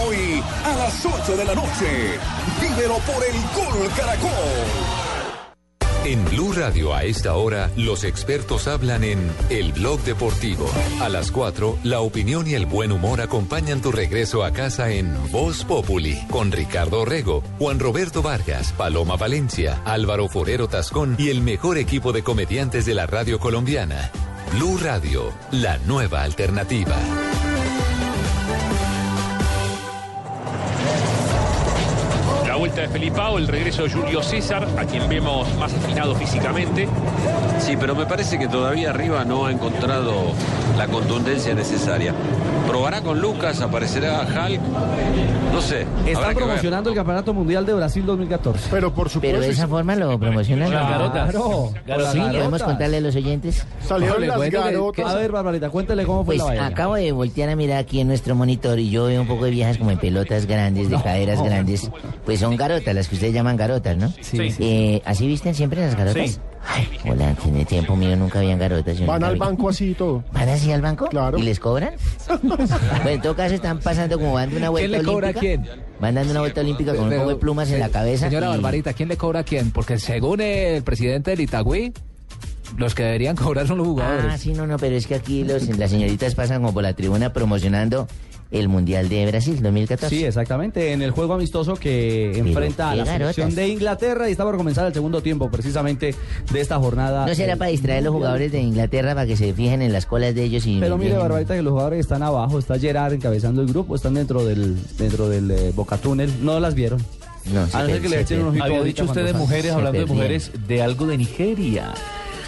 [0.00, 2.18] Hoy a las 8 de la noche.
[2.60, 5.08] Vívelo por el Gol Caracol.
[6.04, 10.66] En Blue Radio a esta hora, los expertos hablan en El Blog Deportivo.
[11.02, 15.14] A las 4, la opinión y el buen humor acompañan tu regreso a casa en
[15.30, 21.42] Voz Populi, con Ricardo Rego, Juan Roberto Vargas, Paloma Valencia, Álvaro Forero Tascón y el
[21.42, 24.10] mejor equipo de comediantes de la radio colombiana.
[24.54, 26.96] Blue Radio, la nueva alternativa.
[32.78, 36.88] Vuelta de Felipao, el regreso de Julio César, a quien vemos más afinado físicamente.
[37.58, 40.32] Sí, pero me parece que todavía arriba no ha encontrado
[40.76, 42.14] la contundencia necesaria.
[42.68, 44.60] Probará con Lucas, aparecerá Hulk,
[45.52, 45.86] no sé.
[46.06, 46.44] Está habrá que ver.
[46.44, 48.68] promocionando el Campeonato Mundial de Brasil 2014.
[48.70, 50.68] Pero por Pero de esa forma lo promocionan.
[50.70, 51.70] Claro, claro.
[51.72, 52.62] Sí, Las podemos garotas.
[52.62, 53.66] contarle a los oyentes.
[53.80, 55.06] Salieron las garotas.
[55.06, 56.66] a ver, Barbarita, cuéntele cómo fue Pues la vaina.
[56.66, 59.50] acabo de voltear a mirar aquí en nuestro monitor y yo veo un poco de
[59.52, 61.90] viejas como en pelotas grandes, de caderas grandes.
[62.26, 64.12] Pues son garotas, las que ustedes llaman garotas, ¿no?
[64.20, 64.54] Sí.
[64.58, 66.30] Eh, ¿Así visten siempre las garotas?
[66.32, 66.38] Sí.
[66.70, 69.04] Ay, hola, tiene tiempo mío, nunca habían garotas.
[69.06, 69.38] Van al vi.
[69.40, 70.22] banco así y todo.
[70.32, 71.06] ¿Van así al banco?
[71.06, 71.38] Claro.
[71.38, 71.94] ¿Y les cobran?
[72.42, 75.62] bueno, en todo caso están pasando como dando una vuelta ¿Quién le cobra a olímpica.
[75.64, 75.82] quién?
[76.00, 78.26] Van dando una vuelta olímpica con un poco de plumas en la cabeza.
[78.28, 79.70] Señora y- Barbarita, ¿quién le cobra a quién?
[79.70, 81.92] Porque según el presidente del Itagüí,
[82.76, 84.26] los que deberían cobrar son los jugadores.
[84.28, 86.92] Ah, sí, no, no, pero es que aquí los, las señoritas pasan como por la
[86.92, 88.06] tribuna promocionando
[88.50, 90.14] el Mundial de Brasil 2014.
[90.16, 94.44] Sí, exactamente, en el juego amistoso que enfrenta a la selección de Inglaterra y está
[94.44, 96.14] por comenzar el segundo tiempo precisamente
[96.50, 97.26] de esta jornada.
[97.26, 100.06] ¿No será para distraer a los jugadores de Inglaterra para que se fijen en las
[100.06, 103.12] colas de ellos y Pero mire, dejen- Barbarita, que los jugadores están abajo, está Gerard
[103.12, 107.02] encabezando el grupo, están dentro del dentro del eh, Boca Túnel, no las vieron.
[107.52, 109.98] No, a no ser que le echen un ojito Había dicho usted de mujeres, hablando
[110.00, 111.94] de mujeres, de algo de Nigeria.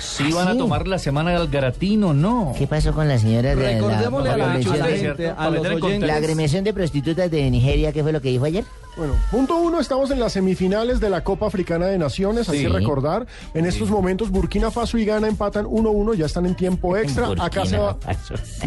[0.01, 0.59] Si ¿Ah, van a sí?
[0.59, 2.55] tomar la semana del Garatino, no.
[2.57, 4.37] ¿Qué pasó con las señoras de la, Recordémosle la, a
[4.77, 7.93] la gente, a los oyentes, la agremiación de prostitutas de Nigeria?
[7.93, 8.65] ¿Qué fue lo que dijo ayer?
[8.97, 12.65] Bueno, punto uno, estamos en las semifinales de la Copa Africana de Naciones, hay Sí.
[12.65, 13.27] que recordar.
[13.55, 17.29] En estos momentos Burkina Faso y Ghana empatan 1-1, ya están en tiempo extra.
[17.39, 17.97] Acá se, va,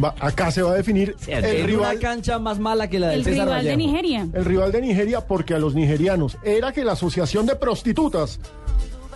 [0.03, 1.99] va- acá se va a definir el en una rival.
[1.99, 3.77] cancha más mala que la del El César rival de.
[3.77, 4.27] Nigeria.
[4.33, 8.39] El rival de Nigeria, porque a los nigerianos era que la Asociación de Prostitutas,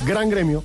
[0.06, 0.64] gran gremio,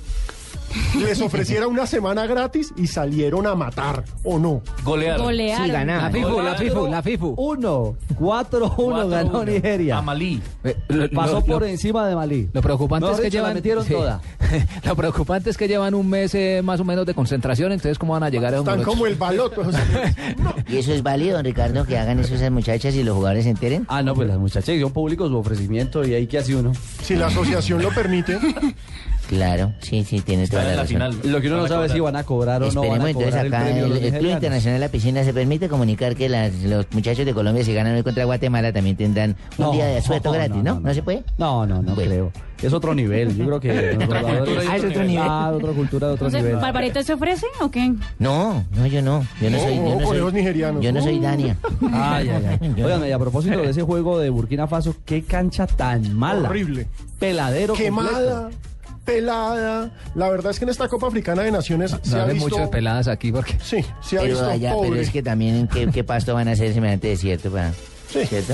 [0.99, 4.61] les ofreciera una semana gratis y salieron a matar, ¿o no?
[4.83, 5.25] Golearon.
[5.25, 5.65] Golearon.
[5.65, 6.03] Sí, ganaron.
[6.03, 7.33] La FIFU, la FIFU, la FIFU.
[7.37, 9.97] 1, 4-1 ganó Nigeria.
[9.97, 10.41] A Malí.
[10.63, 12.49] Eh, lo- Pasó lo- por lo- encima de Malí.
[12.53, 13.53] Lo preocupante es que la llevan.
[13.53, 13.93] metieron sí.
[13.93, 14.21] toda.
[14.85, 18.13] lo preocupante es que llevan un mes eh, más o menos de concentración, entonces, ¿cómo
[18.13, 19.61] van a llegar a un Están como el baloto.
[20.67, 23.49] ¿Y eso es válido, don Ricardo, que hagan eso esas muchachas y los jugadores se
[23.49, 23.85] enteren?
[23.89, 26.71] Ah, no, pues las muchachas hicieron público su ofrecimiento y ahí que hace uno.
[27.01, 28.37] si la asociación lo permite,
[29.27, 30.87] Claro, sí, sí, tiene toda la la razón.
[30.87, 31.19] final.
[31.23, 33.09] Lo que uno no sabe es si van a cobrar o no van Esperemos a
[33.09, 34.31] entonces cobrar el acá premio el, el Club.
[34.31, 37.95] Internacional de la Piscina se permite comunicar que las- los muchachos de Colombia si ganan
[37.95, 40.73] hoy contra Guatemala también tendrán un día de asueto no, gratis, no, ¿no?
[40.75, 40.93] no, ¿No, no.
[40.93, 41.23] se puede?
[41.37, 42.11] No, no, no Bueno.
[42.11, 42.31] creo.
[42.61, 43.35] Es otro nivel.
[43.35, 45.25] Yo creo que los jugadores- Ah, es otro nivel.
[45.27, 46.61] Ah, otra cultura de otro Entonces, nivel.
[46.61, 47.93] ¿Barbarita se ofrece o qué?
[48.19, 49.25] No, no, yo no.
[49.41, 50.81] Yo no Oh, soy, yo no soy, nigerianos.
[50.83, 51.21] yo no soy Uh.
[51.21, 51.57] Dania.
[51.91, 52.73] Ay, ay, ay.
[52.77, 56.49] Yo Oigan, y a propósito de ese juego de Burkina Faso, qué cancha tan mala.
[56.49, 56.87] horrible.
[57.19, 58.72] Peladero Quemada, completo.
[59.05, 59.91] Pelada.
[60.15, 62.49] La verdad es que en esta Copa Africana de Naciones se No ha visto...
[62.49, 63.57] mucho de peladas aquí porque.
[63.61, 64.89] Sí, se ha Pero visto allá, pobre.
[64.89, 67.71] pero es que también en qué, qué pasto van a hacer semejante desierto para.
[68.09, 68.25] Sí.
[68.25, 68.53] ¿Cierto?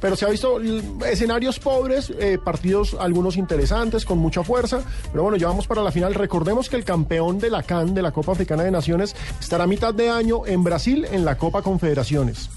[0.00, 0.60] Pero se ha visto
[1.04, 4.82] escenarios pobres, eh, partidos algunos interesantes, con mucha fuerza.
[5.10, 6.14] Pero bueno, ya vamos para la final.
[6.14, 9.66] Recordemos que el campeón de la CAN, de la Copa Africana de Naciones, estará a
[9.66, 12.50] mitad de año en Brasil en la Copa Confederaciones.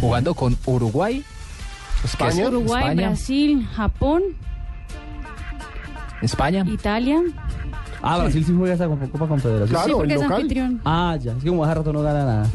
[0.00, 1.24] Jugando con Uruguay,
[2.04, 2.48] España.
[2.48, 3.08] Uruguay, España.
[3.08, 4.22] Brasil, Japón,
[6.22, 6.64] España.
[6.66, 7.22] Italia.
[8.08, 9.68] Ah, Brasil sí juega esa Copa Confederación.
[9.68, 10.36] Claro, Sí, porque el es local.
[10.36, 10.80] anfitrión.
[10.84, 11.32] Ah, ya.
[11.32, 12.46] Es que como hace rato no gana nada.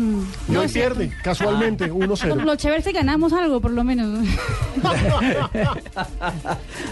[0.50, 2.36] Y hoy pierde, casualmente, Con 1-0.
[2.44, 4.26] Lo chévere es que ganamos algo, por lo menos.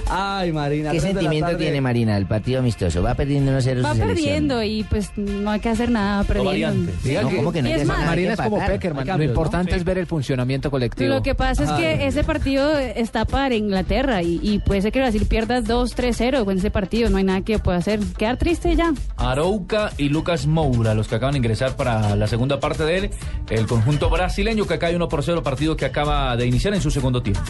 [0.10, 0.92] Ay, Marina.
[0.92, 1.64] ¿Qué tres de la sentimiento tarde.
[1.64, 3.02] tiene Marina del partido amistoso?
[3.04, 4.08] Va perdiendo 1-0 Va su selección.
[4.08, 6.92] perdiendo y pues no hay que hacer nada perdiendo.
[7.04, 8.12] Diga No, que- ¿cómo que no hay Es que hacer más, nada?
[8.12, 8.76] Hay Marina que es como empatar.
[8.76, 9.00] Peckerman.
[9.02, 9.32] Hay Lo cambios, ¿no?
[9.34, 11.10] importante es ver el funcionamiento colectivo.
[11.14, 15.00] Lo que pasa es que ese partido está para Inglaterra y, y puede ser que
[15.00, 17.10] Brasil pierda 2-3-0 con ese partido.
[17.10, 18.00] No hay nada que pueda hacer.
[18.18, 18.94] Quedar triste ya.
[19.18, 23.10] Arouca y Lucas Moura, los que acaban de ingresar para la segunda parte de él,
[23.52, 26.90] el conjunto brasileño que cae 1 por 0, partido que acaba de iniciar en su
[26.90, 27.42] segundo tiempo.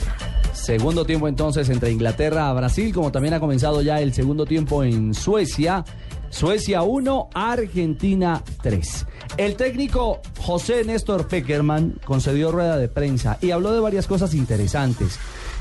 [0.52, 4.84] Segundo tiempo entonces entre Inglaterra a Brasil, como también ha comenzado ya el segundo tiempo
[4.84, 5.86] en Suecia.
[6.32, 9.06] Suecia 1, Argentina 3.
[9.38, 15.18] El técnico José Néstor Peckerman concedió rueda de prensa y habló de varias cosas interesantes.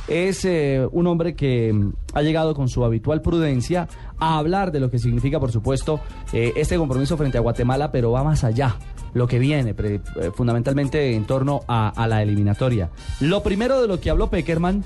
[0.08, 1.74] Es eh, un hombre que
[2.14, 3.88] ha llegado con su habitual prudencia
[4.20, 6.00] a hablar de lo que significa, por supuesto,
[6.32, 8.76] eh, este compromiso frente a Guatemala, pero va más allá,
[9.14, 12.90] lo que viene, pre- eh, fundamentalmente en torno a, a la eliminatoria.
[13.20, 14.84] Lo primero de lo que habló Peckerman,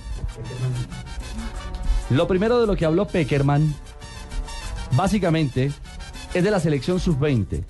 [2.10, 3.74] lo primero de lo que habló Peckerman,
[4.96, 5.72] básicamente,
[6.34, 7.64] es de la selección sub-20.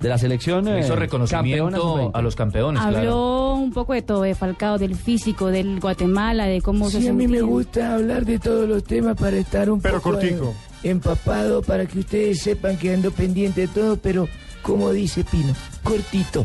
[0.00, 2.10] De la selección Le hizo eh, campeona reconocimiento sub-20.
[2.14, 3.54] a los campeones, Habló claro.
[3.54, 7.12] un poco de todo, de Falcao, del físico, del Guatemala, de cómo se Sí, a
[7.12, 10.50] mí me gusta hablar de todos los temas para estar un Pero poco cortico.
[10.50, 14.28] eh, empapado, para que ustedes sepan que ando pendiente de todo, pero
[14.62, 16.44] como dice Pino, cortito.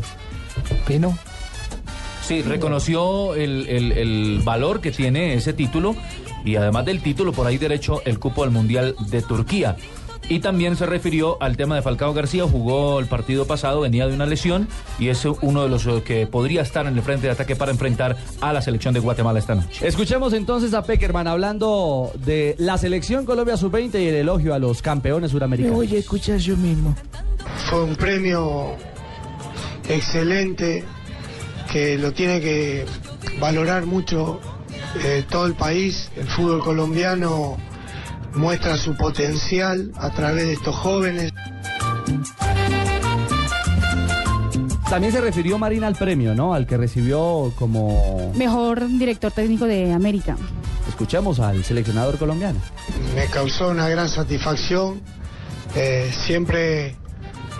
[0.86, 1.16] Pino.
[2.26, 5.96] Sí, reconoció el, el- el valor que tiene ese título
[6.44, 9.76] y además del título, por ahí derecho, el cupo al Mundial de Turquía.
[10.30, 14.14] Y también se refirió al tema de Falcao García, jugó el partido pasado, venía de
[14.14, 17.32] una lesión y es uno de los eh, que podría estar en el frente de
[17.32, 19.84] ataque para enfrentar a la selección de Guatemala esta noche.
[19.84, 24.82] Escuchemos entonces a Peckerman hablando de la selección Colombia sub-20 y el elogio a los
[24.82, 25.76] campeones Me suramericanos.
[25.76, 26.94] voy a escuchar yo mismo.
[27.68, 28.76] Fue un premio
[29.88, 30.84] excelente
[31.72, 32.86] que lo tiene que
[33.40, 34.38] valorar mucho
[35.02, 36.08] eh, todo el país.
[36.16, 37.56] El fútbol colombiano
[38.34, 41.32] muestra su potencial a través de estos jóvenes.
[44.88, 46.52] También se refirió Marina al premio, ¿no?
[46.52, 48.32] Al que recibió como...
[48.34, 50.36] Mejor director técnico de América.
[50.88, 52.58] Escuchemos al seleccionador colombiano.
[53.14, 55.00] Me causó una gran satisfacción.
[55.76, 56.96] Eh, siempre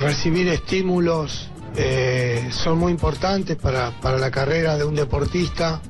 [0.00, 5.80] recibir estímulos eh, son muy importantes para, para la carrera de un deportista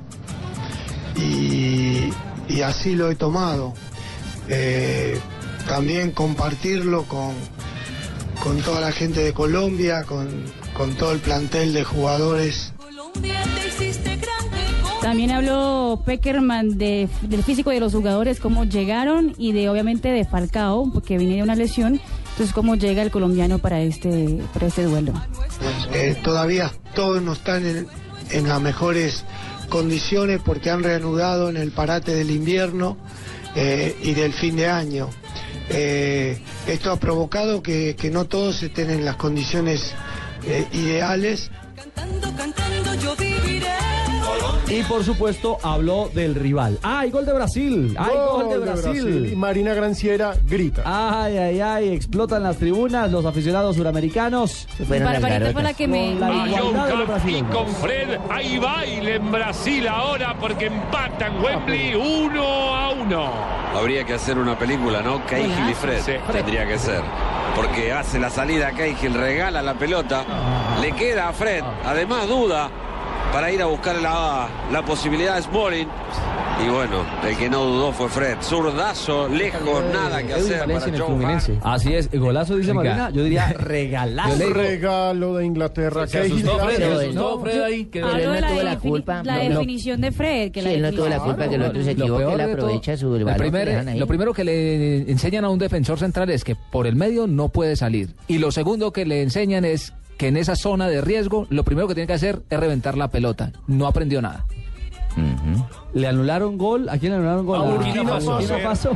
[1.16, 2.10] y,
[2.48, 3.72] y así lo he tomado.
[4.50, 5.18] Eh,
[5.68, 7.34] también compartirlo con,
[8.42, 10.28] con toda la gente de Colombia, con,
[10.76, 12.72] con todo el plantel de jugadores
[15.00, 20.24] También habló Peckerman de, del físico de los jugadores, cómo llegaron y de obviamente de
[20.24, 22.00] Falcao, porque viene de una lesión.
[22.30, 25.12] Entonces, cómo llega el colombiano para este, para este duelo.
[25.92, 27.86] Eh, todavía todos no están en,
[28.30, 29.24] en las mejores
[29.68, 32.96] condiciones porque han reanudado en el parate del invierno
[33.54, 35.10] eh, y del fin de año.
[35.68, 39.94] Eh, esto ha provocado que, que no todos estén en las condiciones
[40.46, 41.50] eh, ideales.
[44.70, 46.78] Y por supuesto habló del rival.
[46.82, 47.94] ¡Ay, gol de Brasil!
[47.98, 49.30] ¡Ay, gol, de Brasil!
[49.32, 50.82] Y Marina Granciera grita.
[50.84, 51.88] ¡Ay, ay, ay!
[51.88, 54.68] Explotan las tribunas los aficionados suramericanos.
[54.88, 56.10] Barbarita fue la que me...
[56.10, 60.66] Con la me- igualdad de los Y con Fred, hay baile en Brasil ahora porque
[60.66, 62.42] empatan Wembley 1
[62.76, 63.32] a 1.
[63.76, 65.24] Habría que hacer una película, ¿no?
[65.26, 66.00] Cahill y Fred.
[66.04, 66.12] Sí.
[66.32, 67.02] Tendría que ser.
[67.56, 70.24] Porque hace la salida a Cahill, regala la pelota,
[70.80, 72.70] le queda a Fred, además duda
[73.32, 75.88] para ir a buscar la, la posibilidad de Smalling.
[76.62, 78.36] Y bueno, el que no dudó fue Fred.
[78.42, 81.40] Zurdazo, lejos, nada que hacer para.
[81.62, 82.74] Así es, golazo dice.
[82.74, 83.08] Marina.
[83.10, 84.50] Yo diría regalazo.
[84.50, 86.06] Regalo de Inglaterra.
[86.06, 86.78] Se asustó Fred, gracias.
[86.98, 87.84] se asustó Fred ahí.
[87.86, 89.22] que- de no la, tuvo la culpa.
[89.22, 89.48] la No, no.
[89.60, 90.52] definición de Fred.
[90.52, 92.40] Que Sí, la él no tuvo la culpa que el otro se Lo equivoque, él
[92.40, 93.98] aprovecha su ahí.
[93.98, 97.48] lo primero que le enseñan a un defensor central es que por el medio no
[97.48, 98.14] puede salir.
[98.28, 101.88] Y lo segundo que le enseñan es que en esa zona de riesgo, lo primero
[101.88, 103.52] que tiene que hacer es reventar la pelota.
[103.66, 104.44] No aprendió nada.
[105.94, 106.90] ¿Le anularon gol?
[106.90, 107.58] ¿A quién le anularon gol?
[107.58, 108.32] A Burkina Faso.
[108.32, 108.90] Burkina Faso.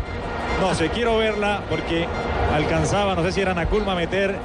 [0.61, 2.07] No sé, quiero verla porque
[2.53, 4.37] alcanzaba, no sé si era Nakulma a meterle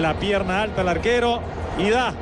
[0.00, 1.40] la pierna alta al arquero
[1.76, 2.14] y da.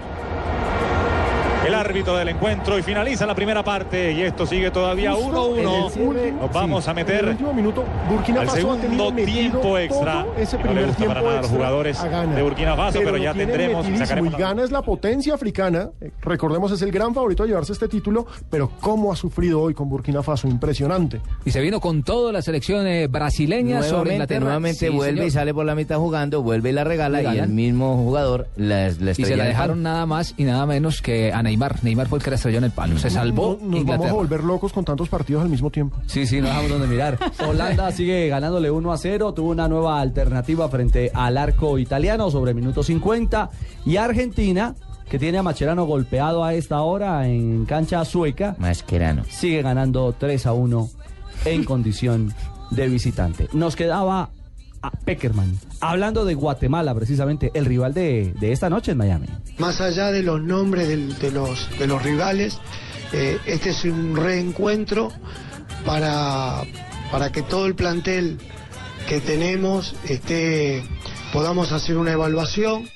[1.69, 5.61] El árbitro del encuentro y finaliza la primera parte y esto sigue todavía Justo en
[5.61, 5.91] el 1-1.
[5.91, 9.05] cierre, Nos vamos sí, a En el meter último minuto, Burkina al Faso ha tenido
[9.09, 10.27] segundo tiempo extra.
[10.37, 13.01] Ese No le primer gusta tiempo para nada a los jugadores a de Burkina Faso,
[13.05, 15.91] pero ya tendremos, sacaremos Y Ghana es la potencia africana.
[16.01, 19.75] eh, Recordemos, es el gran favorito a llevarse este título, pero cómo ha sufrido hoy
[19.75, 21.21] con Burkina Faso, impresionante.
[21.45, 24.41] Y se vino con todo la selección eh, brasileña sobre Nuevamente, Inglaterra.
[24.45, 25.27] nuevamente Sí, vuelve señor.
[25.27, 28.89] y sale por la mitad jugando, vuelve y la regala y el mismo jugador la,
[29.01, 31.58] la Y se la dejaron nada más y nada menos que a Neymar.
[31.83, 32.99] Neymar fue el que la estrelló en el palo.
[32.99, 35.97] Se salvó No- nos vamos a volver locos con tantos partidos al mismo tiempo.
[36.07, 37.19] Sí, sí, no dejamos donde mirar.
[37.47, 42.55] Holanda sigue ganándole 1 a 0, tuvo una nueva alternativa frente al arco italiano sobre
[42.55, 43.51] minuto 50
[43.85, 44.75] y Argentina,
[45.09, 49.25] que tiene a Macherano golpeado a esta hora en cancha sueca, Mascherano.
[49.29, 50.89] sigue ganando 3 a 1
[51.47, 52.33] en condición
[52.71, 53.49] de visitante.
[53.53, 54.29] Nos quedaba
[54.83, 59.27] a Peckerman, hablando de Guatemala precisamente, el rival de, de esta noche en Miami.
[59.59, 62.59] Más allá de los nombres del- de, los, de los rivales,
[63.13, 65.11] eh, este es un reencuentro
[65.85, 66.63] para,
[67.11, 68.39] para que todo el plantel
[69.09, 70.85] que tenemos esté,
[71.33, 72.89] podamos hacer una evaluación.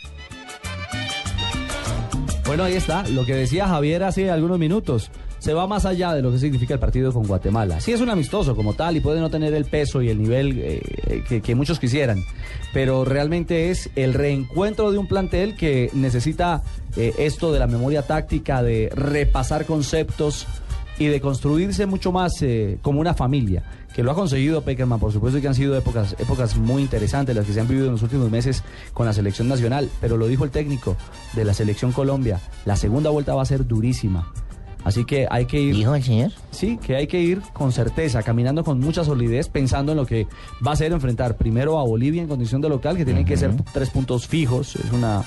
[2.47, 5.11] Bueno, ahí está, lo que decía Javier hace algunos minutos.
[5.43, 7.81] Se va más allá de lo que significa el partido con Guatemala.
[7.81, 10.57] Sí es un amistoso como tal y puede no tener el peso y el nivel
[10.57, 12.23] eh, que, que muchos quisieran,
[12.73, 16.63] pero realmente es el reencuentro de un plantel que necesita
[16.97, 20.47] eh, esto de la memoria táctica, de repasar conceptos
[20.97, 23.65] y de construirse mucho más eh, como una familia,
[23.97, 27.47] que lo ha conseguido Peckerman, por supuesto, que han sido épocas, épocas muy interesantes las
[27.47, 28.63] que se han vivido en los últimos meses
[28.93, 30.97] con la selección nacional, pero lo dijo el técnico
[31.33, 34.33] de la selección Colombia, la segunda vuelta va a ser durísima.
[34.85, 35.75] Así que hay que ir.
[35.77, 36.33] ¿Dijo el señor?
[36.51, 40.27] Sí, que hay que ir con certeza, caminando con mucha solidez, pensando en lo que
[40.67, 43.53] va a ser enfrentar primero a Bolivia en condición de local, que tienen que ser
[43.73, 44.75] tres puntos fijos.
[44.77, 45.23] Es una,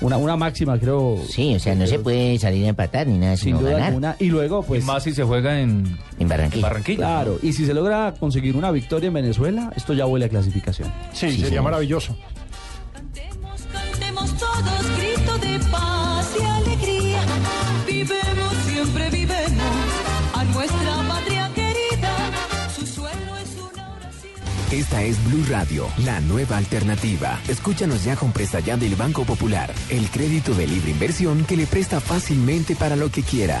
[0.00, 1.16] una, una máxima, creo.
[1.28, 3.88] Sí, o sea, no se puede salir a empatar ni nada, Sin duda ganar.
[3.88, 4.16] alguna.
[4.18, 4.82] Y luego, pues.
[4.82, 6.70] Y más si se juega en, en Barranquilla.
[6.96, 10.92] Claro, y si se logra conseguir una victoria en Venezuela, esto ya huele a clasificación.
[11.12, 12.14] Sí, sería maravilloso.
[13.72, 17.20] Cantemos todos grito de paz y alegría.
[17.86, 18.67] Vivemos,
[20.34, 22.14] a nuestra patria querida.
[22.72, 23.98] Su suelo es una
[24.70, 27.40] Esta es Blue Radio, la nueva alternativa.
[27.48, 31.66] Escúchanos ya con presta ya del Banco Popular, el crédito de libre inversión que le
[31.66, 33.60] presta fácilmente para lo que quiera.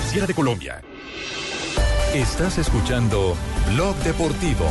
[0.01, 0.81] Superfinanciera de Colombia.
[2.13, 3.35] Estás escuchando
[3.67, 4.65] Blog Deportivo.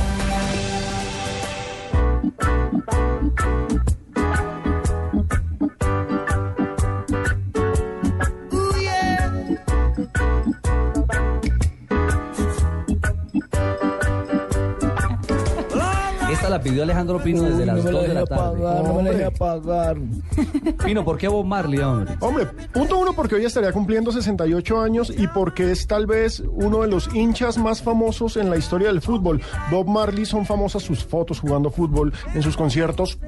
[16.41, 18.35] Esta la pidió Alejandro Pino desde Uy, las no me la 2 de la dejé
[18.35, 18.67] tarde.
[18.67, 20.85] apagar, no me la.
[20.87, 22.17] Pino, ¿por qué Bob Marley, hombre?
[22.19, 26.81] Hombre, punto uno porque hoy estaría cumpliendo 68 años y porque es tal vez uno
[26.81, 29.43] de los hinchas más famosos en la historia del fútbol.
[29.71, 33.19] Bob Marley son famosas sus fotos jugando fútbol en sus conciertos.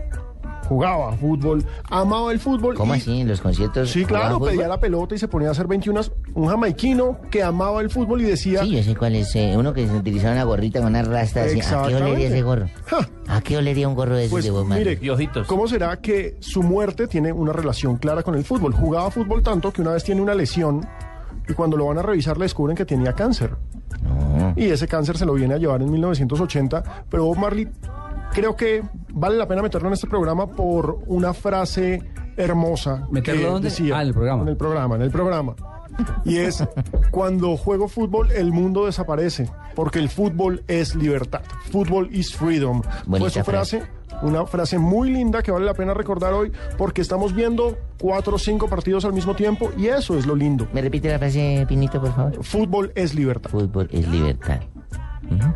[0.68, 2.74] Jugaba fútbol, amaba el fútbol.
[2.76, 3.20] ¿Cómo y- así?
[3.20, 3.90] ¿En los conciertos?
[3.90, 4.50] Sí, claro, fútbol?
[4.50, 6.00] pedía la pelota y se ponía a hacer 21.
[6.34, 8.62] Un jamaiquino que amaba el fútbol y decía.
[8.62, 9.34] Sí, yo sé cuál es.
[9.36, 11.60] eh, uno que se utilizaba una gorrita con una rasta así.
[11.60, 12.66] ¿A qué olería ese gorro?
[13.28, 14.98] ¿A qué olería un gorro de esos Pues de Bob Marley?
[15.00, 18.72] mire, ¿cómo será que su muerte tiene una relación clara con el fútbol?
[18.72, 20.86] Jugaba fútbol tanto que una vez tiene una lesión
[21.48, 23.56] y cuando lo van a revisar le descubren que tenía cáncer.
[24.56, 27.68] Y ese cáncer se lo viene a llevar en 1980, pero Bob Marley
[28.32, 32.02] creo que vale la pena meterlo en este programa por una frase
[32.36, 33.06] hermosa.
[33.10, 33.68] ¿Meterlo que dónde?
[33.68, 34.42] Decía, Ah, en el programa.
[34.42, 35.54] En el programa, en el programa.
[36.24, 36.64] Y es,
[37.10, 41.42] cuando juego fútbol, el mundo desaparece, porque el fútbol es libertad.
[41.70, 42.80] Fútbol is freedom.
[43.06, 43.82] Bonita Fue su frase,
[44.22, 48.38] una frase muy linda que vale la pena recordar hoy, porque estamos viendo cuatro o
[48.38, 50.66] cinco partidos al mismo tiempo, y eso es lo lindo.
[50.72, 52.42] ¿Me repite la frase, Pinito, por favor?
[52.42, 53.50] Fútbol es libertad.
[53.50, 54.60] Fútbol es libertad.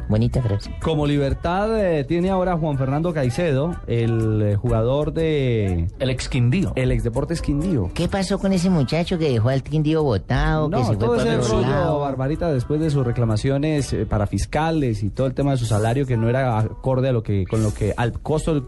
[0.09, 0.71] Bonita frase.
[0.83, 5.89] Como libertad eh, tiene ahora Juan Fernando Caicedo, el eh, jugador de...
[5.99, 6.73] El ex Quindío.
[6.77, 7.91] El ex Deportes Quindío.
[7.95, 10.71] ¿Qué pasó con ese muchacho que dejó al Quindío botado?
[10.71, 12.01] que se fue todo por ese otro rollo, lado?
[12.01, 16.07] Barbarita, después de sus reclamaciones eh, para fiscales y todo el tema de su salario
[16.07, 18.65] que no era acorde a lo que, con lo que, al costo del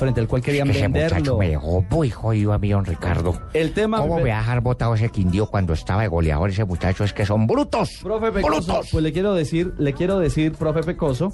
[0.00, 2.84] frente al cual querían Es que ese muchacho me dejó muy jodido a mí, don
[2.84, 3.40] Ricardo.
[3.52, 3.98] El tema...
[3.98, 7.04] ¿Cómo me va a dejar botado ese quindío cuando estaba de goleador ese muchacho?
[7.04, 8.00] Es que son brutos.
[8.02, 11.32] Profe Pecoso, pues le quiero decir, le quiero decir, profe Pecoso,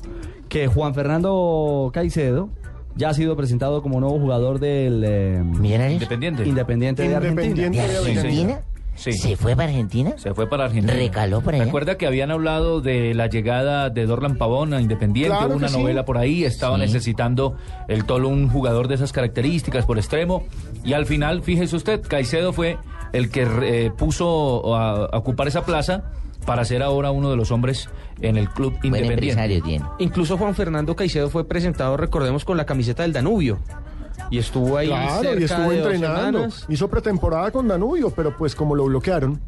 [0.48, 2.50] que Juan Fernando Caicedo
[2.96, 6.46] ya ha sido presentado como nuevo jugador del eh, Independiente.
[6.46, 7.86] Independiente de Argentina.
[7.86, 8.60] ¿De Argentina?
[8.96, 9.12] Sí.
[9.12, 10.14] ¿Se fue para Argentina?
[10.16, 10.92] Se fue para Argentina.
[10.94, 11.64] ¿Recaló allá?
[11.64, 15.68] Recuerda que habían hablado de la llegada de Dorlan Pavón a Independiente, Claro hubo una
[15.68, 15.78] sí.
[15.80, 16.80] novela por ahí, estaba Sí.
[16.82, 17.56] necesitando
[17.88, 20.44] el Tolo un jugador de esas características por extremo,
[20.84, 22.78] y al final, fíjese usted, Caicedo fue
[23.12, 26.04] el que eh, puso a, a ocupar esa plaza
[26.44, 27.88] para ser ahora uno de los hombres
[28.20, 29.60] en el club independiente.
[29.98, 33.58] Incluso Juan Fernando Caicedo fue presentado, recordemos, con la camiseta del Danubio.
[34.30, 36.48] Y estuvo ahí Claro, cerca y estuvo de entrenando.
[36.68, 39.40] Hizo pretemporada con Danubio, pero pues como lo bloquearon.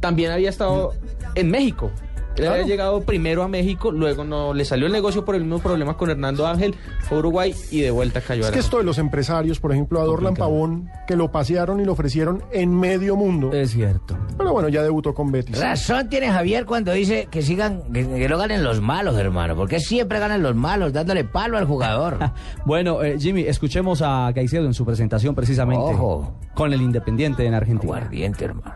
[0.00, 0.94] También había estado
[1.34, 1.90] en México.
[2.32, 2.52] Él Claro.
[2.54, 5.96] había llegado primero a México, luego no le salió el negocio por el mismo problema
[5.96, 8.84] con Hernando Ángel, fue a Uruguay y de vuelta cayó a Es que esto de
[8.84, 13.16] los empresarios, por ejemplo, a Dorlan Pavón, que lo pasearon y lo ofrecieron en medio
[13.16, 13.52] mundo.
[13.52, 14.16] Es cierto.
[14.38, 15.60] Pero bueno, ya debutó con Betis.
[15.60, 19.54] Razón tiene Javier cuando dice que sigan, que, que no ganen los malos, hermano.
[19.54, 22.18] Porque siempre ganan los malos, dándole palo al jugador.
[22.64, 26.34] Bueno, eh, Jimmy, escuchemos a Caicedo en su presentación precisamente Ojo.
[26.54, 27.94] con el Independiente en Argentina.
[27.96, 28.74] Aguardiente, hermano.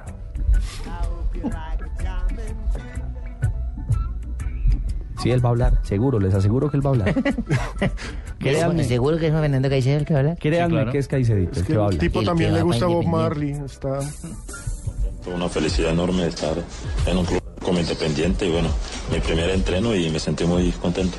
[5.27, 7.15] Sí, él va a hablar, seguro, les aseguro que él va a hablar.
[8.39, 8.85] Créanme.
[8.85, 10.37] ¿Seguro que es Juan Fernando Caicedo el que habla?
[10.37, 12.01] Créanme que es Caicedo Es el que que va a el hablar.
[12.01, 13.51] tipo también le gusta Bob Marley.
[13.65, 13.99] Está...
[15.35, 16.55] Una felicidad enorme de estar
[17.07, 18.69] en un club como Independiente y bueno,
[19.11, 21.17] mi primer entreno y me sentí muy contento.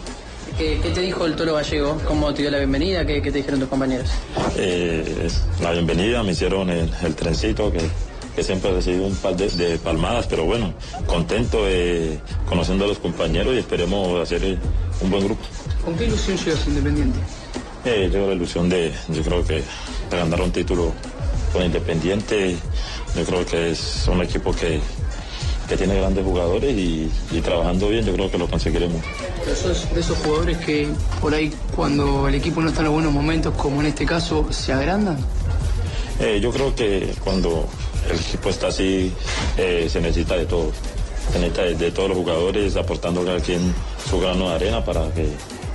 [0.57, 1.97] ¿Qué, qué te dijo el Toro Gallego?
[2.07, 3.05] ¿Cómo te dio la bienvenida?
[3.05, 4.09] ¿Qué, qué te dijeron tus compañeros?
[4.55, 5.27] Eh,
[5.61, 7.79] la bienvenida, me hicieron el, el trencito que,
[8.37, 10.71] que siempre he recibido un par de, de palmadas, pero bueno,
[11.07, 14.59] contento eh, conociendo a los compañeros y esperemos hacer eh,
[15.01, 15.41] un buen grupo.
[15.83, 17.17] ¿Con qué ilusión llegas Independiente?
[17.83, 20.91] Eh, yo la ilusión de, yo creo que de ganar un título
[21.51, 22.55] con Independiente,
[23.15, 24.81] yo creo que es un equipo que,
[25.67, 29.01] que tiene grandes jugadores y, y trabajando bien yo creo que lo conseguiremos.
[29.43, 30.87] Pero sos de esos jugadores que
[31.19, 34.45] por ahí cuando el equipo no está en los buenos momentos, como en este caso,
[34.51, 35.17] se agrandan.
[36.19, 37.67] Eh, yo creo que cuando
[38.09, 39.11] el equipo está así,
[39.57, 40.71] eh, se necesita de todo.
[41.31, 43.59] Se necesita de, de todos los jugadores aportando cada quien
[44.09, 45.27] su grano de arena para que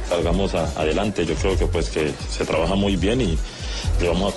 [0.08, 1.26] salgamos a- adelante.
[1.26, 3.36] Yo creo que pues que se trabaja muy bien y,
[4.00, 4.36] y vamos a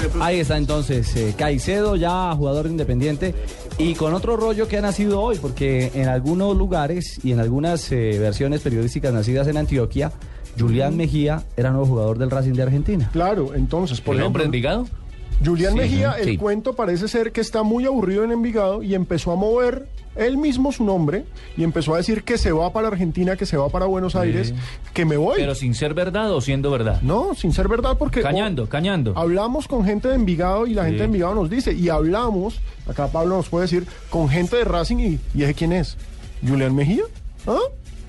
[0.00, 3.34] próximo- Ahí está entonces eh, Caicedo, ya jugador de independiente,
[3.78, 7.90] y con otro rollo que ha nacido hoy, porque en algunos lugares y en algunas
[7.92, 10.10] eh, versiones periodísticas nacidas en Antioquia,
[10.58, 13.10] Julián Mejía era nuevo jugador del Racing de Argentina.
[13.12, 14.86] Claro, entonces, por ¿El ejemplo, hombre de Envigado?
[15.44, 16.36] Julián Sí, Mejía, el sí.
[16.36, 19.86] cuento parece ser que está muy aburrido en Envigado y empezó a mover
[20.16, 21.24] él mismo su nombre
[21.56, 24.54] y empezó a decir que se va para Argentina, que se va para Buenos Aires,
[24.92, 25.34] que me voy.
[25.36, 27.02] Pero sin ser verdad o siendo verdad.
[27.02, 28.22] No, sin ser verdad porque...
[28.22, 29.14] Cañando, cañando.
[29.16, 33.08] Hablamos con gente de Envigado y la gente de Envigado nos dice, y hablamos, acá
[33.08, 35.96] Pablo nos puede decir, con gente de Racing y, ¿y ese quién es?
[36.46, 37.02] ¿Julián Mejía?
[37.46, 37.58] ¿Ah?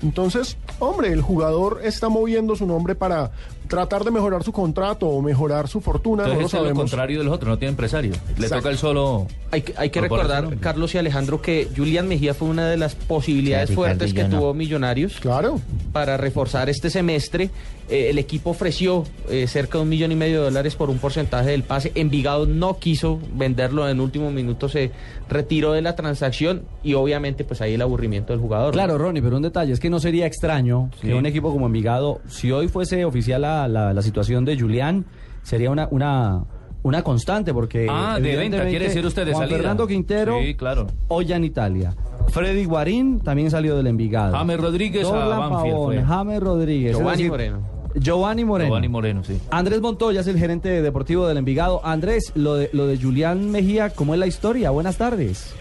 [0.02, 3.32] Entonces, hombre, el jugador está moviendo su nombre para
[3.68, 7.18] tratar de mejorar su contrato o mejorar su fortuna, Entonces no lo es lo contrario
[7.18, 8.12] de los otros, no tiene empresario.
[8.12, 8.56] Le Exacto.
[8.56, 9.26] toca el solo.
[9.50, 10.56] Hay que, hay que recordar.
[10.58, 15.18] Carlos y Alejandro, que Julián Mejía fue una de las posibilidades fuertes que tuvo Millonarios
[15.20, 15.60] claro.
[15.92, 17.50] para reforzar este semestre.
[17.88, 20.98] Eh, el equipo ofreció eh, cerca de un millón y medio de dólares por un
[20.98, 21.92] porcentaje del pase.
[21.94, 24.90] Envigado no quiso venderlo en último minuto, se
[25.28, 28.68] retiró de la transacción y obviamente pues ahí el aburrimiento del jugador.
[28.68, 28.72] ¿no?
[28.72, 31.08] Claro, Ronnie, pero un detalle es que no sería extraño Sí.
[31.08, 35.04] que un equipo como Envigado, si hoy fuese oficial la, la- la situación de Julián,
[35.42, 36.44] sería una, una,
[36.82, 37.86] una constante, porque.
[37.90, 39.56] Ah, de venta, quiere decir usted de Juan salida.
[39.58, 40.86] Fernando Quintero, Sí, claro.
[41.08, 41.94] hoy ya en Italia.
[42.28, 44.36] Freddy Guarín también salió del Envigado.
[44.36, 46.04] James Rodríguez a Dorlan Banfield Pavón, fue.
[46.04, 46.90] James Rodríguez.
[46.92, 47.76] es Giovanni decir, Moreno.
[47.94, 48.68] Giovanni Moreno.
[48.68, 49.40] Giovanni Moreno, sí.
[49.50, 51.80] Andrés Montoya es el gerente deportivo del Envigado.
[51.84, 54.70] Andrés, lo de, lo de Julián Mejía, ¿cómo es la historia?
[54.70, 55.54] Buenas tardes.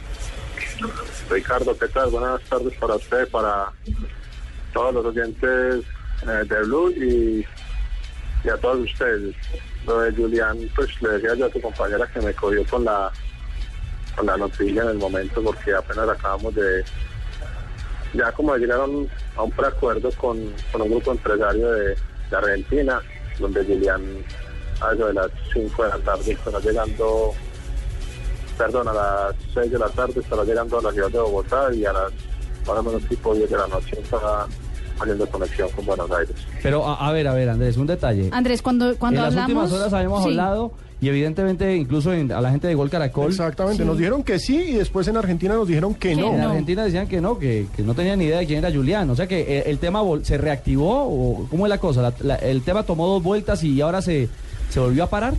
[1.29, 2.09] Ricardo, ¿qué tal?
[2.09, 3.71] Buenas tardes para usted, para
[4.73, 5.85] todos los oyentes
[6.23, 7.45] eh, de Blue y,
[8.45, 9.35] y a todos ustedes.
[9.85, 13.11] Lo de Julián, pues le decía yo a tu compañera que me cogió con la
[14.15, 16.85] con la noticia en el momento porque apenas acabamos de
[18.13, 21.97] ya como de llegar a un, preacuerdo con, con un grupo empresario de,
[22.29, 23.01] de Argentina,
[23.39, 24.01] donde Julián
[24.79, 27.33] a las 5 de la tarde estará llegando
[28.57, 31.85] perdón, a las 6 de la tarde estará llegando a la ciudad de Bogotá y
[31.85, 32.11] a las
[32.65, 34.47] más o menos tipo 10 de la noche estará
[34.99, 36.35] haciendo conexión con Buenos Aires.
[36.63, 38.29] Pero a, a ver, a ver, Andrés, un detalle.
[38.31, 39.63] Andrés, cuando, cuando en las hablamos...
[39.63, 40.29] últimas horas habíamos Sí.
[40.29, 43.29] hablado y evidentemente incluso en- a la gente de Gol Caracol.
[43.29, 46.33] Exactamente, nos dijeron que sí y después en Argentina nos dijeron que no.
[46.33, 49.09] En Argentina decían que no, que, que no tenían ni idea de quién era Julián.
[49.09, 52.01] O sea que eh, el tema vol- se reactivó o cómo es la cosa.
[52.01, 54.29] La- la- el tema tomó dos vueltas y ahora se,
[54.69, 55.33] se volvió a parar.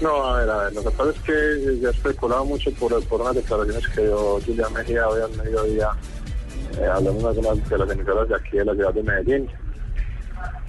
[0.00, 3.20] No, a ver, a ver, lo que pasa es que ya especulaba mucho por, por
[3.20, 5.88] unas declaraciones que dio Julián Mejía hoy al mediodía,
[6.78, 9.48] eh, hablando de las, de emisoras de aquí de la ciudad de Medellín.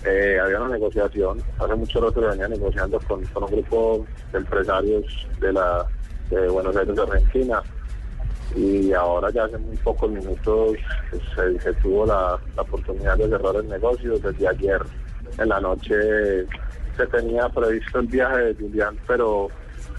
[0.03, 4.39] Eh, había una negociación, hace mucho rato se venía negociando con, con un grupo de
[4.39, 5.85] empresarios de la
[6.29, 7.61] de Buenos Aires, de Argentina,
[8.55, 10.77] y ahora ya hace muy pocos minutos
[11.09, 14.17] pues, se, se tuvo la, la oportunidad de cerrar el negocio.
[14.17, 14.81] Desde ayer
[15.37, 16.47] en la noche
[16.97, 19.49] se tenía previsto el viaje de Julián, pero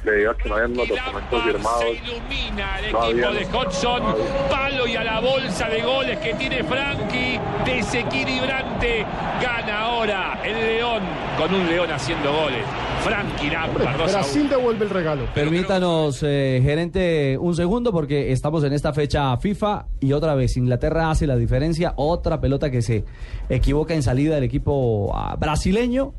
[0.04, 4.02] debido a que no habían los documentos firmados, El no equipo había- de Hodgson,
[4.50, 9.06] palo y a la bolsa de goles que tiene Frankie, desequilibrante,
[9.40, 11.02] gana ahora el León,
[11.38, 12.64] con un León haciendo goles.
[13.02, 14.12] Frankie Lampard, 2 a 1.
[14.12, 15.24] Brasil devuelve el regalo.
[15.34, 21.10] Permítanos, eh, gerente, un segundo porque estamos en esta fecha FIFA y otra vez Inglaterra
[21.10, 21.94] hace la diferencia.
[21.96, 23.04] Otra pelota que se
[23.48, 26.12] equivoca en salida del equipo ah, brasileño.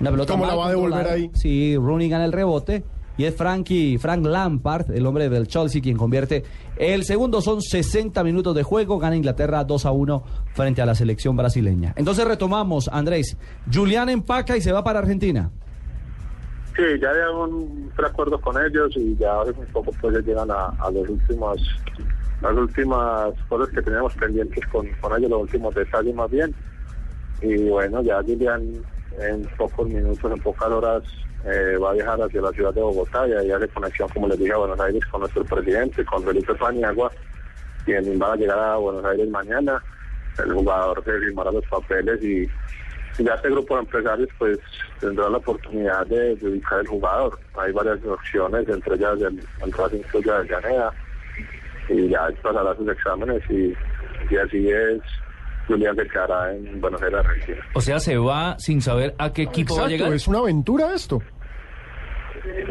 [0.00, 1.30] Una pelota ¿Cómo la va a devolver ahí?
[1.34, 2.84] Sí, Rooney gana el rebote.
[3.16, 6.42] Y es Frankie, Frank Lampard, el hombre del Chelsea, quien convierte
[6.76, 7.40] el segundo.
[7.40, 8.98] Son 60 minutos de juego.
[8.98, 11.92] Gana Inglaterra 2 a 1 frente a la selección brasileña.
[11.96, 13.36] Entonces retomamos, Andrés.
[13.72, 15.50] Julián empaca y se va para Argentina.
[16.76, 20.90] Sí, ya había un preacuerdo con ellos y ya muy poco pues llegan a, a
[20.90, 21.60] los últimos,
[22.42, 26.52] las últimas cosas que teníamos pendientes con, con ellos, los últimos detalles más bien.
[27.42, 28.84] Y bueno, ya Julián
[29.20, 31.02] en pocos minutos, en pocas horas
[31.46, 34.38] eh, va a viajar hacia la ciudad de Bogotá y ahí hace conexión, como les
[34.38, 37.10] dije, a Buenos Aires con nuestro presidente, con Felipe Paniagua,
[37.84, 39.82] quien va a llegar a Buenos Aires mañana.
[40.42, 42.46] El jugador se firmará los papeles y
[43.22, 44.58] ya este grupo de empresarios pues
[44.98, 47.38] tendrá la oportunidad de, de ubicar el jugador.
[47.56, 50.92] Hay varias opciones, entre ellas el, el Racing Club de Avellaneda,
[51.88, 53.72] y ya pasará sus exámenes y,
[54.30, 55.00] y así es,
[55.68, 57.66] Julián se quedará en Buenos Aires, Argentina.
[57.74, 60.14] O sea, se va sin saber a qué equipo va a Exacto, llegar.
[60.16, 61.22] es una aventura esto.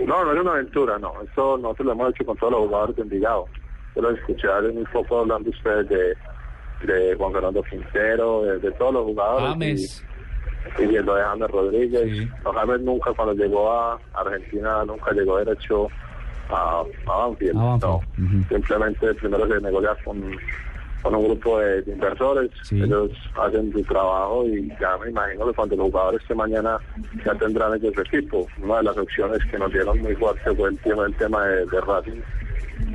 [0.06, 1.14] No, no es una aventura, no.
[1.22, 3.46] Esto nosotros lo hemos hecho con todos los jugadores de Envigado.
[3.96, 6.16] Pero escuchar muy poco hablando ustedes de,
[6.86, 9.50] de Juan Fernando Quintero, de, de todos los jugadores.
[9.50, 10.06] James.
[10.80, 12.30] Y, y lo de James Rodríguez.
[12.44, 15.88] No, James nunca, cuando llegó a Argentina, nunca llegó derecho
[16.50, 17.56] a, a Banfield.
[17.56, 18.02] No,
[18.50, 20.22] simplemente primero se negocia con,
[21.04, 22.50] con un grupo de, de inversores.
[22.72, 26.78] Ellos hacen su trabajo y ya me imagino que cuando los jugadores que mañana
[27.26, 28.48] ya tendrán ellos su equipo.
[28.62, 31.66] Una de las opciones que nos dieron muy fuerte fue el tema, el tema de,
[31.66, 32.22] de Racing.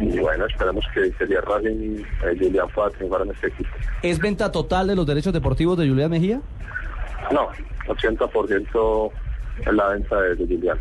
[0.00, 3.70] Y bueno, esperemos que, el Racing eh, Julián pueda triunfar en este equipo.
[4.02, 6.40] ¿Es venta total de los derechos deportivos de Julián Mejía?
[7.30, 7.48] No,
[7.86, 9.10] 80%
[9.66, 10.78] en la venta de, de Julián.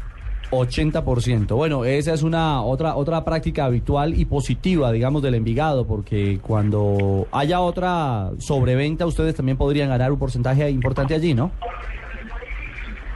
[0.52, 1.56] 80%.
[1.56, 7.28] Bueno, esa es una otra otra práctica habitual y positiva, digamos, del Envigado, porque cuando
[7.32, 11.52] haya otra sobreventa, ustedes también podrían ganar un porcentaje importante allí, ¿no?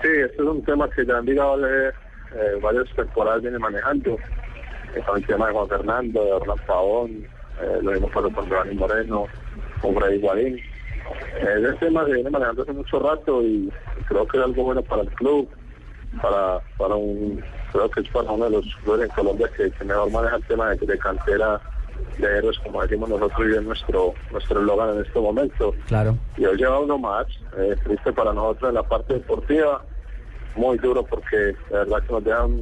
[0.01, 1.91] Sí, este es un tema que ya han digado eh,
[2.61, 4.17] varias temporadas viene manejando.
[4.95, 7.11] Eh, Con el tema de Juan Fernando, de Hernán Pavón,
[7.61, 9.25] eh, lo mismo pasó con Giovanni Moreno,
[9.81, 10.55] con Freddy Guarín.
[10.55, 13.71] Eh, ese tema se viene manejando hace mucho rato y
[14.07, 15.47] creo que es algo bueno para el club,
[16.19, 19.85] para, para un, creo que es para uno de los clubes en Colombia que, que
[19.85, 21.61] mejor maneja el tema de, de cantera
[22.17, 25.73] de héroes, como decimos nosotros y es nuestro, nuestro eslogan en este momento.
[25.88, 26.17] Claro.
[26.38, 27.27] Y hoy lleva uno más,
[27.57, 29.83] eh, triste para nosotros en la parte deportiva,
[30.55, 32.61] muy duro porque de verdad que nos dejan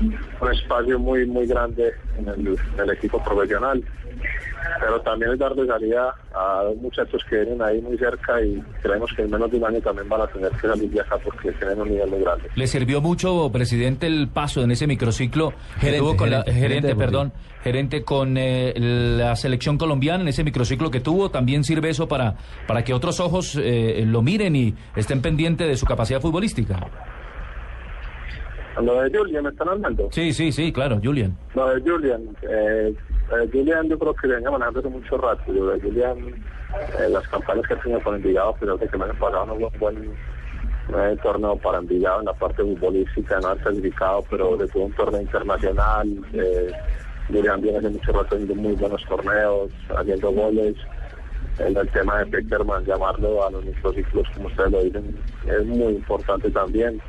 [0.00, 3.82] un, espacio muy muy grande en el, en el equipo profesional.
[4.78, 9.10] Pero también es darle salida a dos muchachos que vienen ahí muy cerca y creemos
[9.14, 11.52] que en menos de un año también van a tener que salir de acá porque
[11.52, 12.48] tienen un nivel muy grande.
[12.54, 16.88] ¿Le sirvió mucho, presidente, el paso en ese microciclo que Gerente, tuvo con la gerente,
[16.88, 16.98] deportivo.
[16.98, 17.32] perdón,
[17.62, 21.30] gerente con eh, la selección colombiana en ese microciclo que tuvo?
[21.30, 22.36] ¿También sirve eso para,
[22.66, 26.86] para que otros ojos eh, lo miren y estén pendientes de su capacidad futbolística?
[28.78, 30.08] Lo de Julian, ¿me están hablando?
[30.12, 31.36] Sí, sí, sí, claro, Julian.
[31.54, 32.94] Lo de Julian, eh,
[33.32, 35.52] eh, Julian yo creo que venía manejando hace mucho rato.
[35.52, 36.18] Lo de Julian,
[36.98, 40.14] eh, las campañas que ha tenido con Envigado, pero que pasado no fue un buen
[40.96, 45.20] eh, torneo para Envigado en la parte futbolística, no ha clasificado, pero de un torneo
[45.20, 46.08] internacional.
[46.32, 46.72] Eh,
[47.28, 50.76] Julian viene hace mucho rato haciendo muy buenos torneos, haciendo goles.
[51.58, 55.16] El, el tema de Peckerman, llamarlo a los microciclos, como ustedes lo dicen,
[55.46, 57.00] es muy importante también.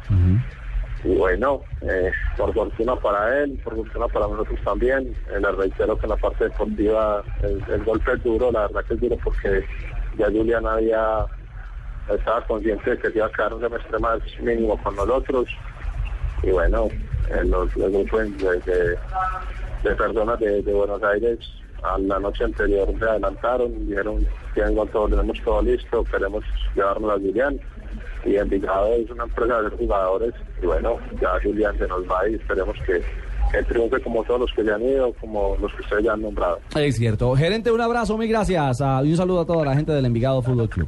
[1.04, 5.16] Y bueno, eh, por fortuna para él, por fortuna para nosotros también.
[5.32, 8.94] Eh, les reitero que en la parte deportiva el, golpe es duro, la verdad que
[8.94, 9.66] es duro porque
[10.18, 11.26] ya Julián había,
[12.08, 15.48] estaba consciente de que se iba a quedar un semestre más mínimo con nosotros
[16.44, 16.92] y bueno,
[17.30, 18.98] eh, los, grupos de, de-
[19.84, 21.40] de personas de, Buenos Aires
[21.84, 26.44] a la noche anterior se adelantaron, dijeron tengo todo, tenemos todo listo, queremos
[26.76, 27.60] llevarnos a Julián.
[28.26, 32.36] Y Envigado es una empresa de jugadores y bueno, ya Julián se nos va y
[32.36, 33.02] esperemos que,
[33.52, 36.22] que triunfe como todos los que se han ido, como los que ustedes ya han
[36.22, 36.60] nombrado.
[36.76, 37.36] Es cierto.
[37.36, 38.82] Gerente, un abrazo, mil gracias.
[38.82, 40.88] ah, y un saludo a toda la gente del Envigado Fútbol Club.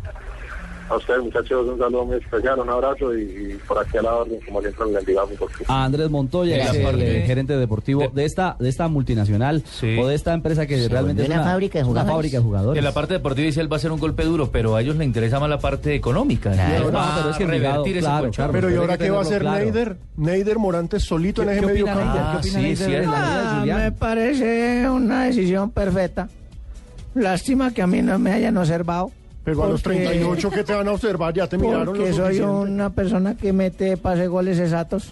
[0.89, 4.13] A ustedes muchachos un saludo muy especial, un abrazo y, y por aquí a la
[4.15, 5.17] orden, como siempre, en el.
[5.67, 9.63] A Andrés Montoya, es el eh, gerente deportivo de esta de esta multinacional
[9.99, 12.13] o de esta empresa que realmente es una fábrica de una jugadores.
[12.15, 12.77] fábrica de jugadores.
[12.79, 14.95] En la parte deportiva dice él va a ser un golpe duro, pero a ellos
[14.97, 16.51] les interesa más la parte económica.
[16.51, 18.49] Claro, Va no, pero es que revertir ese claro, colchón.
[18.51, 19.63] Pero ¿y ahora qué va a hacer claro.
[19.65, 19.97] Neider?
[20.17, 21.99] Neider Morantes solito en ¿Qué- ese qué medio campo.
[22.01, 26.27] De la vida de Ah, me parece una decisión perfecta.
[27.15, 29.11] Lástima que a mí no me hayan observado.
[29.43, 32.15] Pero a los porque- 38 que te van a observar, ya te miraron Porque lo
[32.15, 35.11] soy una persona que mete pase goles exactos.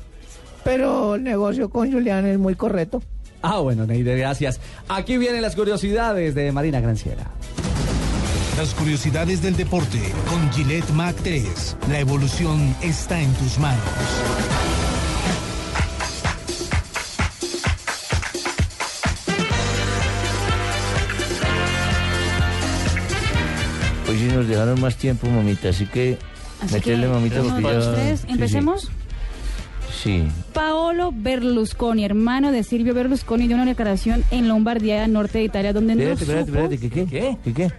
[0.64, 3.02] Pero el negocio con Julián es muy correcto.
[3.41, 4.60] Ah, bueno, Neider, gracias.
[4.88, 7.24] Aquí vienen las curiosidades de Marina Granciera.
[8.58, 9.99] Las curiosidades del deporte
[10.30, 11.78] con Gillette Mac 3.
[11.90, 13.82] La evolución está en tus manos.
[24.12, 26.18] Hoy sí nos dejaron más tiempo, mamita, así que
[26.62, 27.90] Así meterle, que, mamita, ¿vamos porque para ya...
[27.90, 28.20] ustedes?
[28.20, 28.34] sí, sí.
[28.34, 28.90] ¿Empecemos?
[30.04, 30.24] Sí.
[30.54, 35.96] Paolo Berlusconi, hermano de Silvio Berlusconi, dio una declaración en Lombardía, norte de Italia, donde
[35.96, 37.06] no Espérate, espérate, supo- espérate, ¿qué qué?
[37.06, 37.38] ¿Qué?
[37.44, 37.72] ¿Qué qué?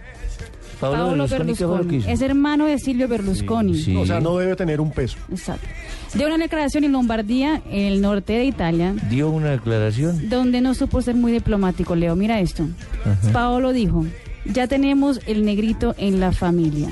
[0.79, 2.09] Pablo Paolo Berlusconi, ¿qué fue lo que hizo?
[2.09, 3.75] Es hermano de Silvio Berlusconi.
[3.75, 3.95] Sí, sí.
[3.95, 5.17] O sea, no debe tener un peso.
[5.31, 5.67] Exacto.
[6.13, 10.29] Dio una declaración en Lombardía, en el norte de Italia, Dio una declaración.
[10.29, 12.15] donde no supo ser muy diplomático, Leo.
[12.15, 12.67] Mira esto.
[13.05, 13.31] Ajá.
[13.31, 14.05] Paolo dijo,
[14.45, 16.89] ya tenemos el negrito en la familia.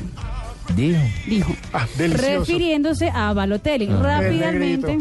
[0.75, 1.01] Dijo.
[1.27, 1.53] Dijo.
[1.97, 2.39] delicioso.
[2.39, 3.87] refiriéndose a Balotelli.
[3.89, 3.99] Ah.
[4.01, 4.99] Rápidamente.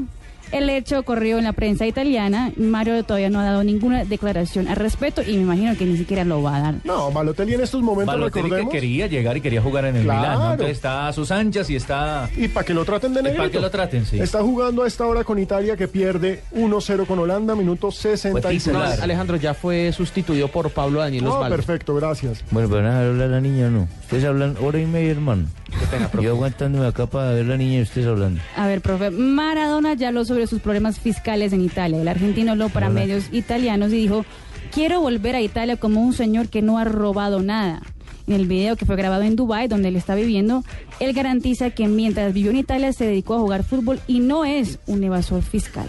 [0.53, 0.81] El negrito.
[0.81, 2.53] Hecho ocurrió en la prensa italiana.
[2.57, 6.25] Mario todavía no ha dado ninguna declaración al respecto y me imagino que ni siquiera
[6.25, 6.75] lo va a dar.
[6.85, 10.21] No, Balotelli en estos momentos, Balotelli que quería llegar y quería jugar en el Claro.
[10.21, 10.51] Milán, ¿no?
[10.53, 12.31] Entonces está a sus anchas y está...
[12.37, 13.53] Y para que lo traten de Y para negrito.
[13.53, 14.19] que lo traten, sí.
[14.19, 18.69] Está jugando a esta hora con Italia que pierde 1-0 con Holanda, minuto 66.
[18.73, 21.57] No, Alejandro ya fue sustituido por Pablo Daniel No, Osvaldo.
[21.57, 22.43] perfecto, gracias.
[22.51, 23.87] Bueno, pero nada, hablar la niña no.
[24.03, 25.45] Ustedes hablan hora y media, hermano.
[25.91, 26.27] Pena, profe.
[26.27, 28.41] Yo aguantándome acá para ver la niña y ustedes hablando.
[28.57, 32.01] A ver, profe, Maradona ya habló sobre sus problemas fiscales en Italia.
[32.01, 33.01] El argentino habló para Hola.
[33.01, 34.25] medios italianos y dijo,
[34.73, 37.83] quiero volver a Italia como un señor que no ha robado nada.
[38.27, 40.63] En el video que fue grabado en Dubái, donde él está viviendo,
[41.01, 44.79] él garantiza que mientras vivió en Italia se dedicó a jugar fútbol y no es
[44.87, 45.87] un evasor fiscal.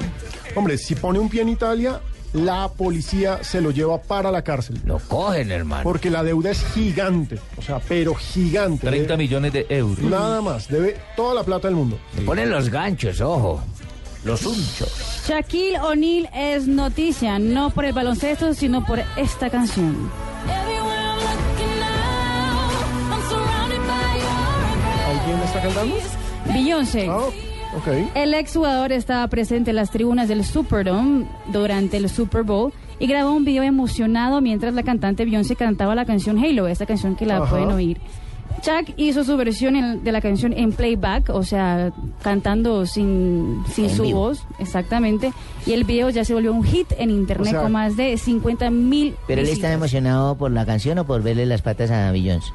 [0.55, 2.01] Hombre, si pone un pie en Italia,
[2.33, 4.79] la policía se lo lleva para la cárcel.
[4.85, 5.83] Lo cogen, hermano.
[5.83, 7.39] Porque la deuda es gigante.
[7.57, 8.87] O sea, pero gigante.
[8.87, 9.99] 30 Debe- millones de euros.
[9.99, 10.67] Nada más.
[10.67, 11.99] Debe toda la plata del mundo.
[12.25, 13.61] Ponen los ganchos, ojo.
[14.23, 15.23] Los unchos.
[15.27, 20.11] Shaquille O'Neal es noticia, no por el baloncesto, sino por esta canción.
[25.09, 25.95] ¿Alguien está cantando?
[26.53, 27.07] Beyoncé.
[27.09, 27.27] Ah,
[27.77, 27.87] ok.
[28.15, 33.31] El exjugador estaba presente en las tribunas del Superdome durante el Super Bowl y grabó
[33.31, 37.37] un video emocionado mientras la cantante Beyoncé cantaba la canción Halo, esta canción que la
[37.37, 37.49] Ajá.
[37.49, 37.99] pueden oír.
[38.61, 41.91] Chuck hizo su versión en- de la canción en playback, o sea,
[42.21, 44.19] cantando sin, sin En su vivo.
[44.19, 45.33] voz, exactamente.
[45.65, 48.17] Y el video ya se volvió un hit en internet O sea- con más de
[48.17, 52.11] 50 mil ¿Pero él está emocionado por la canción o por verle las patas a
[52.11, 52.51] Beyoncé?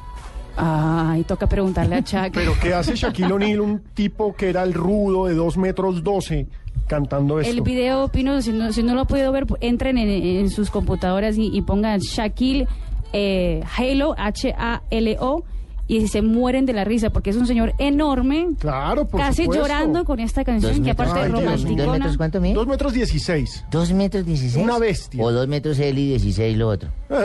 [0.57, 2.31] Ay, toca preguntarle a Chuck.
[2.33, 6.47] Pero ¿qué hace Shaquille O'Neal, un tipo que era el rudo de 2 metros 12,
[6.87, 7.53] cantando esto?
[7.53, 10.71] El video, Pino, si no, si no lo ha podido ver, entren en, en sus
[10.71, 12.67] computadoras y, y pongan Shaquille
[13.13, 15.43] eh, Halo, H-A-L-O,
[15.87, 18.47] y se mueren de la risa porque es un señor enorme.
[18.59, 19.63] Claro, por Casi supuesto.
[19.63, 22.13] llorando con esta canción, que aparte de romanticona.
[22.17, 22.53] cuánto mide?
[22.55, 23.65] 2 metros 16.
[23.71, 24.63] ¿Dos metros dieciséis?
[24.63, 25.23] Una bestia.
[25.23, 26.89] O dos metros él y dieciséis lo otro.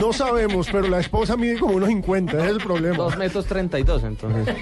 [0.00, 2.96] No sabemos, pero la esposa mide como unos 50, ese es el problema.
[2.98, 4.54] 2 metros 32, entonces.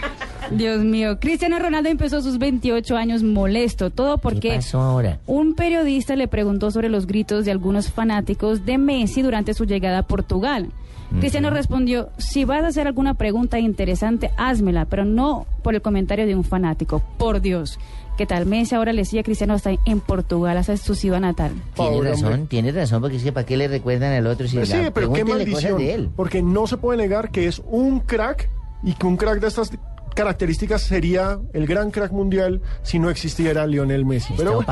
[0.51, 5.19] Dios mío, Cristiano Ronaldo empezó sus 28 años molesto, todo porque ¿Qué pasó ahora?
[5.27, 9.99] un periodista le preguntó sobre los gritos de algunos fanáticos de Messi durante su llegada
[10.01, 10.70] a Portugal.
[11.19, 16.27] Cristiano respondió, si vas a hacer alguna pregunta interesante, házmela, pero no por el comentario
[16.27, 17.03] de un fanático.
[17.19, 17.78] Por Dios.
[18.16, 18.47] ¿Qué tal?
[18.47, 21.53] Messi ahora le sigue a Cristiano hasta en Portugal, hasta su ciudad natal.
[21.74, 22.47] Tiene Pobre razón, hombre.
[22.49, 24.91] tiene razón, porque es que ¿para qué le recuerdan al otro si Pues sí, la-
[24.93, 25.78] pero qué maldición.
[25.78, 26.11] de él?
[26.15, 28.49] Porque no se puede negar que es un crack
[28.82, 29.73] y que un crack de estas
[30.15, 34.35] características sería el gran crack mundial si no existiera Lionel Messi.
[34.37, 34.66] Pero bueno,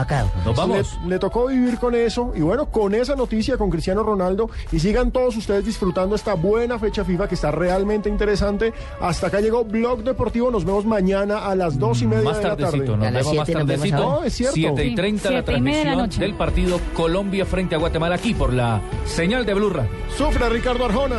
[0.45, 0.99] Nos vamos.
[1.05, 4.79] Le, le tocó vivir con eso y bueno, con esa noticia con Cristiano Ronaldo y
[4.81, 8.73] sigan todos ustedes disfrutando esta buena fecha FIFA que está realmente interesante.
[9.01, 10.51] Hasta acá llegó Blog Deportivo.
[10.51, 12.79] Nos vemos mañana a las dos y media Más de la tarde.
[12.79, 13.97] nos vemos más tardecito.
[13.97, 14.55] No, es cierto.
[14.55, 17.79] 7 y 30 la Siete y media de la transmisión del partido Colombia frente a
[17.79, 19.87] Guatemala aquí por la señal de Blurra.
[20.17, 21.17] Sufre Ricardo Arjona.